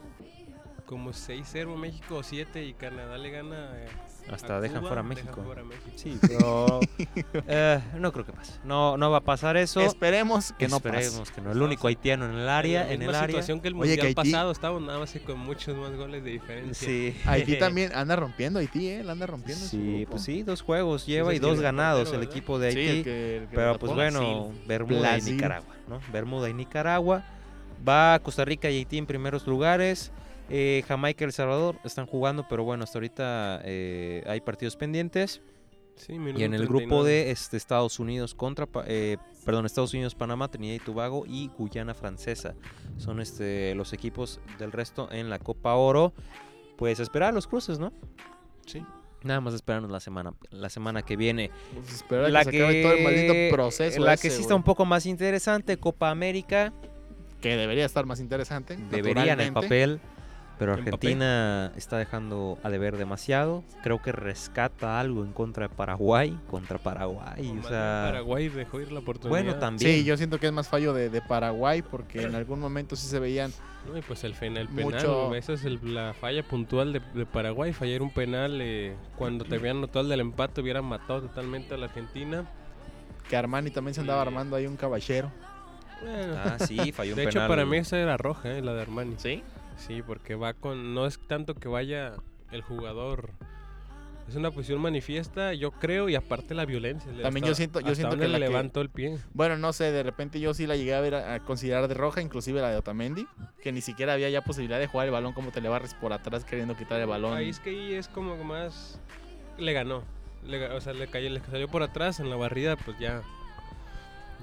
como 0.85 1.11
6-0 1.11 1.73
a 1.73 1.77
México 1.77 2.17
o 2.17 2.23
7 2.23 2.63
y 2.65 2.73
Canadá 2.73 3.17
le 3.17 3.31
gana 3.31 3.71
eh, 3.75 3.87
Hasta 4.31 4.57
a 4.57 4.61
dejan 4.61 4.79
Cuba, 4.79 4.89
fuera 4.89 5.01
a 5.01 5.03
dejan 5.09 5.25
México. 5.25 5.43
fuera 5.43 5.61
a 5.61 5.65
México. 5.65 5.91
Sí, 5.95 6.17
pero 6.21 6.79
eh, 7.47 7.79
no 7.99 8.11
creo 8.11 8.25
que 8.25 8.31
pase. 8.33 8.53
No, 8.63 8.97
no 8.97 9.11
va 9.11 9.17
a 9.17 9.21
pasar 9.21 9.57
eso. 9.57 9.81
Esperemos 9.81 10.53
que 10.57 10.67
no 10.67 10.79
pase. 10.79 10.99
Esperemos 10.99 11.31
que 11.31 11.41
no. 11.41 11.51
El 11.51 11.61
único 11.61 11.87
haitiano 11.87 12.25
en 12.25 12.31
el 12.37 12.47
área, 12.49 12.85
la 12.85 12.93
en 12.93 13.01
el 13.01 13.09
área. 13.13 13.27
situación 13.27 13.59
que 13.61 13.67
el 13.67 13.75
Oye, 13.75 13.95
que 13.95 14.03
mundial 14.03 14.07
Haití- 14.25 14.31
pasado 14.31 14.51
estábamos 14.51 14.83
nada 14.83 14.99
más 14.99 15.13
con 15.25 15.39
muchos 15.39 15.75
más 15.77 15.93
goles 15.95 16.23
de 16.23 16.31
diferencia. 16.31 16.87
Sí. 16.87 17.15
Haití 17.25 17.57
también 17.59 17.91
anda 17.93 18.15
rompiendo, 18.15 18.59
Haití, 18.59 18.87
¿eh? 18.89 19.03
La 19.03 19.11
anda 19.13 19.27
rompiendo. 19.27 19.65
Sí, 19.65 20.07
pues 20.09 20.23
sí, 20.23 20.43
dos 20.43 20.61
juegos 20.61 21.05
lleva 21.05 21.31
sí, 21.31 21.37
y 21.37 21.39
dos 21.39 21.59
ganados 21.59 22.03
portero, 22.09 22.23
el 22.23 22.29
equipo 22.29 22.59
de 22.59 22.71
Sí, 22.71 22.77
Haití. 22.79 22.97
el 22.97 23.03
que- 23.03 23.37
el 23.37 23.47
que 23.47 23.55
Pero 23.55 23.77
pues 23.79 23.93
bueno, 23.93 24.51
Bermuda 24.65 24.99
Brasil. 25.11 25.29
y 25.29 25.35
Nicaragua, 25.35 25.75
¿no? 25.87 25.99
Bermuda 26.11 26.49
y 26.49 26.53
Nicaragua. 26.53 27.23
Va 27.87 28.17
Costa 28.19 28.45
Rica 28.45 28.69
y 28.69 28.77
Haití 28.77 28.97
en 28.97 29.05
primeros 29.05 29.45
lugares. 29.45 30.11
Eh, 30.49 30.83
Jamaica 30.87 31.23
y 31.23 31.27
El 31.27 31.33
Salvador 31.33 31.79
están 31.83 32.05
jugando, 32.05 32.47
pero 32.47 32.63
bueno, 32.63 32.83
hasta 32.83 32.97
ahorita 32.97 33.61
eh, 33.63 34.23
hay 34.27 34.41
partidos 34.41 34.75
pendientes. 34.75 35.41
Sí, 35.95 36.13
Y 36.13 36.15
en 36.17 36.53
el 36.55 36.65
39. 36.65 36.67
grupo 36.67 37.03
de 37.03 37.29
este, 37.31 37.55
Estados 37.55 37.99
Unidos 37.99 38.33
contra, 38.33 38.67
eh, 38.87 39.17
perdón, 39.45 39.65
Estados 39.67 39.93
Unidos, 39.93 40.15
Panamá, 40.15 40.49
Trinidad 40.49 40.73
y 40.75 40.79
Tobago 40.79 41.23
y 41.27 41.49
Guyana 41.55 41.93
Francesa. 41.93 42.55
Son 42.97 43.19
este, 43.21 43.75
los 43.75 43.93
equipos 43.93 44.39
del 44.57 44.71
resto 44.71 45.07
en 45.11 45.29
la 45.29 45.37
Copa 45.39 45.75
Oro. 45.75 46.13
Pues 46.77 46.99
esperar 46.99 47.33
los 47.33 47.45
cruces, 47.45 47.77
¿no? 47.77 47.93
Sí. 48.65 48.83
Nada 49.21 49.39
más 49.39 49.53
esperarnos 49.53 49.91
la 49.91 49.99
semana, 49.99 50.33
la 50.49 50.69
semana 50.69 51.03
que 51.03 51.15
viene. 51.15 51.51
Pues 51.75 51.93
esperar 51.93 52.35
a 52.35 52.43
que 52.43 52.51
se 52.51 52.57
acabe 52.57 52.81
todo 52.81 52.93
el 52.93 53.03
maldito 53.03 53.55
proceso. 53.55 54.01
la 54.03 54.13
ese, 54.15 54.27
que 54.27 54.35
sí 54.35 54.41
está 54.41 54.55
un 54.55 54.63
poco 54.63 54.85
más 54.85 55.05
interesante, 55.05 55.77
Copa 55.77 56.09
América, 56.09 56.73
Que 57.39 57.55
debería 57.55 57.85
estar 57.85 58.05
más 58.05 58.19
interesante. 58.19 58.75
debería 58.89 59.33
en 59.33 59.39
el 59.39 59.53
papel, 59.53 60.01
pero. 60.71 60.73
Argentina 60.73 61.71
está 61.75 61.97
dejando 61.97 62.57
a 62.63 62.69
deber 62.69 62.97
demasiado. 62.97 63.63
Creo 63.83 64.01
que 64.01 64.11
rescata 64.11 64.99
algo 64.99 65.23
en 65.23 65.31
contra 65.33 65.67
de 65.67 65.73
Paraguay, 65.75 66.37
contra 66.49 66.77
Paraguay, 66.77 67.59
o 67.63 67.67
sea, 67.67 68.03
Paraguay 68.07 68.49
dejó 68.49 68.81
ir 68.81 68.91
la 68.91 68.99
oportunidad. 68.99 69.29
bueno 69.43 69.59
también. 69.59 69.91
Sí, 69.99 70.03
yo 70.03 70.17
siento 70.17 70.39
que 70.39 70.47
es 70.47 70.53
más 70.53 70.67
fallo 70.67 70.93
de, 70.93 71.09
de 71.09 71.21
Paraguay 71.21 71.81
porque 71.81 72.21
en 72.23 72.35
algún 72.35 72.59
momento 72.59 72.95
sí 72.95 73.07
se 73.07 73.19
veían. 73.19 73.51
No, 73.87 73.97
y 73.97 74.01
pues 74.01 74.23
el, 74.23 74.31
el 74.31 74.37
penal, 74.69 74.69
Mucho- 74.69 75.35
esa 75.35 75.53
es 75.53 75.65
el- 75.65 75.93
la 75.93 76.13
falla 76.13 76.41
puntual 76.43 76.93
de, 76.93 77.01
de 77.13 77.25
Paraguay, 77.25 77.73
fallar 77.73 78.01
un 78.01 78.11
penal 78.11 78.59
eh, 78.61 78.95
cuando 79.17 79.43
te 79.43 79.55
habían 79.55 79.81
notado 79.81 80.01
el 80.01 80.09
del 80.09 80.21
empate 80.21 80.61
hubieran 80.61 80.85
matado 80.85 81.21
totalmente 81.23 81.73
a 81.73 81.77
la 81.77 81.87
Argentina. 81.87 82.45
Que 83.29 83.35
Armani 83.37 83.71
también 83.71 83.93
se 83.93 84.01
andaba 84.01 84.21
Sí. 84.23 84.27
armando 84.29 84.55
ahí 84.55 84.67
un 84.67 84.77
caballero. 84.77 85.31
Bueno, 86.01 86.33
Ah, 86.43 86.57
sí, 86.59 86.91
falló 86.91 87.11
un 87.13 87.17
de 87.17 87.23
hecho 87.23 87.33
penal. 87.33 87.47
para 87.47 87.65
mí 87.65 87.77
esa 87.77 87.97
era 87.97 88.17
roja, 88.17 88.51
eh, 88.57 88.61
la 88.61 88.73
de 88.73 88.81
Armani. 88.81 89.15
¿Sí? 89.17 89.43
Sí, 89.77 90.01
porque 90.01 90.35
va 90.35 90.53
con. 90.53 90.93
No 90.93 91.05
es 91.05 91.19
tanto 91.27 91.55
que 91.55 91.67
vaya 91.67 92.13
el 92.51 92.61
jugador. 92.61 93.31
Es 94.27 94.35
una 94.35 94.51
posición 94.51 94.79
manifiesta, 94.79 95.53
yo 95.53 95.71
creo, 95.71 96.07
y 96.07 96.15
aparte 96.15 96.53
la 96.53 96.65
violencia. 96.65 97.11
le- 97.11 97.23
También 97.23 97.43
hasta- 97.43 97.49
yo 97.51 97.55
siento- 97.55 97.79
yo 97.81 97.93
siento 97.93 98.17
que 98.17 98.29
le 98.29 98.39
levantó 98.39 98.79
el 98.79 98.89
pie. 98.89 99.17
Bueno, 99.33 99.57
no 99.57 99.73
sé, 99.73 99.91
de 99.91 100.01
repente 100.01 100.39
yo 100.39 100.53
sí 100.53 100.65
la 100.65 100.77
llegué 100.77 100.93
a 100.95 101.01
ver 101.01 101.15
a, 101.15 101.39
considerar 101.41 101.89
de 101.89 101.93
roja, 101.93 102.21
inclusive 102.21 102.61
la 102.61 102.69
de 102.69 102.77
Otamendi, 102.77 103.27
que 103.61 103.73
ni 103.73 103.81
siquiera 103.81 104.13
había 104.13 104.29
ya 104.29 104.41
posibilidad 104.41 104.79
de 104.79 104.87
jugar 104.87 105.07
el 105.07 105.11
balón 105.11 105.33
como 105.33 105.51
te 105.51 105.59
le 105.59 105.67
barres 105.67 105.93
por 105.95 106.13
atrás 106.13 106.45
queriendo 106.45 106.77
quitar 106.77 107.01
el 107.01 107.07
balón. 107.07 107.35
Ahí 107.35 107.49
es 107.49 107.59
que 107.59 107.71
ahí 107.71 107.93
es 107.95 108.07
como 108.07 108.41
más. 108.45 108.97
Le 109.57 109.73
ganó. 109.73 110.03
Le 110.45 110.67
o 110.71 110.79
sea, 110.79 110.93
le 110.93 111.07
cayó, 111.07 111.29
le 111.29 111.41
salió 111.41 111.67
por 111.67 111.83
atrás 111.83 112.21
en 112.21 112.29
la 112.29 112.37
barrida, 112.37 112.77
pues 112.77 112.97
ya. 112.99 113.23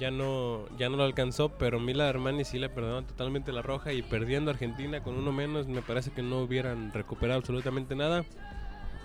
Ya 0.01 0.11
no, 0.11 0.65
ya 0.79 0.89
no 0.89 0.97
lo 0.97 1.05
alcanzó, 1.05 1.51
pero 1.51 1.79
Mila 1.79 2.09
Armani 2.09 2.45
sí 2.45 2.59
le 2.59 2.71
perdonaron 2.71 3.05
totalmente 3.07 3.53
la 3.53 3.61
roja 3.61 3.93
y 3.93 4.01
perdiendo 4.03 4.51
Argentina 4.51 5.03
con 5.03 5.15
uno 5.17 5.31
menos, 5.31 5.69
me 5.69 5.83
parece 5.83 6.11
que 6.11 6.23
no 6.23 6.41
hubieran 6.41 6.91
recuperado 6.93 7.39
absolutamente 7.39 7.95
nada. 7.95 8.25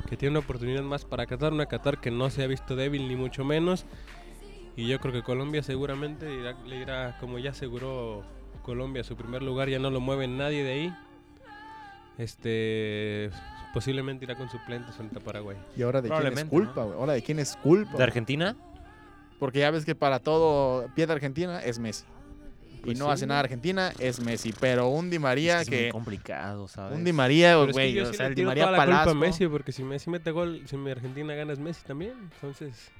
Que 0.09 0.15
tiene 0.15 0.31
una 0.37 0.39
oportunidad 0.45 0.83
más 0.83 1.03
para 1.03 1.25
Qatar, 1.25 1.51
una 1.51 1.65
Qatar 1.65 1.99
que 1.99 2.11
no 2.11 2.29
se 2.29 2.43
ha 2.43 2.47
visto 2.47 2.75
débil 2.77 3.07
ni 3.09 3.15
mucho 3.17 3.43
menos. 3.43 3.85
Y 4.77 4.87
yo 4.87 4.99
creo 4.99 5.11
que 5.13 5.21
Colombia 5.23 5.63
seguramente 5.63 6.29
irá- 6.31 6.61
le 6.65 6.77
irá, 6.77 7.17
como 7.19 7.39
ya 7.39 7.49
aseguró 7.51 8.23
Colombia 8.63 9.03
su 9.03 9.15
primer 9.17 9.41
lugar, 9.43 9.67
ya 9.69 9.79
no 9.79 9.89
lo 9.89 9.99
mueve 9.99 10.27
nadie 10.27 10.63
de 10.63 10.71
ahí. 10.71 10.95
Este 12.17 13.29
posiblemente 13.73 14.23
irá 14.23 14.35
con 14.35 14.49
suplentes 14.49 14.95
frente 14.95 15.19
a 15.19 15.21
Paraguay. 15.21 15.57
¿Y 15.75 15.81
ahora 15.81 16.01
de 16.01 16.09
quién 16.21 16.33
es 16.33 16.39
culpa? 16.49 16.81
¿Ahora 16.83 17.13
de 17.13 17.21
quién 17.21 17.39
es 17.39 17.55
culpa? 17.57 17.97
¿De 17.97 18.03
Argentina? 18.03 18.55
Porque 19.39 19.59
ya 19.59 19.71
ves 19.71 19.85
que 19.85 19.95
para 19.95 20.19
todo 20.19 20.87
pie 20.95 21.07
de 21.07 21.13
Argentina 21.13 21.59
es 21.61 21.79
Messi. 21.79 22.05
Pues 22.83 22.95
y 22.97 22.99
no 22.99 23.05
sí. 23.07 23.11
hace 23.11 23.27
nada 23.27 23.39
Argentina, 23.39 23.91
es 23.99 24.19
Messi. 24.19 24.53
Pero 24.59 24.89
un 24.89 25.09
Di 25.09 25.17
María 25.17 25.61
Es 25.61 25.69
que 25.69 25.75
es 25.75 25.81
muy 25.85 25.91
complicado, 25.91 26.67
¿sabes? 26.67 26.97
Un 26.97 27.03
Di 27.03 27.13
María, 27.13 27.49
Pero 27.53 27.61
es 27.63 27.67
que 27.67 27.73
güey, 27.73 27.99
o 27.99 28.05
sí 28.11 28.13
sea, 28.17 28.27
el 28.27 28.35
Di 28.35 28.45
María 28.45 28.71
Palasco. 28.71 29.15
Messi, 29.15 29.47
porque 29.47 29.71
si 29.71 29.83
Messi 29.83 30.09
mete 30.09 30.29
gol, 30.31 30.61
si 30.67 30.77
mi 30.77 30.91
Argentina 30.91 31.33
gana 31.33 31.51
es 31.53 31.59
Messi 31.59 31.83
también. 31.83 32.13
Entonces, 32.35 32.91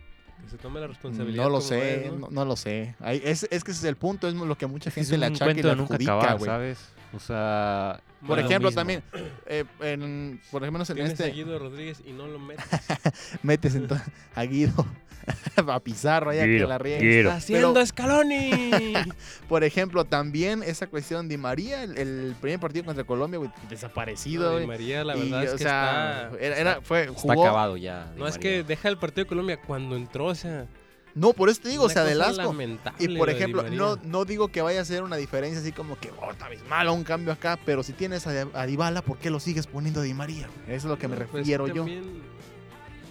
Que 0.44 0.50
se 0.50 0.58
tome 0.58 0.80
la 0.82 0.88
responsabilidad. 0.88 1.44
No 1.44 1.50
lo 1.50 1.62
sé, 1.62 2.08
es, 2.08 2.12
¿no? 2.12 2.18
no, 2.20 2.28
no 2.32 2.46
lo 2.46 2.56
sé. 2.58 2.96
Ahí- 3.00 3.22
es, 3.24 3.48
es 3.50 3.64
que 3.64 3.72
ese 3.72 3.80
es 3.82 3.84
el 3.86 3.96
punto, 3.96 4.28
es 4.28 4.34
lo 4.34 4.58
que 4.58 4.66
mucha 4.68 4.90
Es 4.90 4.96
gente 4.96 5.18
le 5.18 5.28
achaca 5.28 5.52
y 5.52 5.62
le 5.62 5.72
adjudica, 5.72 6.34
güey. 6.34 6.46
¿sabes? 6.46 6.90
O 7.16 7.20
sea, 7.20 8.02
Por 8.28 8.40
ejemplo, 8.40 8.72
también, 8.72 9.02
eh, 9.46 9.64
en, 9.82 10.42
por 10.52 10.64
ejemplo, 10.64 10.84
en 10.88 10.94
Tienes 10.94 11.12
este, 11.14 11.24
a 11.26 11.28
Guido 11.28 11.58
Rodríguez 11.60 12.02
y 12.06 12.12
no 12.12 12.28
lo 12.28 12.40
metes. 12.40 12.66
metes 13.44 13.76
ento- 13.78 14.02
a 14.36 14.44
Guido, 14.44 14.86
a 15.68 15.80
Pizarro, 15.80 16.34
ya 16.34 16.44
que 16.44 16.60
la. 16.60 16.76
¡Está 16.78 17.36
haciendo 17.36 17.74
Pero- 17.74 17.86
Scaloni! 17.86 18.94
Por 19.48 19.64
ejemplo, 19.64 20.04
también 20.06 20.62
esa 20.64 20.88
cuestión 20.88 21.28
de 21.30 21.38
María, 21.38 21.84
el, 21.84 21.98
el 21.98 22.36
primer 22.42 22.60
partido 22.60 22.84
contra 22.86 23.04
Colombia, 23.06 23.38
güey, 23.38 23.52
desaparecido, 23.70 24.52
No, 24.54 24.60
Di. 24.60 24.68
María, 24.68 25.04
la 25.06 25.16
Y, 25.16 25.30
verdad 25.30 25.44
es 25.46 25.54
o 25.54 25.58
que 25.58 25.64
sea, 25.64 26.30
está... 26.34 26.46
era, 26.46 26.58
era- 26.58 26.82
fue, 26.82 27.04
está 27.06 27.34
acabado 27.34 27.78
ya. 27.78 28.12
Di 28.14 28.20
No, 28.20 28.28
es 28.28 28.38
que 28.38 28.64
deja 28.64 28.90
el 28.90 28.98
partido 28.98 29.24
de 29.24 29.30
Colombia 29.30 29.60
cuando 29.66 29.96
entró, 29.96 30.26
o 30.26 30.36
sea... 30.36 30.68
No, 31.16 31.32
por 31.32 31.50
eso 31.50 31.62
te 31.62 31.70
digo, 31.70 31.86
o 31.86 31.90
sea, 31.90 32.04
del 32.04 32.18
cosa 32.20 32.44
asco. 32.44 32.56
Y 33.00 33.18
por 33.18 33.30
de 33.30 33.36
ejemplo, 33.36 33.64
no, 33.72 33.96
no 34.04 34.26
digo 34.26 34.50
que 34.50 34.62
vaya 34.62 34.82
a 34.82 34.86
ser 34.86 35.02
una 35.02 35.16
diferencia 35.16 35.62
así 35.62 35.72
como 35.72 35.98
que, 35.98 36.12
oh, 36.22 36.32
está 36.32 36.48
mal 36.70 36.90
un 36.90 37.04
cambio 37.06 37.32
acá, 37.32 37.58
pero 37.66 37.84
si 37.84 37.94
tienes 37.94 38.28
a, 38.28 38.32
a 38.54 38.66
Dybala, 38.66 39.02
¿por 39.02 39.18
qué 39.18 39.30
lo 39.30 39.40
sigues 39.40 39.66
poniendo 39.66 40.02
a 40.02 40.04
Di 40.04 40.14
María? 40.14 40.48
Eso 40.68 40.76
es 40.76 40.84
lo 40.86 41.00
que 41.00 41.08
me 41.08 41.16
Pues 41.16 41.32
refiero 41.32 41.68
yo. 41.68 41.76
también- 41.84 42.22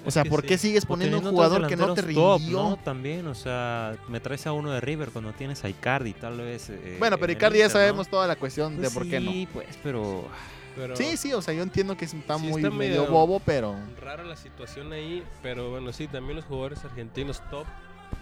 O 0.06 0.10
sea, 0.10 0.22
¿por 0.26 0.42
sí. 0.42 0.48
qué 0.48 0.58
sigues 0.58 0.84
poniendo 0.84 1.18
un 1.18 1.24
jugador 1.24 1.66
que 1.66 1.76
no 1.76 1.94
te 1.94 2.02
rindió? 2.02 2.22
top, 2.36 2.42
¿no? 2.50 2.76
También, 2.76 3.26
o 3.26 3.34
sea, 3.34 3.96
me 4.08 4.20
traes 4.20 4.46
a 4.46 4.52
uno 4.52 4.70
de 4.70 4.82
River 4.82 5.08
cuando 5.08 5.32
tienes 5.32 5.64
a 5.64 5.70
Icardi, 5.70 6.12
tal 6.12 6.36
vez. 6.36 6.68
eh, 6.68 6.96
Bueno, 6.98 7.16
pero 7.16 7.32
Icardi 7.32 7.60
ya 7.60 7.70
sabemos 7.70 8.08
toda 8.08 8.26
la 8.26 8.36
cuestión 8.36 8.74
de 8.76 8.82
Pues 8.82 8.92
por 8.92 9.08
qué 9.08 9.18
no. 9.18 9.30
Sí, 9.32 9.48
pues, 9.50 9.78
pero... 9.82 10.28
Pero 10.76 10.94
Sí, 10.96 11.16
sí, 11.16 11.32
o 11.32 11.40
sea, 11.40 11.54
yo 11.54 11.62
entiendo 11.62 11.96
que 11.96 12.04
está 12.04 12.36
Sí, 12.36 12.42
muy 12.48 12.60
está 12.60 12.68
medio 12.68 13.02
medio- 13.02 13.06
bobo, 13.06 13.40
pero 13.40 13.76
rara 14.02 14.24
la 14.24 14.34
situación 14.36 14.92
ahí, 14.92 15.22
pero 15.40 15.70
bueno, 15.70 15.92
sí, 15.92 16.08
también 16.08 16.34
los 16.36 16.44
jugadores 16.44 16.84
argentinos 16.84 17.40
top, 17.48 17.64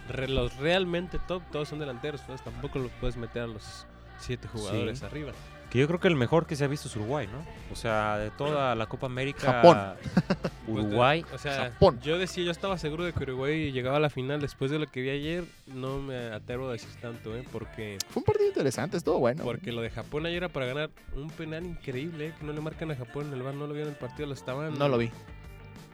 re- 0.09 0.27
los 0.27 0.55
realmente 0.57 1.19
top, 1.27 1.41
todos 1.51 1.69
son 1.69 1.79
delanteros, 1.79 2.21
entonces 2.21 2.43
tampoco 2.43 2.79
los 2.79 2.91
puedes 2.99 3.17
meter 3.17 3.43
a 3.43 3.47
los 3.47 3.85
siete 4.19 4.47
jugadores 4.47 4.99
Sí. 4.99 5.05
arriba. 5.05 5.31
Que 5.69 5.79
yo 5.79 5.87
creo 5.87 5.99
que 5.99 6.07
el 6.07 6.15
mejor 6.15 6.45
que 6.45 6.55
se 6.55 6.63
ha 6.63 6.67
visto 6.67 6.87
es 6.87 6.95
Uruguay, 6.95 7.25
¿no? 7.25 7.39
O 7.71 7.75
sea, 7.75 8.17
de 8.19 8.29
toda 8.29 8.75
la 8.75 8.85
Copa 8.85 9.07
América... 9.07 9.53
Japón. 9.53 9.77
Pues, 10.65 10.85
Uruguay. 10.85 11.25
O 11.33 11.37
sea, 11.37 11.71
Japón. 11.71 11.99
yo 12.01 12.17
decía, 12.17 12.45
yo 12.45 12.51
estaba 12.51 12.77
seguro 12.77 13.03
de 13.03 13.11
que 13.11 13.21
Uruguay 13.23 13.73
llegaba 13.73 13.97
a 13.97 13.99
la 13.99 14.09
final 14.09 14.39
después 14.39 14.71
de 14.71 14.79
lo 14.79 14.87
que 14.87 15.01
vi 15.01 15.09
ayer, 15.09 15.43
no 15.67 15.99
me 15.99 16.27
atrevo 16.31 16.69
a 16.69 16.71
decir 16.71 16.89
tanto, 17.01 17.35
¿eh? 17.35 17.43
Porque, 17.51 17.97
fue 18.07 18.21
un 18.21 18.23
partido 18.23 18.47
interesante, 18.47 18.95
estuvo 18.95 19.19
bueno. 19.19 19.43
porque 19.43 19.73
lo 19.73 19.81
de 19.81 19.89
Japón 19.89 20.25
ayer 20.25 20.37
era 20.37 20.47
para 20.49 20.67
ganar 20.67 20.89
un 21.17 21.29
penal 21.31 21.65
increíble, 21.65 22.27
¿eh? 22.27 22.33
que 22.39 22.45
no 22.45 22.53
le 22.53 22.61
marcan 22.61 22.89
a 22.91 22.95
Japón 22.95 23.27
en 23.27 23.33
el 23.33 23.43
bar, 23.43 23.55
no 23.55 23.67
lo 23.67 23.73
vieron 23.73 23.89
en 23.89 23.95
el 23.95 23.99
partido, 23.99 24.25
lo 24.27 24.33
estaban... 24.35 24.77
no 24.79 24.87
lo 24.87 24.97
vi. 24.97 25.11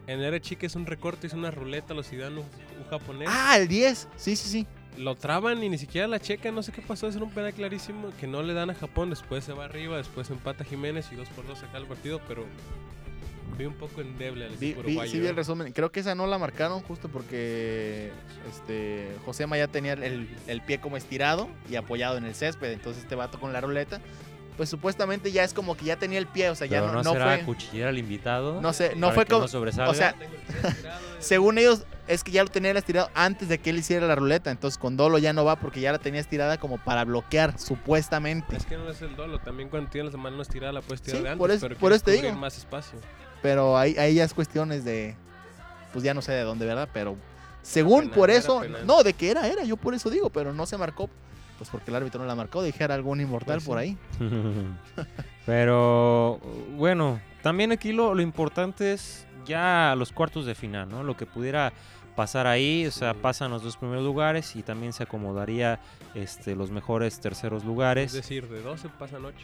En 0.10 0.22
el 0.22 0.42
chique 0.42 0.66
es 0.66 0.76
un 0.76 0.88
recorte, 0.88 1.28
es 1.28 1.34
una 1.34 1.52
ruleta, 1.52 1.94
lo 1.94 2.02
dan 2.02 2.34
un, 2.34 2.40
un 2.40 2.90
japonés. 2.90 3.30
Ah, 3.32 3.58
el 3.58 3.68
10. 3.68 4.08
Sí, 4.16 4.36
sí, 4.36 4.50
sí. 4.50 4.68
Lo 4.98 5.16
traban 5.16 5.64
y 5.64 5.70
ni 5.70 5.78
siquiera 5.78 6.08
la 6.08 6.20
checa, 6.20 6.52
no 6.52 6.64
sé 6.64 6.72
qué 6.72 6.82
pasó, 6.82 7.08
es 7.08 7.16
un 7.16 7.30
penal 7.30 7.54
clarísimo 7.54 8.10
que 8.20 8.26
no 8.26 8.42
le 8.42 8.54
dan 8.56 8.72
a 8.72 8.74
Japón, 8.74 9.12
después 9.12 9.44
se 9.44 9.54
va 9.54 9.66
arriba, 9.66 9.98
después 9.98 10.30
empata 10.32 10.64
Jiménez 10.64 11.08
y 11.12 11.16
2 11.16 11.30
por 11.30 11.46
2 11.46 11.60
saca 11.60 11.78
el 11.78 11.86
partido, 11.86 12.20
pero 12.28 12.44
vi 13.56 13.66
un 13.66 13.76
poco 13.76 14.02
endeble 14.02 14.46
al 14.46 14.54
equipo 14.56 14.82
vi- 14.82 14.88
uruguayo. 14.88 15.12
sí 15.12 15.20
vi 15.20 15.28
¿eh? 15.28 15.30
el 15.30 15.36
resumen. 15.36 15.74
Creo 15.74 15.92
que 15.92 16.00
esa 16.00 16.16
no 16.16 16.26
la 16.26 16.40
marcaron 16.40 16.82
justo 16.82 17.08
porque 17.08 18.12
este 18.50 19.10
José 19.26 19.46
ya 19.48 19.68
tenía 19.68 19.94
el, 19.94 20.28
el 20.48 20.62
pie 20.62 20.80
como 20.80 20.98
estirado 20.98 21.48
y 21.70 21.76
apoyado 21.76 22.18
en 22.18 22.26
el 22.26 22.34
césped. 22.34 22.72
Entonces 22.72 23.04
este 23.04 23.14
vato 23.16 23.40
con 23.40 23.54
la 23.54 23.62
ruleta, 23.62 24.02
pues 24.60 24.68
supuestamente 24.68 25.32
ya 25.32 25.46
es 25.46 25.54
como 25.54 25.78
que 25.78 25.86
ya 25.86 25.96
tenía 25.96 26.20
el 26.20 26.28
pie. 26.28 26.50
O 26.50 26.56
sea, 26.56 26.68
ya 26.68 26.82
Pero 26.82 26.88
no, 26.88 26.98
no, 26.98 27.04
no 27.04 27.12
será 27.14 27.36
fue. 27.38 27.46
cuchillar 27.46 27.88
al 27.88 27.98
invitado. 27.98 28.60
No 28.60 28.74
sé, 28.74 28.94
no 28.98 29.08
para 29.08 29.16
fue 29.16 29.24
que 29.26 29.30
como. 29.30 29.42
no 29.44 29.48
sobresalga. 29.48 29.90
o 29.90 29.94
sea, 29.94 30.16
según 31.20 31.58
ellos, 31.58 31.84
es 32.10 32.26
que 32.26 32.32
ya 32.32 32.44
lo 32.44 32.50
tenía 32.50 32.72
estirado 32.72 33.10
antes 33.16 33.48
de 33.48 33.58
que 33.60 33.70
él 33.70 33.78
hiciera 33.78 34.06
la 34.06 34.16
ruleta. 34.16 34.52
Entonces 34.52 34.78
con 34.78 34.98
Dolo 34.98 35.18
ya 35.18 35.32
no 35.32 35.46
va 35.46 35.56
porque 35.56 35.80
ya 35.80 35.94
la 35.94 36.00
tenía 36.00 36.20
estirada 36.20 36.58
como 36.58 36.78
para 36.78 37.06
bloquear, 37.06 37.58
supuestamente. 37.58 38.58
Es 38.58 38.66
que 38.66 38.76
no 38.76 38.90
es 38.90 39.02
el 39.02 39.16
dolo, 39.16 39.40
también 39.40 39.70
cuando 39.70 39.90
tienes 39.90 40.12
la 40.12 40.20
mano 40.20 40.42
estirada 40.42 40.74
la 40.74 40.82
puedes 40.82 41.02
tirar 41.02 41.20
Sí, 41.20 41.24
de 41.24 41.30
antes, 41.30 41.40
por 41.40 41.52
eso- 41.52 41.68
pero 41.70 41.80
por 41.80 41.94
eso 41.94 42.04
te 42.04 42.12
digo. 42.12 42.30
más 42.34 42.58
espacio. 42.58 43.00
Pero 43.42 43.78
ahí, 43.78 43.96
ahí 43.98 44.16
ya 44.16 44.26
es 44.26 44.34
cuestiones 44.34 44.84
de. 44.84 45.16
Pues 45.94 46.04
ya 46.04 46.14
no 46.14 46.22
sé 46.22 46.34
de 46.34 46.42
dónde, 46.44 46.66
¿verdad? 46.66 46.90
Pero 46.92 47.16
según 47.62 48.02
penal, 48.02 48.16
por 48.18 48.30
eso. 48.30 48.62
No, 48.86 49.04
de 49.04 49.14
que 49.14 49.32
era, 49.32 49.48
era. 49.48 49.64
Yo 49.64 49.78
por 49.78 49.94
eso 49.94 50.10
digo, 50.10 50.30
pero 50.30 50.54
no 50.54 50.66
se 50.66 50.78
marcó. 50.78 51.10
Pues 51.60 51.70
porque 51.70 51.92
el 51.92 51.96
árbitro 51.98 52.20
no 52.22 52.26
la 52.26 52.34
marcó. 52.36 52.64
Dijera 52.64 52.96
algún 52.96 53.22
inmortal 53.22 53.58
Pues 53.58 53.66
por 53.68 53.78
ahí. 53.78 53.96
Pero 55.46 56.40
bueno, 56.78 57.20
también 57.42 57.72
aquí 57.72 57.92
lo, 57.92 58.14
lo 58.16 58.22
importante 58.22 58.94
es 58.94 59.26
ya 59.46 59.94
los 59.98 60.12
cuartos 60.12 60.46
de 60.46 60.56
final, 60.56 60.90
¿no? 60.90 61.04
Lo 61.04 61.16
que 61.18 61.26
pudiera 61.26 61.74
pasar 62.16 62.48
ahí, 62.48 62.86
o 62.86 62.92
sea, 62.92 63.14
pasan 63.14 63.52
los 63.52 63.64
dos 63.64 63.78
primeros 63.78 64.04
lugares 64.04 64.56
y 64.56 64.64
también 64.64 64.94
se 64.94 65.04
acomodaría 65.04 65.80
este, 66.16 66.56
los 66.56 66.70
mejores 66.72 67.20
terceros 67.20 67.62
Es 67.64 67.68
lugares. 67.68 68.14
decir, 68.14 68.48
de 68.50 68.62
12 68.62 68.90
pasan 69.00 69.24
8. 69.26 69.36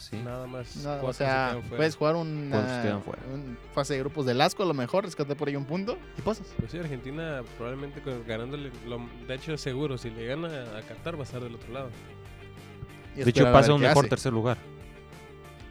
Sí. 0.00 0.16
Nada 0.16 0.46
más. 0.46 0.76
No, 0.76 1.02
o 1.02 1.12
se 1.12 1.18
sea, 1.24 1.60
puedes 1.68 1.94
jugar 1.94 2.16
una 2.16 2.94
un 3.32 3.58
fase 3.74 3.92
de 3.94 3.98
grupos 4.00 4.24
del 4.24 4.40
asco, 4.40 4.62
a 4.62 4.66
lo 4.66 4.72
mejor, 4.74 5.04
rescatar 5.04 5.36
por 5.36 5.48
ahí 5.48 5.56
un 5.56 5.66
punto 5.66 5.98
y 6.18 6.22
pasas. 6.22 6.46
Pues 6.58 6.70
sí, 6.72 6.78
Argentina 6.78 7.42
probablemente 7.58 8.00
ganándole, 8.26 8.70
lo- 8.86 9.06
de 9.28 9.34
hecho 9.34 9.56
seguro, 9.58 9.98
si 9.98 10.08
le 10.10 10.26
gana 10.26 10.48
a 10.78 10.82
Qatar 10.82 11.16
va 11.16 11.20
a 11.20 11.24
estar 11.24 11.42
del 11.42 11.54
otro 11.54 11.70
lado. 11.72 11.90
Y 13.14 13.24
De 13.24 13.30
hecho, 13.30 13.44
pasa 13.52 13.74
un 13.74 13.80
mejor 13.82 14.04
hace. 14.04 14.08
tercer 14.08 14.32
lugar. 14.32 14.56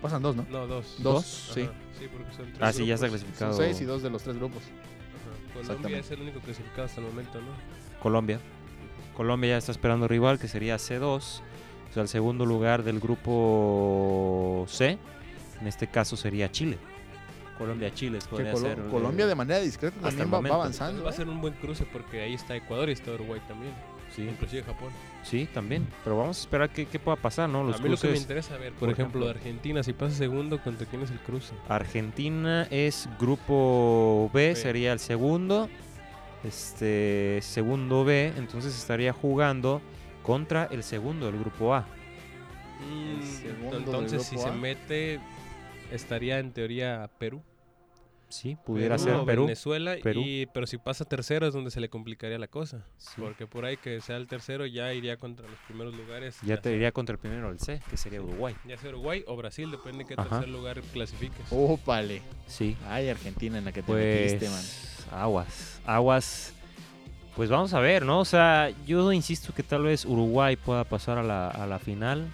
Pasan 0.01 0.21
dos, 0.21 0.35
¿no? 0.35 0.45
No, 0.49 0.67
dos. 0.67 0.95
Dos, 0.99 1.45
Ajá, 1.45 1.53
sí. 1.55 1.69
Sí, 1.99 2.07
porque 2.11 2.31
son 2.33 2.45
tres 2.45 2.57
Ah, 2.61 2.71
sí, 2.71 2.85
ya 2.85 2.95
está 2.95 3.07
clasificado. 3.09 3.53
Son 3.53 3.65
seis 3.65 3.81
y 3.81 3.85
dos 3.85 4.01
de 4.03 4.09
los 4.09 4.21
tres 4.23 4.37
grupos. 4.37 4.61
Ajá. 4.63 5.67
Colombia 5.67 5.97
es 5.97 6.11
el 6.11 6.21
único 6.21 6.39
clasificado 6.39 6.83
hasta 6.83 7.01
el 7.01 7.07
momento, 7.07 7.41
¿no? 7.41 7.47
Colombia. 8.01 8.39
Colombia 9.17 9.49
ya 9.51 9.57
está 9.57 9.71
esperando 9.73 10.07
rival, 10.07 10.39
que 10.39 10.47
sería 10.47 10.77
C2. 10.77 11.41
O 11.89 11.93
sea, 11.93 12.03
el 12.03 12.09
segundo 12.09 12.45
lugar 12.45 12.83
del 12.83 12.99
grupo 12.99 14.65
C. 14.67 14.97
En 15.61 15.67
este 15.67 15.87
caso 15.87 16.15
sería 16.15 16.51
Chile. 16.51 16.77
Colombia-Chile. 17.57 18.19
Podría 18.29 18.53
Colo- 18.53 18.67
ser, 18.69 18.79
eh, 18.79 18.89
Colombia 18.89 19.27
de 19.27 19.35
manera 19.35 19.59
discreta 19.59 19.99
también 19.99 20.31
va, 20.31 20.37
avanzando. 20.55 21.03
va 21.03 21.09
a 21.09 21.13
¿eh? 21.13 21.15
ser 21.15 21.27
un 21.27 21.41
buen 21.41 21.53
cruce 21.55 21.85
porque 21.91 22.21
ahí 22.21 22.33
está 22.33 22.55
Ecuador 22.55 22.87
y 22.89 22.93
está 22.93 23.11
Uruguay 23.11 23.41
también. 23.47 23.73
Sí, 24.15 24.23
Inclusive 24.23 24.63
Japón. 24.63 24.89
sí, 25.23 25.47
también. 25.53 25.85
Pero 26.03 26.17
vamos 26.17 26.37
a 26.37 26.41
esperar 26.41 26.69
qué, 26.71 26.85
qué 26.87 26.97
pueda 26.97 27.15
pasar, 27.17 27.47
¿no? 27.49 27.63
Los 27.63 27.75
a 27.75 27.83
mí 27.83 27.89
lo 27.89 27.95
que 27.97 28.07
me 28.07 28.13
cruces. 28.13 28.21
interesa 28.21 28.57
ver, 28.57 28.71
por, 28.71 28.79
por 28.79 28.89
ejemplo, 28.89 29.25
de 29.25 29.31
ejemplo. 29.31 29.49
Argentina, 29.49 29.83
si 29.83 29.93
pasa 29.93 30.15
segundo, 30.15 30.63
¿contra 30.63 30.87
quién 30.87 31.03
es 31.03 31.11
el 31.11 31.19
cruce? 31.19 31.53
Argentina 31.67 32.65
es 32.71 33.07
grupo 33.19 34.31
B, 34.33 34.49
B. 34.49 34.55
sería 34.55 34.93
el 34.93 34.99
segundo. 34.99 35.69
Este 36.43 37.39
segundo 37.41 38.05
B, 38.05 38.31
entonces 38.37 38.75
estaría 38.75 39.11
jugando 39.13 39.81
contra 40.23 40.65
el 40.65 40.83
segundo 40.83 41.25
del 41.27 41.39
grupo 41.39 41.73
A. 41.73 41.85
Mm, 42.81 43.73
entonces, 43.73 44.23
si 44.23 44.37
se 44.37 44.51
mete, 44.51 45.19
estaría 45.91 46.39
en 46.39 46.51
teoría 46.53 47.09
Perú. 47.19 47.41
Sí, 48.29 48.55
pudiera 48.63 48.95
Perú 48.97 49.03
ser 49.09 49.15
o 49.15 49.25
Perú. 49.25 49.41
Venezuela, 49.45 49.95
Perú. 50.03 50.21
Y, 50.23 50.45
pero 50.53 50.67
si 50.67 50.77
pasa 50.77 51.03
tercero 51.03 51.47
es 51.47 51.53
donde 51.53 51.71
se 51.71 51.79
le 51.79 51.89
complicaría 51.89 52.37
la 52.37 52.47
cosa. 52.47 52.85
Sí. 52.97 53.15
Porque 53.19 53.47
por 53.47 53.65
ahí 53.65 53.75
que 53.77 54.01
sea 54.01 54.17
el 54.17 54.27
tercero 54.27 54.67
ya 54.67 54.93
iría 54.93 55.17
contra 55.17 55.47
los 55.49 55.57
primeros 55.67 55.95
lugares. 55.95 56.37
Ya 56.43 56.57
te 56.57 56.63
sea- 56.63 56.71
diría 56.73 56.91
contra 56.91 57.13
el 57.13 57.19
primero, 57.19 57.49
el 57.49 57.59
C, 57.59 57.81
que 57.89 57.97
sería 57.97 58.21
Uruguay. 58.21 58.55
Ya 58.67 58.77
sea 58.77 58.89
Uruguay 58.91 59.23
o 59.25 59.35
Brasil, 59.35 59.71
depende 59.71 60.03
de 60.03 60.05
qué 60.05 60.13
Ajá. 60.15 60.29
tercer 60.29 60.49
lugar 60.49 60.79
clasifiques. 60.93 61.43
Ópale. 61.49 62.21
Sí. 62.45 62.77
Ay, 62.87 63.09
Argentina 63.09 63.57
en 63.57 63.65
la 63.65 63.71
que 63.71 63.81
te 63.81 63.87
Pues 63.87 64.31
metiste, 64.33 64.47
man. 64.49 65.19
aguas, 65.19 65.81
aguas. 65.87 66.53
Pues 67.35 67.49
vamos 67.49 67.73
a 67.73 67.79
ver, 67.79 68.05
¿no? 68.05 68.19
O 68.19 68.25
sea, 68.25 68.69
yo 68.85 69.11
insisto 69.13 69.53
que 69.53 69.63
tal 69.63 69.83
vez 69.83 70.03
Uruguay 70.05 70.55
pueda 70.57 70.83
pasar 70.83 71.17
a 71.17 71.23
la, 71.23 71.47
a 71.49 71.65
la 71.67 71.79
final. 71.79 72.27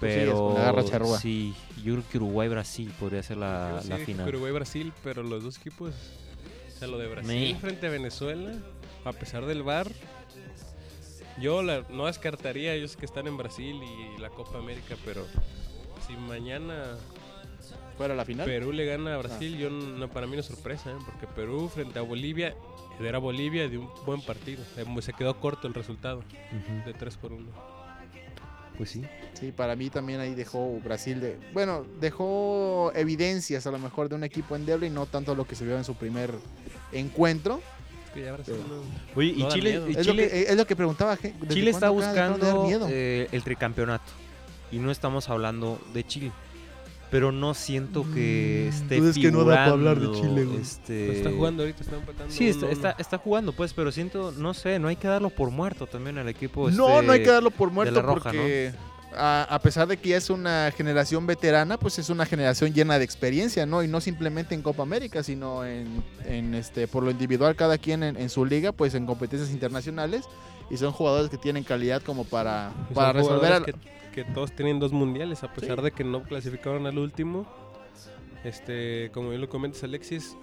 Pero 0.00 0.54
la 0.54 0.60
garra 0.62 0.84
charrúa. 0.84 1.18
sí, 1.18 1.54
yo 1.84 1.92
creo 1.94 2.04
que 2.10 2.16
Uruguay-Brasil 2.18 2.90
podría 2.98 3.22
ser 3.22 3.36
la, 3.36 3.72
Yo 3.76 3.82
sí 3.82 3.88
la 3.90 3.98
final. 3.98 4.24
que 4.24 4.30
Uruguay-Brasil, 4.30 4.92
pero 5.04 5.22
los 5.22 5.42
dos 5.42 5.58
equipos, 5.58 5.92
o 6.74 6.78
sea, 6.78 6.88
lo 6.88 6.96
de 6.96 7.06
Brasil 7.08 7.52
Me. 7.54 7.60
frente 7.60 7.86
a 7.86 7.90
Venezuela, 7.90 8.52
a 9.04 9.12
pesar 9.12 9.44
del 9.44 9.62
VAR, 9.62 9.88
yo 11.38 11.62
la- 11.62 11.84
no 11.90 12.06
descartaría 12.06 12.72
ellos 12.72 12.96
que 12.96 13.04
están 13.04 13.26
en 13.26 13.36
Brasil 13.36 13.76
y 13.82 14.18
la 14.20 14.30
Copa 14.30 14.56
América, 14.58 14.96
pero 15.04 15.26
si 16.06 16.14
mañana 16.14 16.96
¿Fuera 17.96 18.14
la 18.14 18.24
final? 18.24 18.46
Perú 18.46 18.72
le 18.72 18.86
gana 18.86 19.14
a 19.14 19.18
Brasil, 19.18 19.56
yo 19.58 19.68
no, 19.70 20.08
para 20.08 20.26
mí 20.26 20.34
no 20.34 20.40
es 20.40 20.46
sorpresa, 20.46 20.90
¿eh? 20.90 20.94
porque 21.04 21.26
Perú 21.26 21.68
frente 21.68 21.98
a 21.98 22.02
Bolivia, 22.02 22.54
era 22.98 23.18
Bolivia 23.18 23.68
de 23.68 23.78
un 23.78 23.88
buen 24.06 24.20
partido, 24.22 24.62
se- 25.02 25.12
quedó 25.12 25.38
corto 25.38 25.66
el 25.68 25.74
resultado, 25.74 26.22
de 26.86 26.92
3 26.94 27.16
por 27.16 27.32
1. 27.32 27.46
Pues 28.76 28.90
sí. 28.90 29.02
Sí, 29.34 29.52
para 29.52 29.76
mí 29.76 29.90
también 29.90 30.20
ahí 30.20 30.34
dejó 30.34 30.78
Brasil 30.82 31.20
de. 31.20 31.38
Bueno, 31.52 31.84
dejó 32.00 32.90
evidencias 32.94 33.66
a 33.66 33.70
lo 33.70 33.78
mejor 33.78 34.08
de 34.08 34.14
un 34.14 34.24
equipo 34.24 34.56
endeble 34.56 34.86
y 34.86 34.90
no 34.90 35.04
tanto 35.04 35.34
lo 35.34 35.46
que 35.46 35.54
se 35.54 35.64
vio 35.66 35.76
en 35.76 35.84
su 35.84 35.94
primer 35.96 36.32
encuentro. 36.92 37.60
Es 38.06 38.10
que 38.12 38.22
ya 38.22 38.32
Brasil 38.32 38.54
Pero- 38.56 38.76
no- 38.76 38.82
Oye, 39.16 39.34
No 39.36 39.46
y 39.48 39.48
Chile, 39.50 39.82
y 39.88 39.96
Es, 39.98 40.06
lo 40.06 40.14
que, 40.16 40.42
es 40.48 40.56
lo 40.56 40.66
que 40.66 40.76
preguntaba. 40.76 41.16
¿desde 41.16 41.34
Chile 41.48 41.70
está 41.70 41.90
buscando 41.90 42.66
eh, 42.88 43.28
el 43.32 43.42
tricampeonato. 43.44 44.10
Y 44.72 44.78
no 44.78 44.90
estamos 44.90 45.28
hablando 45.28 45.78
de 45.92 46.04
Chile. 46.04 46.32
Pero 47.10 47.32
no 47.32 47.54
siento 47.54 48.04
que 48.14 48.68
esté 48.68 48.96
Entonces 48.96 49.22
que 49.22 49.32
no 49.32 49.44
da 49.44 49.56
para 49.56 49.70
hablar 49.72 49.98
de 49.98 50.12
Chile, 50.12 50.44
güey. 50.44 50.60
este, 50.60 51.06
Pues 51.06 51.18
está 51.18 51.30
jugando 51.30 51.62
ahorita, 51.64 51.82
está 51.82 51.96
empatando. 51.96 52.32
Sí, 52.32 52.48
está, 52.48 52.66
1-1. 52.66 52.70
está, 52.70 52.90
está 52.98 53.18
jugando, 53.18 53.52
pues, 53.52 53.72
pero 53.72 53.90
siento, 53.90 54.32
no 54.32 54.54
sé, 54.54 54.78
no 54.78 54.88
hay 54.88 54.96
que 54.96 55.08
darlo 55.08 55.30
por 55.30 55.50
muerto 55.50 55.86
también 55.86 56.18
al 56.18 56.28
equipo. 56.28 56.70
no, 56.70 56.88
este, 56.88 57.06
no 57.06 57.12
hay 57.12 57.22
que 57.22 57.30
darlo 57.30 57.50
por 57.50 57.70
muerto 57.70 58.00
Roja, 58.00 58.30
porque 58.30 58.72
a, 59.16 59.42
a 59.50 59.58
pesar 59.58 59.88
de 59.88 59.96
que 59.96 60.10
ya 60.10 60.16
es 60.16 60.30
una 60.30 60.72
generación 60.76 61.26
veterana, 61.26 61.78
pues 61.78 61.98
es 61.98 62.10
una 62.10 62.26
generación 62.26 62.72
llena 62.72 62.98
de 62.98 63.04
experiencia, 63.04 63.66
¿no? 63.66 63.82
Y 63.82 63.88
no 63.88 64.00
simplemente 64.00 64.54
en 64.54 64.62
Copa 64.62 64.82
América, 64.84 65.24
sino 65.24 65.64
en, 65.64 66.04
en, 66.24 66.54
este 66.54 66.86
por 66.86 67.02
lo 67.02 67.10
individual 67.10 67.56
cada 67.56 67.76
quien 67.78 68.04
en, 68.04 68.16
en 68.16 68.30
su 68.30 68.44
liga, 68.44 68.70
pues 68.70 68.94
en 68.94 69.06
competencias 69.06 69.50
internacionales. 69.50 70.26
Y 70.70 70.76
son 70.76 70.92
jugadores 70.92 71.30
que 71.30 71.38
tienen 71.38 71.64
calidad 71.64 72.00
como 72.00 72.22
para, 72.22 72.72
para 72.94 73.12
resolver... 73.12 73.64
que, 73.64 73.74
que 74.12 74.24
todos 74.24 74.52
tienen 74.52 74.78
dos 74.80 74.92
mundiales, 74.92 75.42
a 75.44 75.52
pesar 75.52 75.78
Sí. 75.78 75.84
de 75.84 75.92
que 75.92 76.04
no 76.04 76.22
clasificaron 76.22 76.86
al 76.86 76.98
último. 76.98 77.46
Este, 78.44 79.10
como 79.12 79.30
bien 79.30 79.40
lo 79.40 79.48
comentas, 79.48 79.82
Alexis. 79.84 80.36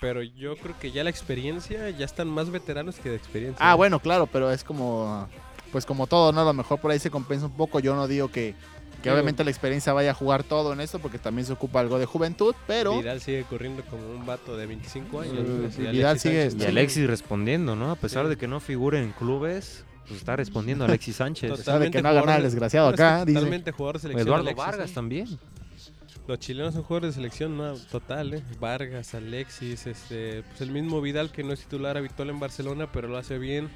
Pero 0.00 0.22
yo 0.22 0.56
creo 0.56 0.74
que 0.80 0.90
ya 0.90 1.04
la 1.04 1.10
experiencia, 1.10 1.90
ya 1.90 2.04
están 2.04 2.28
más 2.28 2.50
veteranos 2.50 2.96
que 2.98 3.10
de 3.10 3.16
experiencia. 3.16 3.58
Ah, 3.64 3.74
bueno, 3.74 4.00
claro, 4.00 4.26
pero 4.26 4.50
es 4.50 4.64
como... 4.64 5.28
Pues 5.70 5.86
como 5.86 6.06
todo, 6.06 6.32
¿no? 6.32 6.40
A 6.40 6.44
lo 6.44 6.52
mejor 6.52 6.80
por 6.80 6.90
ahí 6.90 6.98
se 6.98 7.10
compensa 7.10 7.46
un 7.46 7.56
poco. 7.56 7.80
Yo 7.80 7.94
no 7.94 8.06
digo 8.08 8.28
que, 8.28 8.54
que 9.02 9.04
Sí. 9.04 9.08
obviamente 9.08 9.42
la 9.44 9.50
experiencia 9.50 9.92
vaya 9.94 10.10
a 10.10 10.14
jugar 10.14 10.42
todo 10.42 10.72
en 10.74 10.80
esto, 10.80 10.98
porque 10.98 11.18
también 11.18 11.46
se 11.46 11.52
ocupa 11.54 11.80
algo 11.80 11.98
de 11.98 12.04
juventud, 12.04 12.54
pero... 12.66 12.98
Vidal 12.98 13.20
sigue 13.20 13.44
corriendo 13.44 13.82
como 13.84 14.06
un 14.10 14.26
vato 14.26 14.56
de 14.56 14.66
25 14.66 15.20
años. 15.20 15.34
Pues, 15.60 15.78
y 15.78 15.82
Vidal 15.82 16.06
Alexis 16.06 16.52
sigue- 16.52 16.64
Y. 16.64 16.66
Alexis 16.66 17.06
respondiendo, 17.06 17.74
¿no? 17.76 17.90
A 17.90 17.96
pesar 17.96 18.24
Sí. 18.24 18.30
de 18.30 18.36
que 18.36 18.48
no 18.48 18.60
figure 18.60 19.00
en 19.02 19.12
clubes, 19.12 19.84
pues 20.06 20.18
está 20.20 20.36
respondiendo 20.36 20.84
Alexis 20.84 21.16
Sánchez. 21.16 21.64
De 21.64 21.90
que 21.90 22.02
no 22.02 22.08
haga 22.08 22.20
nada 22.20 22.32
de- 22.32 22.36
el 22.38 22.42
desgraciado 22.44 22.88
acá, 22.88 23.24
dice. 23.24 23.34
Totalmente 23.38 23.72
jugador 23.72 23.96
de 23.96 24.00
selección. 24.02 24.26
Eduardo 24.28 24.42
Alexis, 24.48 24.64
Vargas 24.66 24.90
¿eh? 24.90 24.94
también. 24.94 25.38
Los 26.28 26.38
chilenos 26.38 26.74
son 26.74 26.84
jugadores 26.84 27.10
de 27.10 27.14
selección, 27.20 27.56
no, 27.56 27.74
total, 27.90 28.34
¿eh? 28.34 28.42
Vargas, 28.60 29.12
Alexis, 29.14 29.86
este, 29.88 30.42
pues 30.44 30.60
el 30.60 30.70
mismo 30.70 31.00
Vidal 31.00 31.32
que 31.32 31.42
no 31.42 31.52
es 31.52 31.60
titular 31.60 31.96
habitual 31.96 32.30
en 32.30 32.38
Barcelona, 32.38 32.90
pero 32.92 33.08
lo 33.08 33.16
hace 33.18 33.38
bien. 33.38 33.68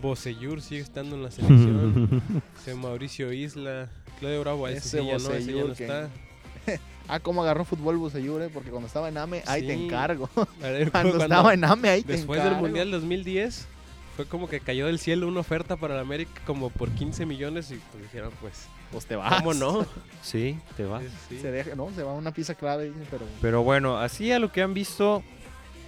Bocellur 0.00 0.60
sigue 0.60 0.82
estando 0.82 1.16
en 1.16 1.22
la 1.22 1.30
selección. 1.30 2.22
Ese 2.60 2.74
Mauricio 2.74 3.32
Isla, 3.32 3.88
Claudio 4.20 4.40
Bravo, 4.42 4.68
ese, 4.68 4.78
Ese 4.78 5.06
ya 5.06 5.18
no, 5.18 5.30
ese 5.34 5.52
ya 5.54 5.64
no 5.64 5.72
está. 5.72 6.08
Ah, 7.08 7.20
cómo 7.20 7.40
agarró 7.44 7.64
fútbol 7.64 7.96
Buseyur, 7.98 8.42
eh, 8.42 8.50
porque 8.52 8.70
cuando 8.70 8.88
estaba 8.88 9.08
en 9.08 9.16
AME, 9.16 9.44
ahí 9.46 9.64
te 9.64 9.72
encargo. 9.74 10.28
Ver, 10.60 10.90
Cuando 10.90 11.18
estaba 11.22 11.54
en 11.54 11.62
AME, 11.64 11.88
ahí 11.88 12.02
te 12.02 12.14
Después 12.14 12.40
encargo. 12.40 12.56
del 12.56 12.64
Mundial 12.64 12.90
2010, 12.90 13.68
fue 14.16 14.24
como 14.26 14.48
que 14.48 14.60
cayó 14.60 14.86
del 14.86 14.98
cielo 14.98 15.28
una 15.28 15.40
oferta 15.40 15.76
para 15.76 15.94
el 15.94 16.00
América 16.00 16.40
como 16.46 16.70
por 16.70 16.90
15 16.90 17.26
millones 17.26 17.70
y 17.70 17.74
pues 17.92 18.02
dijeron, 18.04 18.32
pues, 18.40 18.66
Pues 18.90 19.04
te 19.04 19.14
vas. 19.14 19.34
¿cómo 19.36 19.52
no? 19.52 19.86
Sí, 20.22 20.58
te 20.76 20.84
va. 20.84 21.00
Sí, 21.00 21.08
sí. 21.28 21.38
Se 21.40 21.50
deja, 21.50 21.74
no, 21.74 21.90
se 21.94 22.02
va 22.02 22.14
una 22.14 22.32
pieza 22.32 22.54
clave, 22.54 22.86
dice, 22.86 23.06
pero... 23.10 23.26
Pero 23.42 23.62
bueno, 23.62 23.98
así 23.98 24.32
a 24.32 24.38
lo 24.38 24.50
que 24.50 24.62
han 24.62 24.72
visto, 24.72 25.22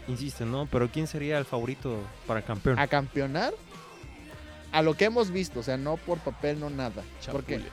insisten, 0.08 0.52
¿no? 0.52 0.66
Pero 0.66 0.90
¿quién 0.90 1.06
sería 1.06 1.38
el 1.38 1.46
favorito 1.46 1.98
para 2.26 2.42
campeón? 2.42 2.78
A 2.78 2.86
campeonar, 2.86 3.54
a 4.72 4.82
lo 4.82 4.94
que 4.94 5.06
hemos 5.06 5.30
visto, 5.30 5.60
o 5.60 5.62
sea, 5.62 5.78
no 5.78 5.96
por 5.96 6.18
papel, 6.18 6.60
no 6.60 6.68
nada. 6.68 7.02
Porque, 7.32 7.56
Chapule. 7.56 7.70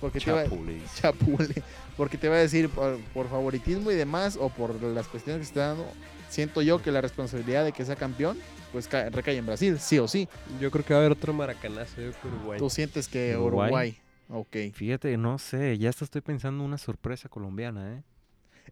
porque 0.00 0.20
te 0.20 0.30
iba, 0.30 0.42
Chapu, 0.44 0.64
le 0.64 0.74
dice. 0.74 1.00
Chapule. 1.00 1.62
Porque 1.96 2.18
te 2.18 2.28
voy 2.28 2.36
a 2.36 2.40
decir, 2.40 2.68
por, 2.68 2.98
por 3.14 3.30
favoritismo 3.30 3.90
y 3.90 3.94
demás, 3.94 4.36
o 4.38 4.50
por 4.50 4.82
las 4.82 5.06
cuestiones 5.08 5.40
que 5.40 5.44
se 5.46 5.50
está 5.52 5.68
dando, 5.68 5.86
siento 6.28 6.60
yo 6.60 6.82
que 6.82 6.90
la 6.92 7.00
responsabilidad 7.00 7.64
de 7.64 7.72
que 7.72 7.84
sea 7.84 7.96
campeón, 7.96 8.38
pues 8.74 8.88
ca- 8.88 9.08
recae 9.08 9.36
en 9.36 9.46
Brasil, 9.46 9.78
sí 9.78 10.00
o 10.00 10.08
sí. 10.08 10.28
Yo 10.60 10.68
creo 10.72 10.84
que 10.84 10.92
va 10.94 10.98
a 10.98 11.02
haber 11.04 11.12
otro 11.12 11.32
maracanazo 11.32 12.00
yo 12.00 12.10
creo 12.10 12.20
que 12.20 12.26
Uruguay. 12.28 12.58
Tú 12.58 12.68
sientes 12.68 13.06
que 13.06 13.36
Uruguay. 13.36 13.68
Uruguay. 13.68 13.98
Ok. 14.28 14.74
Fíjate, 14.74 15.16
no 15.16 15.38
sé, 15.38 15.78
ya 15.78 15.90
hasta 15.90 16.04
estoy 16.04 16.22
pensando 16.22 16.64
una 16.64 16.76
sorpresa 16.76 17.28
colombiana, 17.28 17.94
¿eh? 17.94 18.02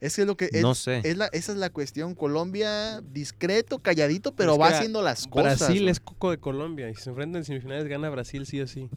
Es 0.00 0.16
que 0.16 0.22
es 0.22 0.26
lo 0.26 0.36
que 0.36 0.50
es, 0.52 0.60
No 0.62 0.74
sé. 0.74 1.02
es 1.04 1.16
la, 1.16 1.26
esa 1.26 1.52
es 1.52 1.58
la 1.58 1.70
cuestión. 1.70 2.16
Colombia 2.16 3.00
discreto, 3.02 3.78
calladito, 3.78 4.34
pero 4.34 4.54
es 4.54 4.60
va 4.60 4.68
haciendo 4.70 5.02
las 5.02 5.28
cosas. 5.28 5.60
Brasil 5.60 5.88
es 5.88 6.00
coco 6.00 6.32
de 6.32 6.38
Colombia 6.38 6.90
y 6.90 6.96
si 6.96 7.02
se 7.02 7.10
enfrentan 7.10 7.40
en 7.42 7.44
semifinales 7.44 7.86
gana 7.86 8.10
Brasil 8.10 8.44
sí 8.44 8.60
o 8.60 8.66
sí. 8.66 8.90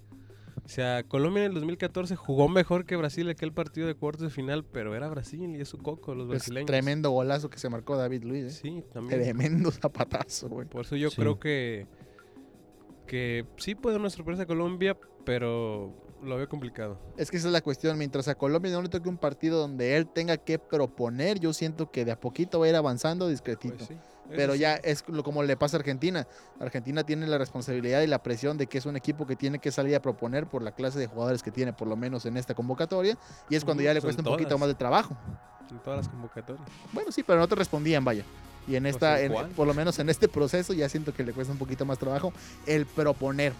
O 0.66 0.68
sea, 0.70 1.04
Colombia 1.04 1.42
en 1.46 1.50
el 1.52 1.54
2014 1.54 2.16
jugó 2.16 2.50
mejor 2.50 2.86
que 2.86 2.96
Brasil 2.96 3.30
aquel 3.30 3.54
partido 3.54 3.86
de 3.86 3.94
cuartos 3.94 4.24
de 4.24 4.30
final, 4.32 4.66
pero 4.66 4.96
era 4.96 5.08
Brasil 5.10 5.56
y 5.56 5.62
es 5.62 5.70
su 5.70 5.78
coco, 5.78 6.16
los 6.16 6.26
Es 6.26 6.30
brasileños. 6.30 6.66
tremendo 6.66 7.12
golazo 7.12 7.50
que 7.52 7.60
se 7.60 7.70
marcó 7.70 7.96
David 7.96 8.24
Luis. 8.24 8.46
¿eh? 8.46 8.50
Sí, 8.50 8.84
también. 8.92 9.22
Tremendo 9.22 9.70
zapatazo, 9.72 10.50
güey. 10.50 10.68
Por 10.68 10.86
eso 10.86 10.96
yo 10.96 11.10
Sí. 11.12 11.18
creo 11.18 11.40
que 11.40 11.86
que 13.06 13.46
sí 13.58 13.76
puede 13.76 13.94
dar 13.94 14.02
una 14.02 14.10
sorpresa 14.10 14.48
Colombia, 14.48 14.98
pero 15.26 15.94
lo 16.24 16.38
veo 16.38 16.50
complicado. 16.50 17.00
Es 17.18 17.30
que 17.30 17.38
esa 17.38 17.48
es 17.50 17.54
la 17.54 17.62
cuestión. 17.62 17.98
Mientras 18.00 18.28
a 18.28 18.34
Colombia 18.34 18.72
no 18.72 18.82
le 18.82 18.90
toque 18.90 19.08
un 19.08 19.18
partido 19.20 19.60
donde 19.60 19.96
él 19.96 20.08
tenga 20.08 20.38
que 20.38 20.58
proponer, 20.58 21.40
yo 21.40 21.54
siento 21.54 21.92
que 21.92 22.04
de 22.04 22.12
a 22.14 22.20
poquito 22.20 22.60
va 22.60 22.66
a 22.66 22.70
ir 22.70 22.76
avanzando 22.76 23.28
discretito. 23.28 23.76
Pues 23.76 23.90
sí, 23.90 23.96
Pero 24.30 24.54
sí. 24.54 24.60
ya 24.60 24.76
es 24.76 25.04
lo- 25.08 25.24
como 25.24 25.44
le 25.44 25.56
pasa 25.58 25.78
a 25.78 25.80
Argentina. 25.80 26.28
Argentina 26.60 27.04
tiene 27.04 27.28
la 27.28 27.38
responsabilidad 27.38 28.02
y 28.02 28.08
la 28.08 28.24
presión 28.24 28.58
de 28.58 28.68
que 28.68 28.78
es 28.80 28.86
un 28.86 28.96
equipo 28.96 29.28
que 29.28 29.36
tiene 29.36 29.60
que 29.60 29.72
salir 29.72 29.96
a 29.96 30.02
proponer 30.02 30.48
por 30.48 30.62
la 30.64 30.72
clase 30.72 30.98
de 31.00 31.08
jugadores 31.08 31.44
que 31.44 31.52
tiene, 31.52 31.74
por 31.74 31.88
lo 31.88 31.96
menos 31.96 32.26
en 32.26 32.38
esta 32.38 32.54
convocatoria. 32.56 33.18
Y 33.50 33.56
es 33.56 33.64
cuando 33.64 33.84
ya 33.84 33.94
le 33.94 34.02
cuesta 34.02 34.22
un 34.22 34.26
poquito 34.28 34.58
más 34.58 34.68
de 34.68 34.76
trabajo. 34.76 35.16
en 35.72 35.80
todas 35.80 35.98
las 35.98 36.10
convocatorias. 36.10 36.64
Bueno, 36.94 37.12
sí, 37.12 37.24
pero 37.24 37.40
no 37.40 37.48
te 37.48 37.56
respondían, 37.56 38.06
vaya. 38.06 38.24
Y 38.68 38.76
en 38.76 38.84
Pues, 38.84 38.96
esta, 38.96 39.20
en- 39.22 39.34
por 39.56 39.66
lo 39.68 39.74
menos 39.74 39.98
en 40.00 40.10
este 40.10 40.28
proceso, 40.28 40.74
ya 40.74 40.88
siento 40.90 41.12
que 41.14 41.24
le 41.24 41.34
cuesta 41.34 41.52
un 41.54 41.60
poquito 41.60 41.86
más 41.86 41.98
trabajo 42.00 42.32
el 42.68 42.86
proponer 42.86 43.52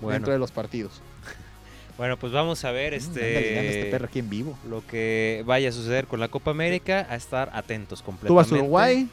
Bueno, 0.00 0.14
dentro 0.14 0.32
de 0.32 0.38
los 0.38 0.50
partidos. 0.52 1.00
bueno, 1.98 2.16
pues 2.18 2.32
vamos 2.32 2.64
a 2.64 2.70
ver 2.72 2.92
Mm, 2.92 2.96
este 2.96 3.68
este 3.78 3.90
perro 3.90 4.06
aquí 4.06 4.18
en 4.20 4.30
vivo. 4.30 4.56
lo 4.68 4.86
que 4.86 5.42
vaya 5.46 5.68
a 5.68 5.72
suceder 5.72 6.06
con 6.06 6.20
la 6.20 6.28
Copa 6.28 6.50
América, 6.52 7.06
a 7.10 7.16
estar 7.16 7.50
atentos 7.52 8.02
completamente. 8.02 8.28
Tú 8.28 8.34
vas 8.34 8.50
a 8.52 8.54
Uruguay, 8.64 9.08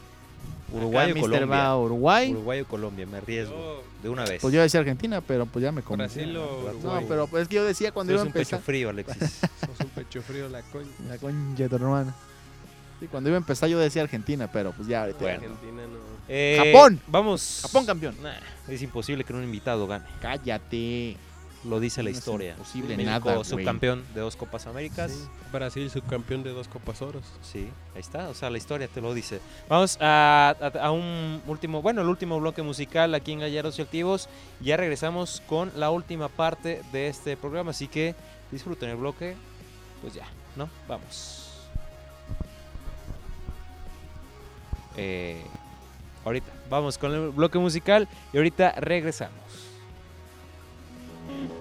Uruguay 0.72 1.12
acá 1.12 1.20
o 1.20 1.22
Colombia. 1.22 1.46
va 1.48 1.66
a 1.66 1.78
Uruguay. 1.78 2.32
Uruguay 2.32 2.60
o 2.62 2.66
Colombia, 2.68 3.06
me 3.06 3.18
arriesgo. 3.18 3.56
Yo, 3.56 3.84
De 4.04 4.10
una 4.10 4.24
vez. 4.26 4.42
Pues 4.42 4.54
yo 4.54 4.62
decía 4.62 4.80
Argentina, 4.80 5.22
pero 5.22 5.46
pues 5.46 5.64
ya 5.64 5.72
me 5.72 5.82
comí. 5.82 5.98
Brasil 5.98 6.36
o 6.38 6.74
No, 6.84 7.02
pero 7.08 7.28
pues 7.28 7.44
es 7.44 7.48
que 7.48 7.56
yo 7.56 7.66
decía 7.66 7.92
cuando 7.92 8.14
iba 8.14 8.22
a 8.22 8.24
eres 8.24 8.28
un 8.28 8.34
pecho 8.34 8.56
empezar. 8.56 8.62
frío, 8.62 8.90
Alexis. 8.90 9.18
Sos 9.66 9.80
un 9.80 9.90
pecho 9.90 10.22
frío 10.22 10.50
la 10.50 10.62
coña. 10.64 10.88
La 11.08 11.18
concha 11.18 11.64
de 11.64 11.70
tu 11.70 11.76
hermana. 11.76 12.16
Sí, 13.00 13.08
cuando 13.08 13.30
iba 13.30 13.38
a 13.38 13.40
empezar 13.42 13.68
yo 13.70 13.80
decía 13.80 14.04
Argentina, 14.04 14.50
pero 14.52 14.72
pues 14.72 14.88
ya 14.88 15.02
ahorita. 15.02 15.20
Bueno. 15.20 15.42
Argentina 15.44 15.82
no. 15.84 15.98
Eh, 16.28 16.72
Japón. 16.74 17.00
Vamos. 17.08 17.60
Japón 17.64 17.86
campeón. 17.86 18.16
Nah, 18.22 18.34
es 18.68 18.82
imposible 18.82 19.24
que 19.24 19.34
un 19.34 19.44
invitado 19.44 19.88
gane. 19.88 20.06
Cállate. 20.22 21.18
Lo 21.64 21.80
dice 21.80 22.02
la 22.02 22.10
No 22.10 22.18
historia. 22.18 22.52
imposible 22.54 22.98
México 22.98 23.30
nada, 23.30 23.44
subcampeón 23.44 24.04
de 24.16 24.22
dos 24.22 24.36
Copas 24.36 24.66
Américas. 24.66 25.12
Sí. 25.12 25.28
Brasil 25.52 25.92
subcampeón 25.92 26.42
de 26.42 26.50
dos 26.52 26.68
Copas 26.68 27.04
Oros. 27.04 27.24
Sí, 27.44 27.70
ahí 27.94 28.00
está, 28.02 28.30
o 28.30 28.34
sea, 28.34 28.50
la 28.50 28.58
historia 28.58 28.88
te 28.88 29.00
lo 29.00 29.14
dice. 29.14 29.40
Vamos 29.70 29.98
a, 30.02 30.56
a- 30.60 30.86
a 30.86 30.92
un 30.92 31.40
último, 31.46 31.84
bueno, 31.84 32.02
el 32.02 32.08
último 32.08 32.40
bloque 32.40 32.64
musical 32.64 33.14
aquí 33.14 33.34
en 33.34 33.40
Galleros 33.42 33.78
y 33.78 33.84
Activos. 33.84 34.28
Ya 34.60 34.76
regresamos 34.76 35.44
con 35.46 35.72
la 35.76 35.92
última 35.92 36.30
parte 36.30 36.82
de 36.92 37.08
este 37.10 37.38
programa, 37.38 37.70
así 37.72 37.88
que 37.88 38.16
disfruten 38.52 38.90
el 38.90 38.96
bloque. 38.98 39.36
Pues 40.02 40.16
ya, 40.16 40.26
¿no? 40.56 40.68
Vamos. 40.88 41.38
Eh, 44.98 45.42
ahorita, 46.26 46.52
vamos 46.72 46.98
con 46.98 47.14
el 47.14 47.30
bloque 47.30 47.60
musical 47.60 48.08
y 48.34 48.38
ahorita 48.38 48.72
regresamos. 48.78 49.36
Mm-hmm. 51.30 51.61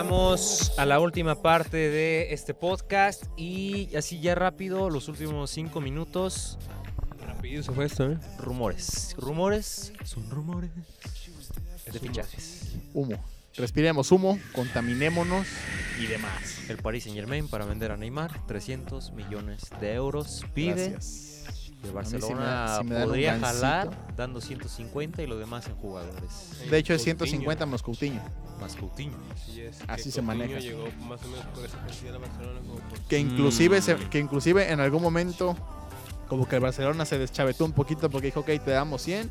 Llegamos 0.00 0.72
a 0.78 0.86
la 0.86 0.98
última 0.98 1.42
parte 1.42 1.76
de 1.76 2.32
este 2.32 2.54
podcast 2.54 3.24
y 3.36 3.94
así 3.94 4.18
ya 4.18 4.34
rápido, 4.34 4.88
los 4.88 5.08
últimos 5.08 5.50
cinco 5.50 5.82
minutos, 5.82 6.56
Rápido 7.26 7.62
se 7.62 7.70
fue 7.72 7.84
esto, 7.84 8.10
¿eh? 8.10 8.18
rumores. 8.38 9.14
Rumores 9.18 9.92
son 10.04 10.30
rumores 10.30 10.70
de 11.84 11.98
fichajes. 12.00 12.76
Humo. 12.94 13.22
Respiremos 13.56 14.10
humo, 14.10 14.38
contaminémonos 14.52 15.46
y 16.00 16.06
demás. 16.06 16.70
El 16.70 16.78
Paris 16.78 17.04
Saint 17.04 17.18
Germain 17.18 17.46
para 17.46 17.66
vender 17.66 17.92
a 17.92 17.98
Neymar 17.98 18.46
300 18.46 19.12
millones 19.12 19.64
de 19.82 19.92
euros. 19.92 20.46
Pide 20.54 20.92
Gracias. 20.92 21.29
De 21.82 21.88
me- 21.88 21.94
Barcelona 21.94 22.78
si 22.80 22.84
me 22.84 23.04
podría 23.04 23.38
jalar 23.38 23.90
dando 24.16 24.40
150 24.40 25.22
y 25.22 25.26
lo 25.26 25.38
demás 25.38 25.66
en 25.66 25.74
jugadores. 25.76 26.60
De 26.70 26.78
hecho, 26.78 26.92
es 26.94 27.00
Coutinho. 27.02 27.18
150 27.26 27.66
más 27.66 27.82
Coutinho. 27.82 28.20
Más 28.60 28.74
Coutinho. 28.76 29.16
Así 29.34 29.60
es. 29.62 29.78
Así 29.88 30.04
que 30.04 30.10
se 30.10 30.22
Coutinho 30.22 30.22
maneja. 30.22 30.60
llegó 30.60 30.84
más 31.08 31.22
o 31.24 31.28
menos 31.28 31.46
por 31.46 31.64
esa 31.64 31.78
cantidad 31.78 32.14
a 32.14 32.18
Barcelona 32.18 32.60
como 32.60 32.74
por 32.80 32.98
Que 33.02 33.18
inclusive, 33.18 33.80
se- 33.80 33.96
Mm. 33.96 34.10
que 34.10 34.18
inclusive 34.18 34.70
en 34.70 34.80
algún 34.80 35.02
momento, 35.02 35.56
como 36.28 36.46
que 36.46 36.56
el 36.56 36.62
Barcelona 36.62 37.04
se 37.06 37.18
deschavetó 37.18 37.64
un 37.64 37.72
poquito 37.72 38.10
porque 38.10 38.26
dijo, 38.26 38.40
ok, 38.40 38.46
te 38.64 38.70
damos 38.70 39.02
100 39.02 39.30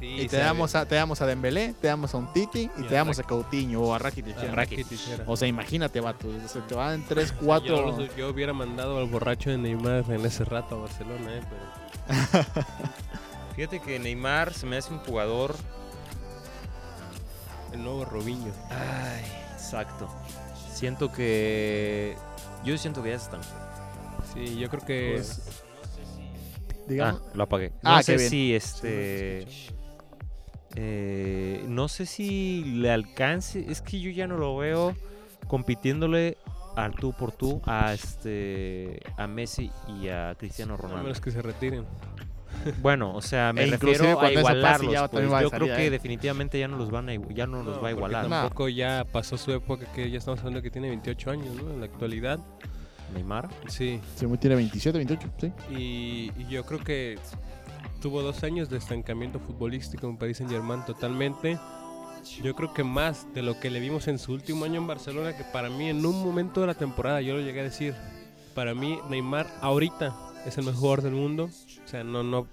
Sí, 0.00 0.06
y 0.22 0.28
te 0.28 0.38
damos, 0.38 0.74
a, 0.74 0.86
te 0.86 0.94
damos 0.94 1.20
a 1.20 1.26
Dembélé, 1.26 1.74
te 1.78 1.86
damos 1.88 2.14
a 2.14 2.16
un 2.16 2.32
Titi 2.32 2.70
y, 2.78 2.82
te 2.84 2.94
damos 2.94 3.18
a. 3.18 3.22
Coutinho 3.22 3.82
o 3.82 3.94
a 3.94 3.98
Rakitic. 3.98 4.34
Ah. 4.38 5.22
O 5.26 5.36
sea, 5.36 5.46
imagínate, 5.46 6.00
vato, 6.00 6.26
se 6.48 6.60
te 6.62 6.74
van 6.74 7.04
3, 7.06 7.30
Yo, 7.32 7.36
4... 7.46 7.86
los- 7.98 8.16
yo 8.16 8.30
hubiera 8.30 8.54
mandado 8.54 8.98
al 8.98 9.04
borracho 9.10 9.50
de 9.50 9.58
Neymar 9.58 10.10
en 10.10 10.24
ese 10.24 10.44
rato 10.46 10.76
a 10.76 10.78
Barcelona, 10.80 11.36
¿eh? 11.36 11.42
Pero 11.50 12.44
Fíjate 13.56 13.80
que 13.80 13.98
Neymar 13.98 14.54
se 14.54 14.64
me 14.64 14.78
hace 14.78 14.90
un 14.92 15.00
jugador. 15.00 15.54
el 17.72 17.82
nuevo 17.84 18.04
Robinho. 18.06 18.52
Ay, 18.70 19.22
exacto. 19.52 20.08
Siento 20.72 21.12
que. 21.12 22.16
Yo 22.64 22.76
siento 22.78 23.02
que 23.02 23.10
ya 23.10 23.16
están. 23.16 23.40
Sí, 24.32 24.56
yo 24.58 24.70
creo 24.70 24.84
que 24.84 25.12
Pues, 25.16 25.42
digamos, 26.88 27.20
Ah, 27.22 27.30
lo 27.34 27.42
apagué. 27.42 27.70
No 27.82 27.90
Ah, 27.96 27.98
qué 27.98 28.04
sé 28.04 28.16
bien. 28.16 28.30
si 28.30 28.54
este. 28.54 29.46
Eh, 30.76 31.64
no 31.68 31.88
sé 31.88 32.06
si 32.06 32.64
le 32.64 32.90
alcance. 32.90 33.64
Es 33.68 33.82
que 33.82 34.00
yo 34.00 34.10
ya 34.10 34.26
no 34.26 34.36
lo 34.38 34.56
veo 34.56 34.94
compitiéndole 35.48 36.36
al 36.76 36.94
tú 36.94 37.12
por 37.12 37.32
tú 37.32 37.60
a 37.66 37.92
este 37.92 39.00
a 39.16 39.26
Messi 39.26 39.70
y 40.00 40.08
a 40.08 40.34
Cristiano 40.38 40.74
a 40.74 40.76
Ronaldo. 40.76 41.02
menos 41.04 41.20
que 41.20 41.30
se 41.30 41.42
retiren. 41.42 41.84
Bueno, 42.82 43.14
o 43.14 43.22
sea, 43.22 43.52
me 43.52 43.62
E 43.64 43.68
inclusive 43.68 44.14
refiero 44.14 44.20
a 44.20 44.32
igualarlos. 44.32 44.92
ya 44.92 45.08
pues. 45.08 45.24
a 45.24 45.42
Yo 45.42 45.48
salir 45.50 45.50
creo 45.50 45.76
que 45.76 45.82
ahí. 45.82 45.88
definitivamente 45.90 46.58
ya 46.58 46.68
no 46.68 46.76
los 46.76 46.90
van 46.90 47.08
a 47.08 47.14
ya 47.32 47.46
no 47.46 47.62
los 47.62 47.82
va 47.82 47.88
a 47.88 47.90
igualar. 47.92 48.24
No. 48.24 48.30
Tampoco 48.30 48.68
ya 48.68 49.04
pasó 49.10 49.36
su 49.38 49.52
época 49.52 49.86
que 49.92 50.10
ya 50.10 50.18
estamos 50.18 50.40
hablando 50.40 50.60
que 50.62 50.70
tiene 50.70 50.88
28 50.88 51.30
años, 51.30 51.54
¿no? 51.62 51.70
En 51.70 51.80
la 51.80 51.86
actualidad. 51.86 52.38
Neymar. 53.14 53.48
Sí. 53.66 54.00
sí, 54.14 54.26
tiene 54.38 54.54
27, 54.56 54.98
28, 54.98 55.28
sí. 55.40 55.52
Y, 55.70 56.30
y 56.40 56.46
yo 56.48 56.64
creo 56.64 56.78
que 56.78 57.18
tuvo 58.00 58.22
dos 58.22 58.42
años 58.42 58.70
de 58.70 58.78
estancamiento 58.78 59.38
futbolístico 59.38 60.08
en 60.08 60.16
Paris 60.16 60.38
Saint 60.38 60.50
Germain 60.50 60.84
totalmente. 60.84 61.58
Yo 62.42 62.54
creo 62.54 62.72
que 62.72 62.82
más 62.82 63.32
de 63.34 63.42
lo 63.42 63.60
que 63.60 63.70
le 63.70 63.80
vimos 63.80 64.08
en 64.08 64.18
su 64.18 64.32
último 64.32 64.64
año 64.64 64.80
en 64.80 64.86
Barcelona, 64.86 65.36
que 65.36 65.44
para 65.44 65.70
mí 65.70 65.88
en 65.88 66.04
un 66.04 66.24
momento 66.24 66.60
de 66.60 66.66
la 66.66 66.74
temporada 66.74 67.20
yo 67.20 67.34
lo 67.34 67.40
llegué 67.40 67.60
a 67.60 67.64
decir. 67.64 67.94
Para 68.54 68.74
mí 68.74 68.98
Neymar 69.08 69.46
ahorita 69.60 70.14
es 70.44 70.58
el 70.58 70.64
mejor 70.64 70.80
jugador 70.80 71.02
del 71.02 71.12
mundo. 71.12 71.50
O 71.84 71.88
sea, 71.88 72.02
no, 72.02 72.22
no. 72.22 72.46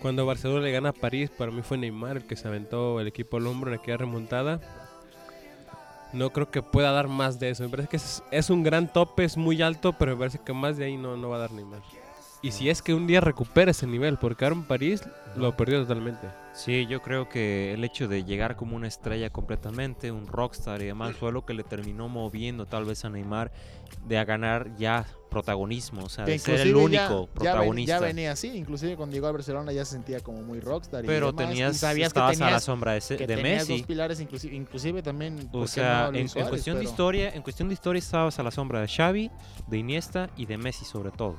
Cuando 0.00 0.26
Barcelona 0.26 0.60
le 0.60 0.72
gana 0.72 0.90
a 0.90 0.92
París, 0.92 1.30
para 1.30 1.52
mí 1.52 1.62
fue 1.62 1.78
Neymar 1.78 2.18
el 2.18 2.26
que 2.26 2.36
se 2.36 2.48
aventó 2.48 3.00
el 3.00 3.06
equipo 3.06 3.36
al 3.36 3.46
hombro 3.46 3.72
en 3.72 3.78
aquella 3.78 3.96
remontada. 3.98 4.60
No 6.12 6.30
creo 6.30 6.50
que 6.50 6.62
pueda 6.62 6.92
dar 6.92 7.08
más 7.08 7.38
de 7.38 7.50
eso. 7.50 7.62
Me 7.62 7.70
parece 7.70 7.88
que 7.88 7.96
es, 7.96 8.22
es 8.30 8.50
un 8.50 8.62
gran 8.62 8.92
tope, 8.92 9.24
es 9.24 9.36
muy 9.36 9.62
alto, 9.62 9.94
pero 9.94 10.12
me 10.12 10.18
parece 10.18 10.40
que 10.44 10.52
más 10.52 10.76
de 10.76 10.84
ahí 10.84 10.96
no, 10.96 11.16
no 11.16 11.30
va 11.30 11.36
a 11.36 11.40
dar 11.40 11.52
Neymar. 11.52 12.01
Y 12.44 12.50
si 12.50 12.68
es 12.70 12.82
que 12.82 12.92
un 12.92 13.06
día 13.06 13.20
recupera 13.20 13.70
ese 13.70 13.86
nivel, 13.86 14.18
porque 14.18 14.44
ahora 14.44 14.56
en 14.56 14.64
París 14.64 15.02
lo 15.36 15.56
perdió 15.56 15.80
totalmente. 15.82 16.26
Sí, 16.52 16.86
yo 16.88 17.00
creo 17.00 17.28
que 17.28 17.72
el 17.72 17.84
hecho 17.84 18.08
de 18.08 18.24
llegar 18.24 18.56
como 18.56 18.74
una 18.74 18.88
estrella 18.88 19.30
completamente, 19.30 20.10
un 20.10 20.26
rockstar 20.26 20.82
y 20.82 20.86
demás, 20.86 21.14
fue 21.16 21.30
lo 21.32 21.46
que 21.46 21.54
le 21.54 21.62
terminó 21.62 22.08
moviendo 22.08 22.66
tal 22.66 22.84
vez 22.84 23.04
a 23.04 23.10
Neymar 23.10 23.52
de 24.06 24.18
a 24.18 24.24
ganar 24.24 24.76
ya 24.76 25.06
protagonismo, 25.30 26.04
o 26.04 26.08
sea, 26.10 26.24
de 26.26 26.38
ser 26.38 26.60
el 26.60 26.72
ya- 26.74 26.76
único 26.76 26.90
ya, 26.92 27.16
ven- 27.16 27.28
protagonista. 27.32 27.94
ya 27.94 28.00
venía 28.00 28.32
así, 28.32 28.48
inclusive 28.54 28.96
cuando 28.96 29.14
llegó 29.14 29.28
a 29.28 29.32
Barcelona 29.32 29.72
ya 29.72 29.84
se 29.84 29.92
sentía 29.92 30.20
como 30.20 30.42
muy 30.42 30.60
rockstar. 30.60 31.04
y 31.04 31.06
pero 31.06 31.28
demás, 31.32 31.44
y 31.44 31.48
tenías, 31.48 31.76
sabías 31.78 32.08
estabas 32.08 32.36
que 32.36 32.42
a 32.42 32.46
la 32.46 32.46
tenías, 32.50 32.64
sombra 32.64 32.92
de, 32.92 32.98
ese- 32.98 33.16
que 33.16 33.26
de 33.26 33.36
tenías 33.36 33.60
Messi. 33.68 33.78
dos 33.78 33.86
pilares, 33.86 34.20
inclusive, 34.20 34.54
inclusive 34.56 35.00
también. 35.02 35.48
¿por 35.50 35.62
O 35.62 35.66
sea, 35.68 36.10
no 36.12 36.18
en, 36.18 36.28
cuestión 36.48 36.76
de 36.78 36.84
historia, 36.84 37.30
en 37.30 37.42
cuestión 37.42 37.68
de 37.68 37.74
historia 37.74 37.98
estabas 38.00 38.38
a 38.38 38.42
la 38.42 38.50
sombra 38.50 38.80
de 38.80 38.88
Xavi, 38.88 39.30
de 39.68 39.78
Iniesta 39.78 40.28
y 40.36 40.44
de 40.46 40.58
Messi 40.58 40.84
sobre 40.84 41.12
todo. 41.12 41.36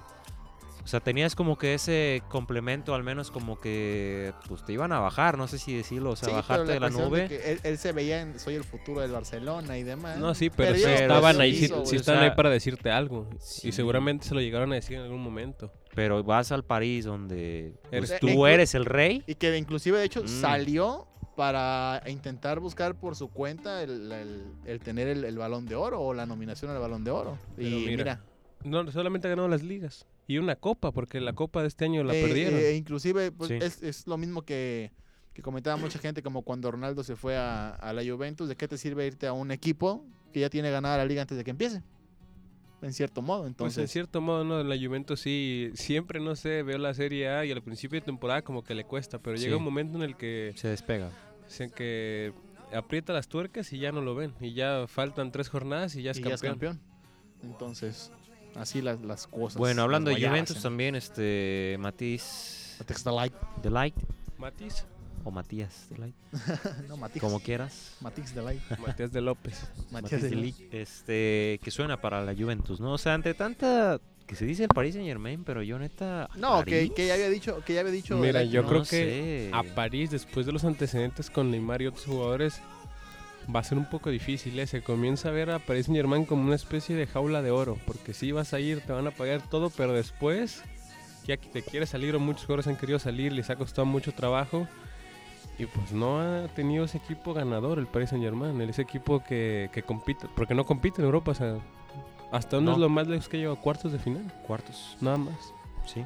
O 0.84 0.88
sea, 0.88 0.99
tenías 0.99 1.34
como 1.34 1.57
que 1.57 1.73
ese 1.75 2.21
complemento, 2.29 2.93
al 2.93 3.03
menos 3.03 3.31
como 3.31 3.59
que 3.61 4.34
pues 4.49 4.65
te 4.65 4.73
iban 4.73 4.91
a 4.91 4.99
bajar, 4.99 5.38
no 5.38 5.47
sé 5.47 5.57
si 5.57 5.73
decirlo, 5.75 6.11
o 6.11 6.15
sea, 6.17 6.27
Sí, 6.29 6.36
bajarte 6.36 6.73
de 6.73 6.79
la 6.81 6.89
nube. 6.89 7.27
que 7.29 7.53
él, 7.53 7.59
él 7.63 7.77
se 7.77 7.93
veía 7.93 8.19
en 8.21 8.38
soy 8.38 8.55
el 8.55 8.65
futuro 8.65 8.99
del 8.99 9.11
Barcelona 9.11 9.77
y 9.77 9.84
demás. 9.84 10.17
No, 10.19 10.34
sí, 10.36 10.49
pero, 10.49 10.75
estaban 10.75 11.39
ahí, 11.39 11.51
hizo, 11.51 11.86
sí 11.86 11.95
O 11.97 12.03
sea, 12.03 12.19
ahí 12.21 12.31
para 12.36 12.49
decirte 12.49 12.91
algo. 12.91 13.29
sí. 13.39 13.69
Y 13.69 13.71
seguramente 13.71 14.27
se 14.27 14.34
lo 14.36 14.41
llegaron 14.41 14.73
a 14.73 14.75
decir 14.75 14.97
en 14.97 15.03
algún 15.03 15.21
momento. 15.23 15.71
Pero 15.95 16.21
vas 16.23 16.51
al 16.51 16.65
París 16.65 17.05
donde 17.05 17.75
pues, 17.89 18.19
tú 18.19 18.27
tú. 18.27 18.45
eres 18.47 18.75
el 18.75 18.84
rey. 18.86 19.23
Y 19.25 19.36
que 19.36 19.55
inclusive 19.57 19.97
de 19.99 20.03
hecho 20.05 20.23
Mm. 20.23 20.27
salió 20.27 21.07
para 21.38 22.03
intentar 22.07 22.59
buscar 22.59 22.95
por 22.99 23.15
su 23.15 23.29
cuenta 23.29 23.81
el, 23.84 24.11
el- 24.11 24.43
el 24.65 24.79
tener 24.81 25.07
el, 25.07 25.23
el 25.23 25.38
balón 25.38 25.65
de 25.65 25.75
oro 25.75 26.01
o 26.01 26.13
la 26.13 26.25
nominación 26.25 26.71
al 26.71 26.79
balón 26.79 27.03
de 27.03 27.11
oro. 27.11 27.38
Pero 27.55 27.67
y 27.69 27.86
mira, 27.88 28.21
mira, 28.63 28.84
No, 28.84 28.91
solamente 28.91 29.27
ha 29.27 29.29
ganado 29.29 29.47
las 29.47 29.63
ligas. 29.63 30.05
Y 30.34 30.38
una 30.39 30.55
copa, 30.55 30.91
porque 30.91 31.19
la 31.21 31.34
copa 31.34 31.61
de 31.61 31.67
este 31.67 31.86
año 31.86 32.03
la 32.03 32.15
eh, 32.15 32.23
perdieron. 32.25 32.59
eh, 32.59 32.73
inclusive 32.75 33.31
pues, 33.31 33.49
Sí. 33.49 33.55
es, 33.61 33.84
es 33.84 34.07
lo 34.07 34.17
mismo 34.17 34.41
que, 34.43 34.91
que 35.34 35.41
comentaba 35.41 35.77
mucha 35.77 35.99
gente 35.99 36.21
como 36.23 36.41
cuando 36.41 36.71
Ronaldo 36.71 37.03
se 37.03 37.15
fue 37.15 37.38
a, 37.38 37.69
a 37.69 37.93
la 37.93 38.03
Juventus, 38.03 38.47
¿de 38.49 38.55
qué 38.55 38.67
te 38.67 38.77
sirve 38.77 39.05
irte 39.07 39.27
a 39.27 39.34
un 39.34 39.51
equipo 39.51 40.05
que 40.34 40.39
ya 40.39 40.49
tiene 40.49 40.71
ganada 40.71 40.97
la 40.97 41.05
liga 41.05 41.21
antes 41.21 41.38
de 41.38 41.43
que 41.43 41.51
empiece? 41.51 41.81
En 42.81 42.91
cierto 42.93 43.21
modo, 43.21 43.41
Pues 43.43 43.47
en 43.47 43.51
entonces... 43.51 43.91
cierto 43.91 44.19
modo, 44.19 44.43
no, 44.43 44.59
en 44.59 44.67
la 44.67 44.75
Juventus 44.77 45.19
sí, 45.21 45.69
siempre, 45.73 46.19
no 46.19 46.36
sé, 46.36 46.63
veo 46.63 46.77
la 46.77 46.93
Serie 46.93 47.29
A 47.29 47.45
y 47.45 47.51
al 47.51 47.61
principio 47.61 47.99
de 47.99 48.05
temporada 48.05 48.41
como 48.41 48.61
que 48.63 48.75
le 48.75 48.84
cuesta, 48.84 49.19
pero 49.19 49.38
Sí. 49.38 49.45
llega 49.45 49.55
un 49.55 49.63
momento 49.63 49.97
en 49.97 50.03
el 50.03 50.17
que, 50.17 50.51
Se 50.57 50.67
despega. 50.67 51.09
en 51.59 51.69
que 51.69 52.34
aprieta 52.73 53.13
las 53.13 53.27
tuercas 53.29 53.71
y 53.71 53.77
ya 53.79 53.91
no 53.93 54.01
lo 54.01 54.15
ven. 54.15 54.34
Y 54.41 54.53
ya 54.53 54.86
faltan 54.88 55.31
tres 55.31 55.47
jornadas 55.47 55.95
y 55.95 56.01
ya 56.03 56.11
es, 56.11 56.17
y 56.17 56.21
campeón. 56.23 56.31
ya 56.31 56.36
es 56.36 56.41
campeón. 56.51 56.81
Entonces, 57.43 58.11
así 58.56 58.82
las, 58.82 59.01
las 59.01 59.28
cosas. 59.28 59.58
Bueno, 59.58 59.82
hablando 59.84 60.10
de 60.12 60.26
Juventus 60.26 60.58
¿eh? 60.58 60.62
también, 60.62 60.95
este 60.95 61.78
Matiz 61.80 62.78
Text 62.86 63.04
the 63.06 63.12
light. 63.12 63.34
Delight 63.62 63.95
Matis, 64.38 64.86
o 65.24 65.32
Matías 65.32 65.88
Delight, 65.89 66.16
no, 66.89 66.97
Matix. 66.97 67.22
como 67.22 67.39
quieras. 67.39 67.95
Matix 68.01 68.34
the 68.34 68.41
light. 68.41 68.62
Matías 68.86 69.12
de 69.12 69.22
López. 69.22 69.62
Matías 69.91 70.12
Matiz 70.14 70.22
de 70.22 70.30
Delight, 70.30 70.74
este 70.74 71.60
que 71.64 71.72
suena 71.72 72.01
para 72.01 72.22
la 72.24 72.34
Juventus, 72.36 72.80
¿no? 72.80 72.93
O 72.93 72.97
sea, 72.97 73.14
ante 73.14 73.34
tanta 73.34 74.01
que 74.28 74.36
se 74.36 74.45
dice 74.45 74.64
el 74.64 74.70
Paris 74.70 74.95
Saint 74.95 75.08
Germain, 75.08 75.43
pero 75.43 75.62
yo 75.64 75.78
neta 75.80 76.30
No, 76.36 76.64
que, 76.64 76.89
que 76.89 77.08
ya 77.08 77.14
había 77.14 77.30
dicho, 77.30 77.62
que 77.66 77.74
ya 77.74 77.82
había 77.82 77.91
dicho. 77.93 78.18
Mira, 78.18 78.39
Delight, 78.39 78.51
yo 78.51 78.62
¿no? 78.64 78.68
creo 78.70 78.84
que. 78.84 79.49
A 79.54 79.64
París, 79.64 80.12
después 80.12 80.45
de 80.45 80.51
los 80.51 80.64
antecedentes 80.66 81.30
con 81.30 81.51
Neymar 81.51 81.82
y 81.82 81.88
otros 81.88 82.06
jugadores, 82.06 82.62
va 83.53 83.59
a 83.59 83.63
ser 83.63 83.77
un 83.77 83.85
poco 83.89 84.09
difícil. 84.09 84.57
¿eh? 84.59 84.67
Se 84.67 84.81
comienza 84.81 85.29
a 85.29 85.31
ver 85.31 85.49
a 85.51 85.59
Paris 85.59 85.85
Saint 85.87 85.97
Germain 85.97 86.25
como 86.25 86.43
una 86.43 86.55
especie 86.55 86.95
de 86.95 87.07
jaula 87.07 87.41
de 87.41 87.51
oro. 87.51 87.77
Porque 87.85 88.13
si 88.13 88.31
vas 88.31 88.53
a 88.53 88.59
ir, 88.59 88.81
te 88.81 88.93
van 88.93 89.07
a 89.07 89.11
pagar 89.11 89.41
todo, 89.41 89.69
pero 89.69 89.93
después, 89.93 90.63
ya 91.25 91.37
que 91.37 91.49
te 91.49 91.61
quieres 91.61 91.89
salir, 91.89 92.15
o 92.15 92.19
muchos 92.19 92.45
jugadores 92.45 92.67
han 92.67 92.75
querido 92.77 92.99
salir, 92.99 93.31
les 93.33 93.49
ha 93.49 93.55
costado 93.55 93.85
mucho 93.85 94.11
trabajo. 94.13 94.67
Y 95.59 95.65
pues 95.67 95.91
no 95.91 96.19
ha 96.19 96.47
tenido 96.55 96.85
ese 96.85 96.97
equipo 96.97 97.33
ganador, 97.33 97.77
el 97.79 97.87
Paris 97.87 98.09
Saint 98.09 98.23
Germain. 98.23 98.59
Ese 98.61 98.81
equipo 98.81 99.23
que, 99.23 99.69
que 99.71 99.83
compite, 99.83 100.27
porque 100.35 100.55
no 100.55 100.65
compite 100.65 101.01
en 101.01 101.05
Europa. 101.05 101.31
O 101.31 101.35
sea, 101.35 101.57
¿hasta 102.31 102.55
dónde 102.57 102.71
No. 102.71 102.75
es 102.77 102.81
lo 102.81 102.89
más 102.89 103.07
lejos 103.07 103.29
que 103.29 103.37
llegado? 103.37 103.57
Cuartos 103.57 103.91
de 103.91 103.99
final, 103.99 104.23
cuartos, 104.47 104.97
nada 105.01 105.17
más. 105.17 105.35
sí. 105.85 106.03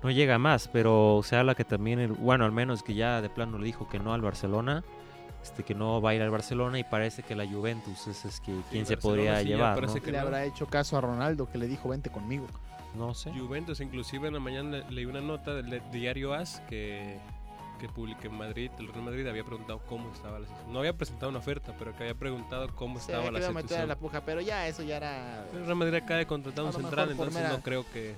No 0.00 0.12
llega 0.12 0.38
más, 0.38 0.68
pero 0.68 1.22
se 1.24 1.34
habla 1.34 1.56
que 1.56 1.64
también, 1.64 1.98
el, 1.98 2.12
bueno, 2.12 2.44
al 2.44 2.52
menos 2.52 2.84
que 2.84 2.94
ya 2.94 3.20
de 3.20 3.28
plano 3.28 3.58
le 3.58 3.64
dijo 3.66 3.88
que 3.88 3.98
no 3.98 4.14
al 4.14 4.20
Barcelona, 4.22 4.84
este 5.48 5.62
que 5.62 5.74
no 5.74 6.00
va 6.00 6.10
a 6.10 6.14
ir 6.14 6.22
al 6.22 6.30
Barcelona 6.30 6.78
y 6.78 6.84
parece 6.84 7.22
que 7.22 7.34
la 7.34 7.46
Juventus 7.46 8.06
es, 8.06 8.24
es 8.24 8.40
que 8.40 8.54
quien 8.70 8.86
se 8.86 8.96
podría 8.96 9.40
sí 9.40 9.46
llevar, 9.48 9.74
parece 9.74 9.98
¿no? 9.98 10.04
que 10.04 10.12
le 10.12 10.18
no. 10.18 10.24
habrá 10.24 10.44
hecho 10.44 10.66
caso 10.66 10.96
a 10.96 11.00
Ronaldo 11.00 11.50
que 11.50 11.58
le 11.58 11.66
dijo 11.66 11.88
vente 11.88 12.10
conmigo. 12.10 12.46
No 12.96 13.14
sé. 13.14 13.30
Juventus, 13.32 13.80
inclusive 13.80 14.28
en 14.28 14.34
la 14.34 14.40
mañana 14.40 14.78
le- 14.78 14.90
leí 14.90 15.04
una 15.04 15.20
nota 15.20 15.54
del 15.54 15.82
diario 15.92 16.32
AS 16.34 16.62
que, 16.68 17.18
que 17.78 17.88
publiqué 17.88 18.28
en 18.28 18.34
Madrid, 18.38 18.70
el 18.78 18.88
Real 18.88 19.02
Madrid 19.04 19.26
había 19.26 19.44
preguntado 19.44 19.80
cómo 19.88 20.10
estaba 20.12 20.38
la 20.38 20.46
situación. 20.46 20.72
No 20.72 20.78
había 20.80 20.94
presentado 20.96 21.28
una 21.28 21.38
oferta, 21.38 21.74
pero 21.78 21.92
que 21.94 22.04
había 22.04 22.14
preguntado 22.14 22.66
cómo 22.74 22.98
Se 22.98 23.12
estaba 23.12 23.30
la 23.30 23.40
situación. 23.46 23.88
la 23.88 23.96
puja, 23.96 24.22
pero 24.24 24.40
ya 24.40 24.66
eso 24.66 24.82
ya 24.82 24.96
era 24.96 25.44
El 25.52 25.64
Real 25.64 25.76
Madrid 25.76 25.94
acaba 25.96 26.18
de 26.18 26.26
contratar 26.26 26.64
un 26.64 26.70
A 26.70 26.72
central, 26.72 27.10
entonces 27.10 27.34
mera- 27.34 27.50
no 27.50 27.60
creo 27.60 27.84
que... 27.92 28.14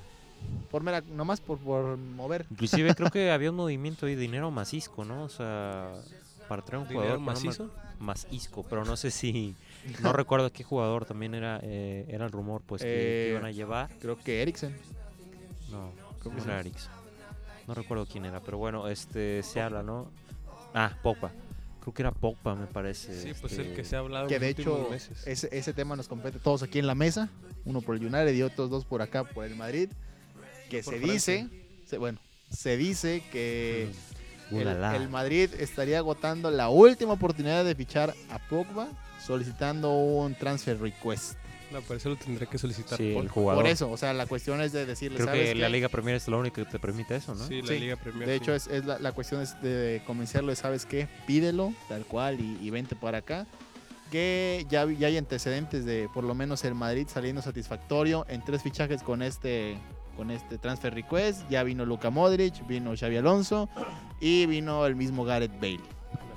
por 0.71 0.83
mera, 0.83 1.03
nomás 1.03 1.41
por, 1.41 1.59
por 1.59 1.99
mover. 1.99 2.47
Inclusive 2.51 2.95
creo 2.95 3.11
que 3.11 3.31
había 3.33 3.51
un 3.51 3.57
movimiento 3.57 4.07
de 4.07 4.17
dinero 4.17 4.51
macisco, 4.51 5.05
¿no? 5.05 5.25
O 5.25 5.29
sea, 5.29 5.91
para 6.51 6.63
traer 6.63 6.83
un 6.83 6.89
jugador 6.89 7.21
no 7.21 7.27
macizo. 7.27 7.71
más 8.01 8.27
Isco, 8.33 8.65
pero 8.69 8.85
no 8.85 8.97
sé 8.97 9.13
si 9.13 9.55
no 10.03 10.13
recuerdo 10.13 10.51
qué 10.53 10.65
jugador 10.65 11.05
también 11.05 11.33
era 11.35 11.61
eh, 11.63 12.05
era 12.09 12.27
el 12.27 12.33
rumor 12.33 12.61
pues 12.67 12.83
que, 12.83 12.89
que 12.89 13.27
Eh, 13.27 13.31
iban 13.31 13.45
a 13.45 13.53
llevar. 13.53 13.89
Creo 14.01 14.19
que 14.19 14.43
Eriksen. 14.43 14.77
No, 15.71 15.93
creo 16.19 16.33
que 16.35 16.39
no 16.41 16.45
era 16.45 16.59
Eriksen. 16.61 16.91
No 17.69 17.75
recuerdo 17.75 18.05
quién 18.05 18.25
era, 18.25 18.41
pero 18.41 18.59
bueno, 18.59 18.89
este 18.89 19.45
se 19.45 19.61
habla, 19.61 19.85
¿no? 19.85 20.11
Ah, 20.75 20.99
Pogba. 21.05 21.31
Creo 21.83 21.95
que 21.95 22.03
era 22.03 22.11
Pogba, 22.11 22.57
me 22.57 22.67
parece. 22.67 23.15
Sí, 23.23 23.33
pues 23.41 23.53
este, 23.53 23.69
el 23.71 23.77
que 23.77 23.85
se 23.85 23.95
ha 23.95 24.01
hablado 24.01 24.27
Que 24.27 24.41
de 24.41 24.49
hecho, 24.49 24.89
meses. 24.91 25.25
ese, 25.27 25.49
ese 25.57 25.73
tema 25.73 25.95
nos 25.95 26.09
compete 26.09 26.41
todos 26.41 26.65
aquí 26.65 26.81
en 26.81 26.89
la 26.89 26.97
mesa. 26.97 27.29
Uno 27.65 27.81
por 27.81 27.95
el 27.95 28.03
United 28.05 28.35
y 28.35 28.43
otros 28.43 28.71
dos 28.71 28.85
por 28.85 29.03
acá 29.03 29.23
por 29.23 29.45
el 29.45 29.55
Madrid. 29.55 29.89
Que 30.69 30.83
Por 30.83 30.95
se 30.95 31.01
Francia. 31.01 31.35
dice, 31.45 31.49
se- 31.87 31.99
bueno, 31.99 32.19
se 32.51 32.77
dice 32.77 33.23
que 33.31 33.89
mm, 33.89 34.10
el, 34.51 34.69
el 34.69 35.09
Madrid 35.09 35.51
estaría 35.59 35.99
agotando 35.99 36.51
la 36.51 36.69
última 36.69 37.13
oportunidad 37.15 37.65
de 37.65 37.75
fichar 37.75 38.15
a 38.31 38.39
Pogba 38.39 38.89
solicitando 39.25 39.93
un 39.93 40.35
transfer 40.35 40.81
request. 40.81 41.35
No, 41.71 41.81
por 41.83 41.97
eso 41.97 42.09
lo 42.09 42.17
tendré 42.17 42.49
que 42.49 42.59
solicitar. 42.59 42.99
Sí, 42.99 43.13
por, 43.15 43.23
el 43.23 43.29
jugador. 43.29 43.63
Por 43.63 43.71
eso, 43.71 43.89
o 43.91 43.97
sea, 43.97 44.13
la 44.13 44.27
cuestión 44.27 44.61
es 44.61 44.73
de 44.73 44.87
decirle, 44.87 45.19
Creo 45.19 45.29
¿sabes 45.29 45.51
que 45.51 45.55
la? 45.55 45.69
Liga 45.69 45.89
Premier 45.89 46.17
es 46.17 46.27
la 46.27 46.37
única 46.37 46.65
que 46.65 46.69
te 46.69 46.81
permite 46.81 47.15
eso, 47.15 47.35
¿no? 47.35 47.47
Sí, 47.47 47.63
la 47.63 47.69
Sí, 47.69 47.79
Liga 47.79 47.97
Premier. 47.97 48.27
De 48.29 48.35
sí. 48.37 48.43
hecho, 48.43 48.55
es, 48.55 48.67
es 48.67 48.85
la, 48.85 48.99
la 48.99 49.13
cuestión 49.13 49.41
es 49.41 49.61
de 49.63 50.03
convencerlo 50.05 50.51
de, 50.51 50.57
¿sabes 50.57 50.85
qué? 50.85 51.07
Pídelo, 51.29 51.73
tal 51.89 52.05
cual, 52.07 52.41
y, 52.41 52.59
y 52.61 52.71
vente 52.71 52.97
para 52.97 53.19
acá. 53.19 53.47
Que 54.11 54.67
ya, 54.69 54.85
ya 54.91 55.07
hay 55.07 55.17
antecedentes 55.17 55.85
de 55.85 56.09
por 56.13 56.25
lo 56.25 56.35
menos 56.35 56.65
el 56.65 56.75
Madrid 56.75 57.07
saliendo 57.09 57.41
satisfactorio 57.41 58.27
en 58.29 58.45
tres 58.45 58.63
fichajes 58.65 59.05
con 59.05 59.23
este, 59.23 59.79
con 60.17 60.31
este 60.31 60.59
transfer 60.59 60.95
request. 60.95 61.49
Ya 61.49 61.63
vino 61.63 61.85
Luka 61.87 62.11
Modric, 62.11 62.67
vino 62.67 62.93
Xavi 62.99 63.17
Alonso 63.17 63.69
y 64.21 64.47
vino 64.47 64.87
el 64.87 64.97
mismo 64.97 65.25
Gareth 65.25 65.55
Bale. 65.61 65.81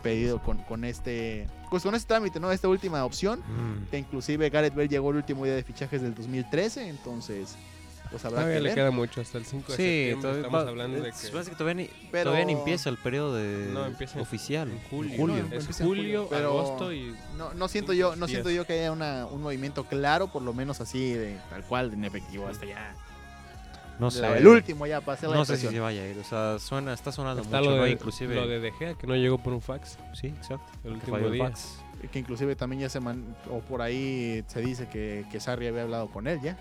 Pedido 0.02 0.42
con, 0.42 0.58
con 0.64 0.84
este 0.84 1.48
pues 1.70 1.82
con 1.84 1.96
este 1.96 2.08
trámite, 2.10 2.40
¿no? 2.40 2.52
Esta 2.52 2.68
última 2.68 3.04
opción. 3.06 3.40
Mm. 3.40 3.90
Que 3.90 3.98
inclusive 3.98 4.50
Gareth 4.50 4.76
Bale 4.76 4.88
llegó 4.90 5.10
el 5.12 5.18
último 5.18 5.46
día 5.46 5.56
de 5.56 5.64
fichajes 5.64 6.02
del 6.02 6.14
2013. 6.14 6.88
Entonces, 6.90 7.56
pues 8.12 8.24
habrá 8.26 8.42
Todavía 8.42 8.58
que 8.58 8.62
le 8.62 8.70
ver. 8.70 8.76
queda 8.76 8.92
mucho, 8.92 9.22
hasta 9.22 9.40
el 9.40 9.46
5 9.46 9.72
de 9.72 9.78
Sí, 9.78 9.84
septiembre 9.84 10.22
todavía 10.22 10.42
estamos 10.42 10.66
va- 10.66 10.70
hablando 10.70 11.02
de 11.02 11.10
es- 11.10 11.16
que... 11.32 11.50
que 11.50 11.56
todavía 11.56 11.74
ni, 11.74 11.90
Pero- 12.12 12.24
todavía 12.26 12.46
ni 12.46 12.52
empieza 12.54 12.90
el 12.92 12.98
periodo 12.98 13.34
de 13.36 13.72
No, 13.74 13.86
empieza 13.88 14.16
en- 14.18 14.22
oficial. 14.22 14.70
En 14.72 14.80
julio. 14.92 15.14
julio. 15.18 15.38
Es 15.38 15.44
Empieza 15.62 15.84
en 15.84 15.90
julio, 15.90 16.04
julio, 16.04 16.28
pero- 16.30 16.50
agosto 16.60 16.94
y... 16.94 17.16
No, 17.38 17.54
no 17.56 17.68
siento 17.68 17.94
yo, 17.94 18.10
no 18.16 18.28
Días. 18.28 18.30
siento 18.30 18.52
yo 18.52 18.68
que 18.68 18.74
haya 18.74 18.92
una, 18.92 19.26
un 19.26 19.42
movimiento 19.42 19.86
claro, 19.86 20.28
por 20.28 20.44
lo 20.44 20.54
menos 20.54 20.80
así 20.80 21.14
de 21.14 21.40
tal 21.50 21.64
cual, 21.64 21.92
en 21.94 22.04
efectivo, 22.06 22.46
hasta 22.48 22.66
ya. 22.68 22.94
No 24.00 24.10
sé. 24.12 24.26
el 24.38 24.48
último 24.48 24.86
ya 24.88 25.02
para 25.02 25.14
hacer 25.14 25.30
la 25.30 25.36
No 25.36 25.46
sé 25.46 25.58
si 25.58 25.68
se 25.68 25.80
vaya 25.80 26.02
a 26.02 26.08
ir. 26.08 26.18
O 26.18 26.24
sea, 26.24 26.58
suena, 26.60 26.94
está 26.94 27.12
sonando 27.12 27.42
Está 27.44 27.60
mucho, 27.60 27.70
lo 27.72 27.78
¿no? 27.78 27.84
de, 27.84 27.92
Inclusive. 27.92 28.36
lo 28.36 28.48
de 28.48 28.60
De 28.60 28.72
Gea, 28.72 28.96
que 28.96 29.06
no 29.08 29.16
llegó 29.16 29.38
por 29.38 29.54
un 29.54 29.62
fax 29.62 29.98
Sí, 30.14 30.28
exacto. 30.28 30.66
el 30.84 30.94
que 31.00 31.12
último 31.12 31.18
el 31.18 31.32
día. 31.32 31.46
fax. 31.46 31.80
Que 32.12 32.20
inclusive 32.20 32.56
también 32.56 32.82
ya 32.82 32.90
se 32.90 33.00
man, 33.00 33.24
o 33.50 33.60
por 33.60 33.82
ahí 33.82 34.44
se 34.48 34.60
dice 34.62 34.88
que, 34.90 35.26
que 35.32 35.40
Sarri 35.40 35.68
había 35.68 35.84
hablado 35.84 36.10
con 36.10 36.28
él 36.28 36.42
ya. 36.42 36.58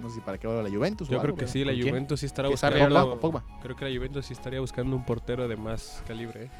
No 0.00 0.08
sé 0.08 0.16
si 0.16 0.20
para 0.20 0.36
qué 0.38 0.48
vuelva 0.48 0.62
a 0.64 0.68
la 0.68 0.74
Juventus. 0.74 1.08
o 1.08 1.12
Yo 1.12 1.18
creo 1.18 1.26
algo, 1.34 1.36
que 1.38 1.46
sí, 1.46 1.64
la 1.64 1.72
¿Con 1.72 1.80
quién? 1.80 1.90
Juventus 1.94 2.20
sí 2.20 2.26
estará 2.26 2.48
buscando... 2.48 2.82
habla 2.82 3.02
con 3.02 3.20
Pogba. 3.20 3.44
Creo 3.62 3.76
que 3.76 3.84
la 3.88 3.96
Juventus 3.96 4.26
sí 4.26 4.32
estaría 4.32 4.58
buscando 4.58 4.96
un 4.96 5.04
portero 5.04 5.46
de 5.46 5.56
más 5.56 6.02
calibre, 6.08 6.44
¿eh? 6.46 6.50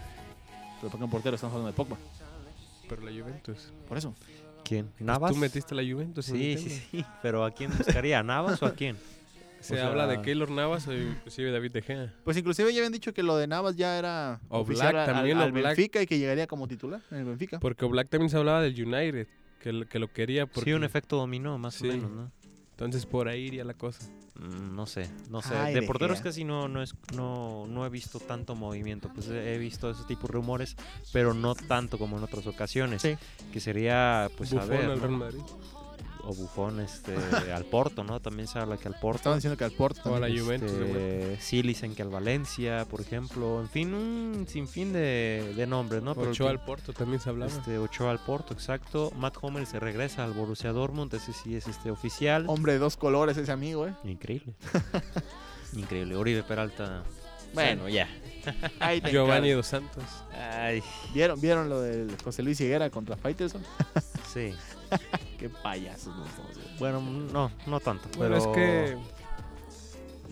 Pero 0.80 0.90
porque 0.90 1.04
un 1.04 1.10
portero 1.10 1.34
estamos 1.34 1.54
hablando 1.54 1.72
de 1.72 1.76
Pogba. 1.76 1.96
Pero 2.88 3.02
la 3.02 3.10
Juventus. 3.10 3.72
Por 3.88 3.98
eso. 3.98 4.14
¿Quién? 4.64 4.86
Pues 4.88 5.00
¿Navas? 5.00 5.32
Tú 5.32 5.38
metiste 5.38 5.74
la 5.74 5.82
Juventus. 5.82 6.26
Sí, 6.26 6.56
sí, 6.56 6.70
sí. 6.90 7.04
Pero 7.20 7.44
¿a 7.44 7.50
quién 7.50 7.76
buscaría? 7.76 8.20
¿A 8.20 8.22
Navas 8.22 8.62
o 8.62 8.66
a 8.66 8.74
quién? 8.74 8.96
Se 9.62 9.74
O 9.74 9.76
sea- 9.76 9.86
habla 9.88 10.06
de 10.06 10.20
Keylor 10.22 10.50
Navas 10.50 10.86
o 10.88 10.92
inclusive 10.92 11.50
David 11.52 11.70
De 11.72 11.82
Gea. 11.82 12.14
Pues 12.24 12.36
inclusive 12.36 12.72
ya 12.72 12.80
habían 12.80 12.92
dicho 12.92 13.14
que 13.14 13.22
lo 13.22 13.36
de 13.36 13.46
Navas 13.46 13.76
ya 13.76 13.96
era 13.98 14.40
O 14.48 14.60
oficial 14.60 14.92
Black 14.92 15.08
al- 15.08 15.14
también, 15.14 15.36
al, 15.38 15.42
o 15.42 15.46
al 15.46 15.52
Black. 15.52 15.76
Benfica 15.76 16.02
y 16.02 16.06
que 16.06 16.18
llegaría 16.18 16.46
como 16.46 16.66
titular 16.68 17.00
en 17.10 17.18
el 17.18 17.24
Benfica. 17.24 17.60
Porque 17.60 17.84
Black 17.86 18.08
también 18.08 18.28
se 18.30 18.36
hablaba 18.36 18.60
del 18.60 18.72
United, 18.74 19.26
que, 19.60 19.72
lo- 19.72 19.86
que 19.88 19.98
lo 19.98 20.12
quería. 20.12 20.46
Porque, 20.46 20.70
Sí, 20.70 20.74
un 20.74 20.84
efecto 20.84 21.16
dominó, 21.16 21.56
más 21.58 21.74
Sí. 21.76 21.88
o 21.88 21.92
menos, 21.92 22.10
¿no? 22.10 22.32
Entonces 22.72 23.06
por 23.06 23.28
ahí 23.28 23.42
iría 23.42 23.64
la 23.64 23.74
cosa. 23.74 24.04
Mm, 24.34 24.74
No 24.74 24.86
sé, 24.86 25.08
no 25.30 25.42
sé. 25.42 25.54
Ay, 25.54 25.74
de 25.74 25.82
De 25.82 25.86
porteros 25.86 26.16
Gea. 26.16 26.24
casi 26.24 26.42
no, 26.42 26.66
no, 26.66 26.82
es, 26.82 26.94
no, 27.14 27.66
no 27.68 27.84
he 27.86 27.90
visto 27.90 28.18
tanto 28.18 28.54
movimiento. 28.56 29.10
Pues 29.14 29.28
he 29.28 29.58
visto 29.58 29.90
ese 29.90 30.02
tipo 30.04 30.26
de 30.26 30.32
rumores, 30.32 30.74
pero 31.12 31.34
no 31.34 31.54
tanto 31.54 31.98
como 31.98 32.16
en 32.18 32.24
otras 32.24 32.46
ocasiones. 32.46 33.02
Sí. 33.02 33.16
Que 33.52 33.60
sería, 33.60 34.28
pues, 34.36 34.52
a 34.54 34.64
ver, 34.64 34.86
al 34.86 34.88
¿no? 34.88 34.96
Real 34.96 35.10
Madrid. 35.10 35.40
O 36.24 36.34
Bufón 36.34 36.80
este, 36.80 37.14
al 37.54 37.64
Porto, 37.64 38.04
¿no? 38.04 38.20
También 38.20 38.46
se 38.46 38.58
habla 38.58 38.76
que 38.76 38.88
al 38.88 38.94
Porto. 38.94 39.16
Estaban 39.16 39.38
diciendo 39.38 39.56
que 39.56 39.64
al 39.64 39.72
Porto. 39.72 40.10
O 40.10 40.14
a 40.14 40.20
la. 40.20 40.28
Juventus 40.28 40.72
de. 40.72 41.32
Este, 41.32 41.42
sí, 41.42 41.62
dicen 41.62 41.94
que 41.94 42.02
al 42.02 42.08
Valencia, 42.08 42.84
por 42.86 43.00
ejemplo. 43.00 43.60
En 43.60 43.68
fin, 43.68 43.92
un 43.94 44.46
sinfín 44.48 44.92
de, 44.92 45.54
de 45.56 45.66
nombres, 45.66 46.02
¿no? 46.02 46.14
Pero 46.14 46.30
Ochoa 46.30 46.50
al 46.50 46.64
Porto 46.64 46.92
también 46.92 47.20
se 47.20 47.30
hablaba. 47.30 47.50
Este, 47.50 47.78
Ochoa 47.78 48.10
al 48.10 48.20
Porto, 48.20 48.54
exacto. 48.54 49.12
Matt 49.16 49.36
Hummels 49.42 49.68
se 49.68 49.80
regresa 49.80 50.24
al 50.24 50.32
Borussia 50.32 50.72
Dortmund, 50.72 51.12
ese 51.14 51.32
sí 51.32 51.56
es 51.56 51.66
este 51.66 51.90
oficial. 51.90 52.44
Hombre 52.48 52.74
de 52.74 52.78
dos 52.78 52.96
colores 52.96 53.36
ese 53.36 53.52
amigo, 53.52 53.86
¿eh? 53.86 53.94
Increíble. 54.04 54.54
Increíble. 55.74 56.16
Oribe 56.16 56.42
Peralta. 56.42 57.02
Bueno. 57.54 57.88
Ya. 57.88 58.08
Ahí 58.80 59.00
te 59.00 59.10
Giovanni 59.10 59.50
dos 59.50 59.66
Santos. 59.66 60.04
Ay, 60.32 60.82
¿Vieron, 61.14 61.40
¿Vieron 61.40 61.68
lo 61.68 61.80
del 61.80 62.14
José 62.22 62.42
Luis 62.42 62.60
Higuera 62.60 62.90
contra 62.90 63.16
Faitelson? 63.16 63.62
sí. 64.32 64.54
Qué 65.38 65.48
payasos 65.48 66.14
güey. 66.14 66.78
Bueno, 66.78 67.00
no, 67.00 67.50
no 67.66 67.80
tanto. 67.80 68.08
Bueno, 68.16 68.36
pero 68.36 68.36
es 68.36 68.46
que... 68.56 68.98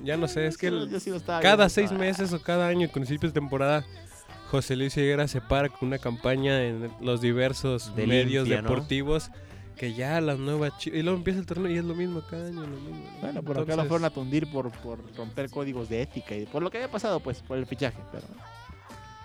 Ya 0.05 0.17
no 0.17 0.29
sé, 0.29 0.47
es 0.47 0.57
que 0.57 0.71
Yo- 0.71 0.79
el- 0.79 0.91
yo 0.91 0.99
sí 1.01 1.11
lo 1.11 1.17
estaba 1.17 1.41
cada 1.41 1.57
viendo, 1.67 1.75
seis 1.75 1.93
meses 1.93 2.33
o 2.33 2.43
cada 2.43 2.69
año, 2.69 2.89
principios 2.89 3.35
de 3.35 3.41
temporada, 3.41 3.85
José 4.51 4.75
Luis 4.77 4.97
Higuera 4.97 5.29
se 5.29 5.41
para 5.43 5.69
con 5.69 5.89
una 5.89 5.99
campaña 5.99 6.63
en 6.65 6.91
los 7.01 7.21
diversos 7.21 7.95
De 7.95 8.07
medios 8.07 8.49
limpia, 8.49 8.63
¿no? 8.63 8.69
deportivos 8.71 9.31
que 9.77 9.93
ya 9.95 10.21
las 10.21 10.39
nuevas... 10.39 10.73
Y 10.87 11.03
luego 11.03 11.19
empieza 11.19 11.41
el 11.41 11.47
torneo 11.47 11.71
y 11.71 11.77
es 11.79 11.85
lo 11.85 11.95
mismo 11.95 12.23
cada 12.31 12.47
año, 12.49 12.61
lo 12.63 12.67
mismo. 12.69 13.03
Bueno, 13.21 13.43
por 13.43 13.57
acá 13.57 13.65
lo 13.77 13.83
Entonces, 13.83 13.89
fueron 13.89 14.05
a 14.07 14.11
tundir 14.11 14.51
por, 14.51 14.71
por 14.71 14.99
romper 15.17 15.51
códigos 15.51 15.89
de 15.89 16.03
ética 16.03 16.35
y 16.35 16.45
por 16.47 16.63
lo 16.63 16.71
que 16.71 16.79
había 16.79 16.91
pasado, 16.91 17.21
pues, 17.21 17.41
por 17.43 17.57
el 17.59 17.67
fichaje. 17.67 17.99
Pero 18.13 18.25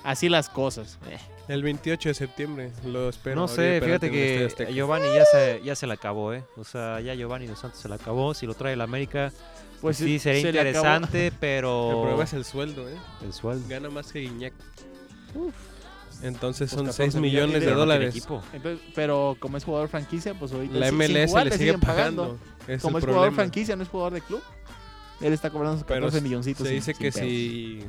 así 0.06 0.30
las 0.30 0.48
cosas. 0.50 0.98
Eh, 1.10 1.18
El 1.50 1.62
28 1.64 2.10
de 2.10 2.16
septiembre 2.16 2.72
lo 2.86 3.10
espero. 3.10 3.36
no 3.36 3.48
sé, 3.48 3.82
fíjate 3.84 4.06
el 4.08 4.54
que. 4.56 4.74
Giovanni 4.74 5.08
ya 5.14 5.26
se, 5.26 5.62
ya 5.64 5.76
se 5.76 5.86
le 5.88 5.94
acabó, 5.94 6.34
¿eh? 6.34 6.44
O 6.58 6.64
sea, 6.64 7.02
ya 7.02 7.14
Giovanni 7.14 7.48
dos 7.48 7.60
Santos 7.60 7.80
se 7.82 7.90
le 7.90 7.96
acabó. 7.96 8.34
Si 8.34 8.46
lo 8.46 8.54
trae 8.54 8.74
el 8.74 8.82
América, 8.82 9.32
pues 9.82 9.98
sí, 9.98 10.18
sería 10.20 10.42
se 10.42 10.48
interesante, 10.50 11.28
El 11.28 11.34
pero. 11.40 11.90
problema 12.02 12.24
es 12.24 12.34
el 12.34 12.46
sueldo, 12.46 12.88
¿eh? 12.90 12.96
el 13.24 13.34
sueldo. 13.34 13.68
Gana 13.68 13.90
más 13.90 14.12
que 14.12 14.20
Guiñac. 14.22 14.54
Entonces 16.22 16.70
Pues 16.70 16.72
son 16.72 16.86
14 16.88 17.12
6 17.12 17.16
millones 17.16 17.22
de 17.22 17.60
millones, 17.60 17.64
Pero 17.66 17.78
dólares. 17.78 18.10
equipo. 18.16 18.42
Entonces, 18.54 18.86
pero 18.96 19.36
como 19.40 19.58
es 19.58 19.64
jugador 19.66 19.90
franquicia, 19.90 20.34
pues 20.34 20.52
ahorita 20.54 20.74
La 20.76 20.88
sin 20.90 20.98
MLS 20.98 21.30
jugar 21.30 21.46
le 21.48 21.58
sigue 21.58 21.78
pagando. 21.78 22.38
Es 22.68 22.82
Como 22.82 22.98
el 22.98 23.04
es 23.04 23.10
jugador 23.10 23.34
franquicia, 23.34 23.76
no 23.76 23.84
es 23.84 23.90
jugador 23.90 24.14
de 24.14 24.22
club. 24.22 24.42
Él 25.22 25.34
está 25.34 25.50
cobrando 25.50 25.78
sus 25.78 25.86
Pero 25.86 26.02
14 26.08 26.22
milloncitos. 26.22 26.64
Se 26.66 26.70
sin- 26.70 26.76
dice 26.76 26.94
sin 26.94 27.02
que 27.02 27.12
pedos. 27.12 27.28
si. 27.30 27.84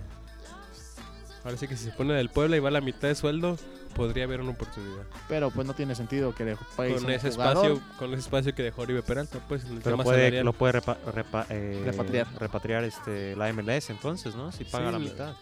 Ahora 1.47 1.57
sí 1.59 1.69
que 1.69 1.77
si 1.77 1.85
se 1.85 1.93
pone 1.93 2.13
del 2.13 2.29
Puebla 2.29 2.57
y 2.57 2.59
va 2.59 2.71
a 2.71 2.73
la 2.73 2.81
mitad 2.81 3.07
de 3.07 3.15
sueldo, 3.15 3.57
podría 3.95 4.25
haber 4.25 4.41
una 4.41 4.51
oportunidad. 4.51 5.05
Pero 5.29 5.51
pues 5.53 5.65
no 5.65 5.75
tiene 5.75 5.95
sentido 5.95 6.35
que 6.35 6.45
le 6.45 6.57
pagues 6.77 7.01
Con 7.01 7.09
ese 7.11 7.31
jugador. 7.31 7.67
espacio, 7.71 7.97
con 8.01 8.09
ese 8.15 8.21
espacio 8.23 8.53
que 8.55 8.63
dejó 8.65 8.83
Oribe 8.83 9.03
Peralta, 9.05 9.39
pues 9.47 9.63
en 9.65 9.75
el 9.77 9.79
Pero 9.81 9.93
tema 9.95 10.03
puede, 10.05 10.19
salarial. 10.19 10.45
lo 10.45 10.53
puede 10.55 10.73
repa- 10.81 10.99
repa- 11.07 11.47
eh, 11.51 11.83
Repatriar. 11.85 12.27
repatriar 12.41 12.83
este, 12.83 13.37
la 13.37 13.49
MLS 13.53 13.91
entonces, 13.91 14.35
¿no? 14.35 14.51
Si 14.51 14.65
paga 14.65 14.87
Sí, 14.89 14.93
la 14.95 14.99
mitad. 14.99 15.35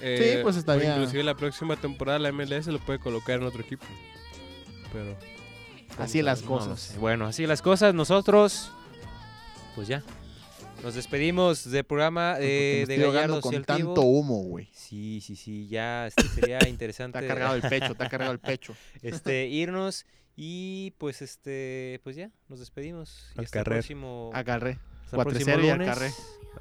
Eh, 0.00 0.40
pues, 0.42 0.56
o 0.56 0.58
estaría- 0.58 0.96
Inclusive 0.96 1.22
la 1.22 1.34
próxima 1.36 1.76
temporada 1.76 2.18
la 2.18 2.30
MLS 2.32 2.68
lo 2.72 2.78
puede 2.78 2.98
colocar 2.98 3.38
en 3.38 3.42
otro 3.46 3.60
equipo. 3.60 3.84
Pero 4.90 5.16
Así 5.98 6.22
las 6.22 6.40
No 6.40 6.48
cosas. 6.48 6.80
sé. 6.80 6.98
Bueno, 6.98 7.26
así 7.26 7.46
las 7.46 7.60
cosas. 7.60 7.92
Nosotros, 7.94 8.72
pues 9.74 9.86
ya. 9.88 10.02
Nos 10.82 10.94
despedimos 10.94 11.70
del 11.70 11.84
programa 11.84 12.36
eh, 12.40 12.84
de 12.88 12.96
Gallardo 12.96 13.40
con 13.40 13.54
el 13.54 13.64
tanto 13.64 13.94
Tivo. 13.94 14.02
humo, 14.02 14.42
güey. 14.42 14.68
Sí, 14.72 15.20
sí, 15.20 15.36
sí, 15.36 15.68
ya 15.68 16.08
este, 16.08 16.24
sería 16.24 16.58
interesante 16.68 17.18
Está 17.20 17.28
cargado 17.28 17.54
el 17.54 17.62
pecho, 17.62 17.92
está 17.92 18.08
cargado 18.08 18.32
el 18.32 18.40
pecho. 18.40 18.74
este, 19.02 19.46
irnos 19.46 20.06
y 20.34 20.92
pues 20.98 21.22
este 21.22 22.00
pues 22.02 22.16
ya, 22.16 22.30
nos 22.48 22.58
despedimos. 22.58 23.26
Y 23.28 23.30
hasta 23.30 23.42
el 23.42 23.48
carrer. 23.50 23.78
próximo, 23.78 24.30
Agarré. 24.34 24.78
hasta 25.04 25.16
el 25.18 25.22
próximo 25.22 25.56
lunes. 25.56 25.88
carrer. 25.88 26.10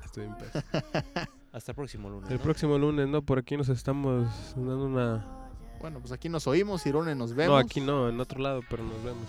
estoy 0.05 0.25
en 0.25 0.35
paz. 0.35 0.63
Hasta 1.51 1.73
el 1.73 1.75
próximo 1.75 2.09
lunes. 2.09 2.31
El 2.31 2.37
¿no? 2.37 2.43
próximo 2.43 2.77
lunes, 2.77 3.09
¿no? 3.09 3.23
Por 3.23 3.37
aquí 3.37 3.57
nos 3.57 3.67
estamos 3.67 4.55
dando 4.55 4.85
una... 4.85 5.49
Bueno, 5.81 5.99
pues 5.99 6.13
aquí 6.13 6.29
nos 6.29 6.47
oímos, 6.47 6.85
Irone, 6.85 7.13
nos 7.13 7.33
vemos. 7.33 7.51
No, 7.51 7.57
aquí 7.57 7.81
no, 7.81 8.07
en 8.07 8.21
otro 8.21 8.39
lado, 8.39 8.61
pero 8.69 8.83
nos 8.83 9.03
vemos. 9.03 9.27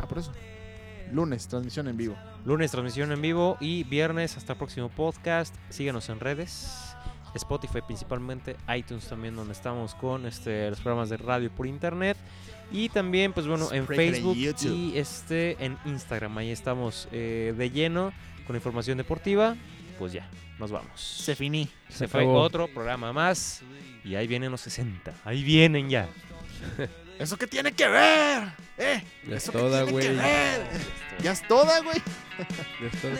Ah, 0.00 0.08
por 0.08 0.18
eso. 0.18 0.32
Lunes, 1.12 1.48
transmisión 1.48 1.88
en 1.88 1.96
vivo. 1.96 2.16
Lunes 2.44 2.70
transmisión 2.70 3.12
en 3.12 3.20
vivo 3.20 3.56
y 3.60 3.84
viernes 3.84 4.36
hasta 4.36 4.52
el 4.52 4.58
próximo 4.58 4.88
podcast. 4.88 5.54
Síguenos 5.68 6.08
en 6.08 6.20
redes. 6.20 6.94
Spotify 7.34 7.80
principalmente, 7.86 8.56
iTunes 8.76 9.06
también 9.06 9.36
donde 9.36 9.52
estamos 9.52 9.94
con 9.94 10.26
este, 10.26 10.68
los 10.70 10.80
programas 10.80 11.10
de 11.10 11.16
radio 11.16 11.50
por 11.50 11.66
internet 11.66 12.16
y 12.72 12.88
también 12.88 13.32
pues 13.32 13.46
bueno 13.46 13.68
en 13.72 13.84
Spreaker 13.84 14.14
Facebook 14.14 14.36
y 14.36 14.98
este 14.98 15.56
en 15.64 15.76
Instagram 15.84 16.38
ahí 16.38 16.50
estamos 16.50 17.08
eh, 17.12 17.54
de 17.56 17.70
lleno 17.70 18.12
con 18.46 18.56
información 18.56 18.98
deportiva 18.98 19.56
pues 20.00 20.12
ya, 20.14 20.26
nos 20.58 20.70
vamos. 20.72 20.98
Se 20.98 21.36
finí. 21.36 21.68
Se, 21.88 21.98
Se 21.98 22.08
fue 22.08 22.22
acabó. 22.22 22.40
otro 22.40 22.68
programa 22.68 23.12
más 23.12 23.62
y 24.02 24.14
ahí 24.14 24.26
vienen 24.26 24.50
los 24.50 24.62
60. 24.62 25.12
Ahí 25.24 25.44
vienen 25.44 25.90
ya. 25.90 26.08
¿Eso 27.20 27.36
qué 27.36 27.46
tiene 27.46 27.72
que 27.72 27.86
ver? 27.86 28.44
¿Eh? 28.78 29.04
Ya 29.28 29.36
es 29.36 29.44
toda, 29.44 29.82
güey. 29.82 30.16
Ya, 30.16 30.58
ya 31.22 31.32
es 31.32 31.46
toda, 31.46 31.80
güey. 31.80 32.02
Ya 32.80 32.86
es 32.86 33.02
toda. 33.02 33.14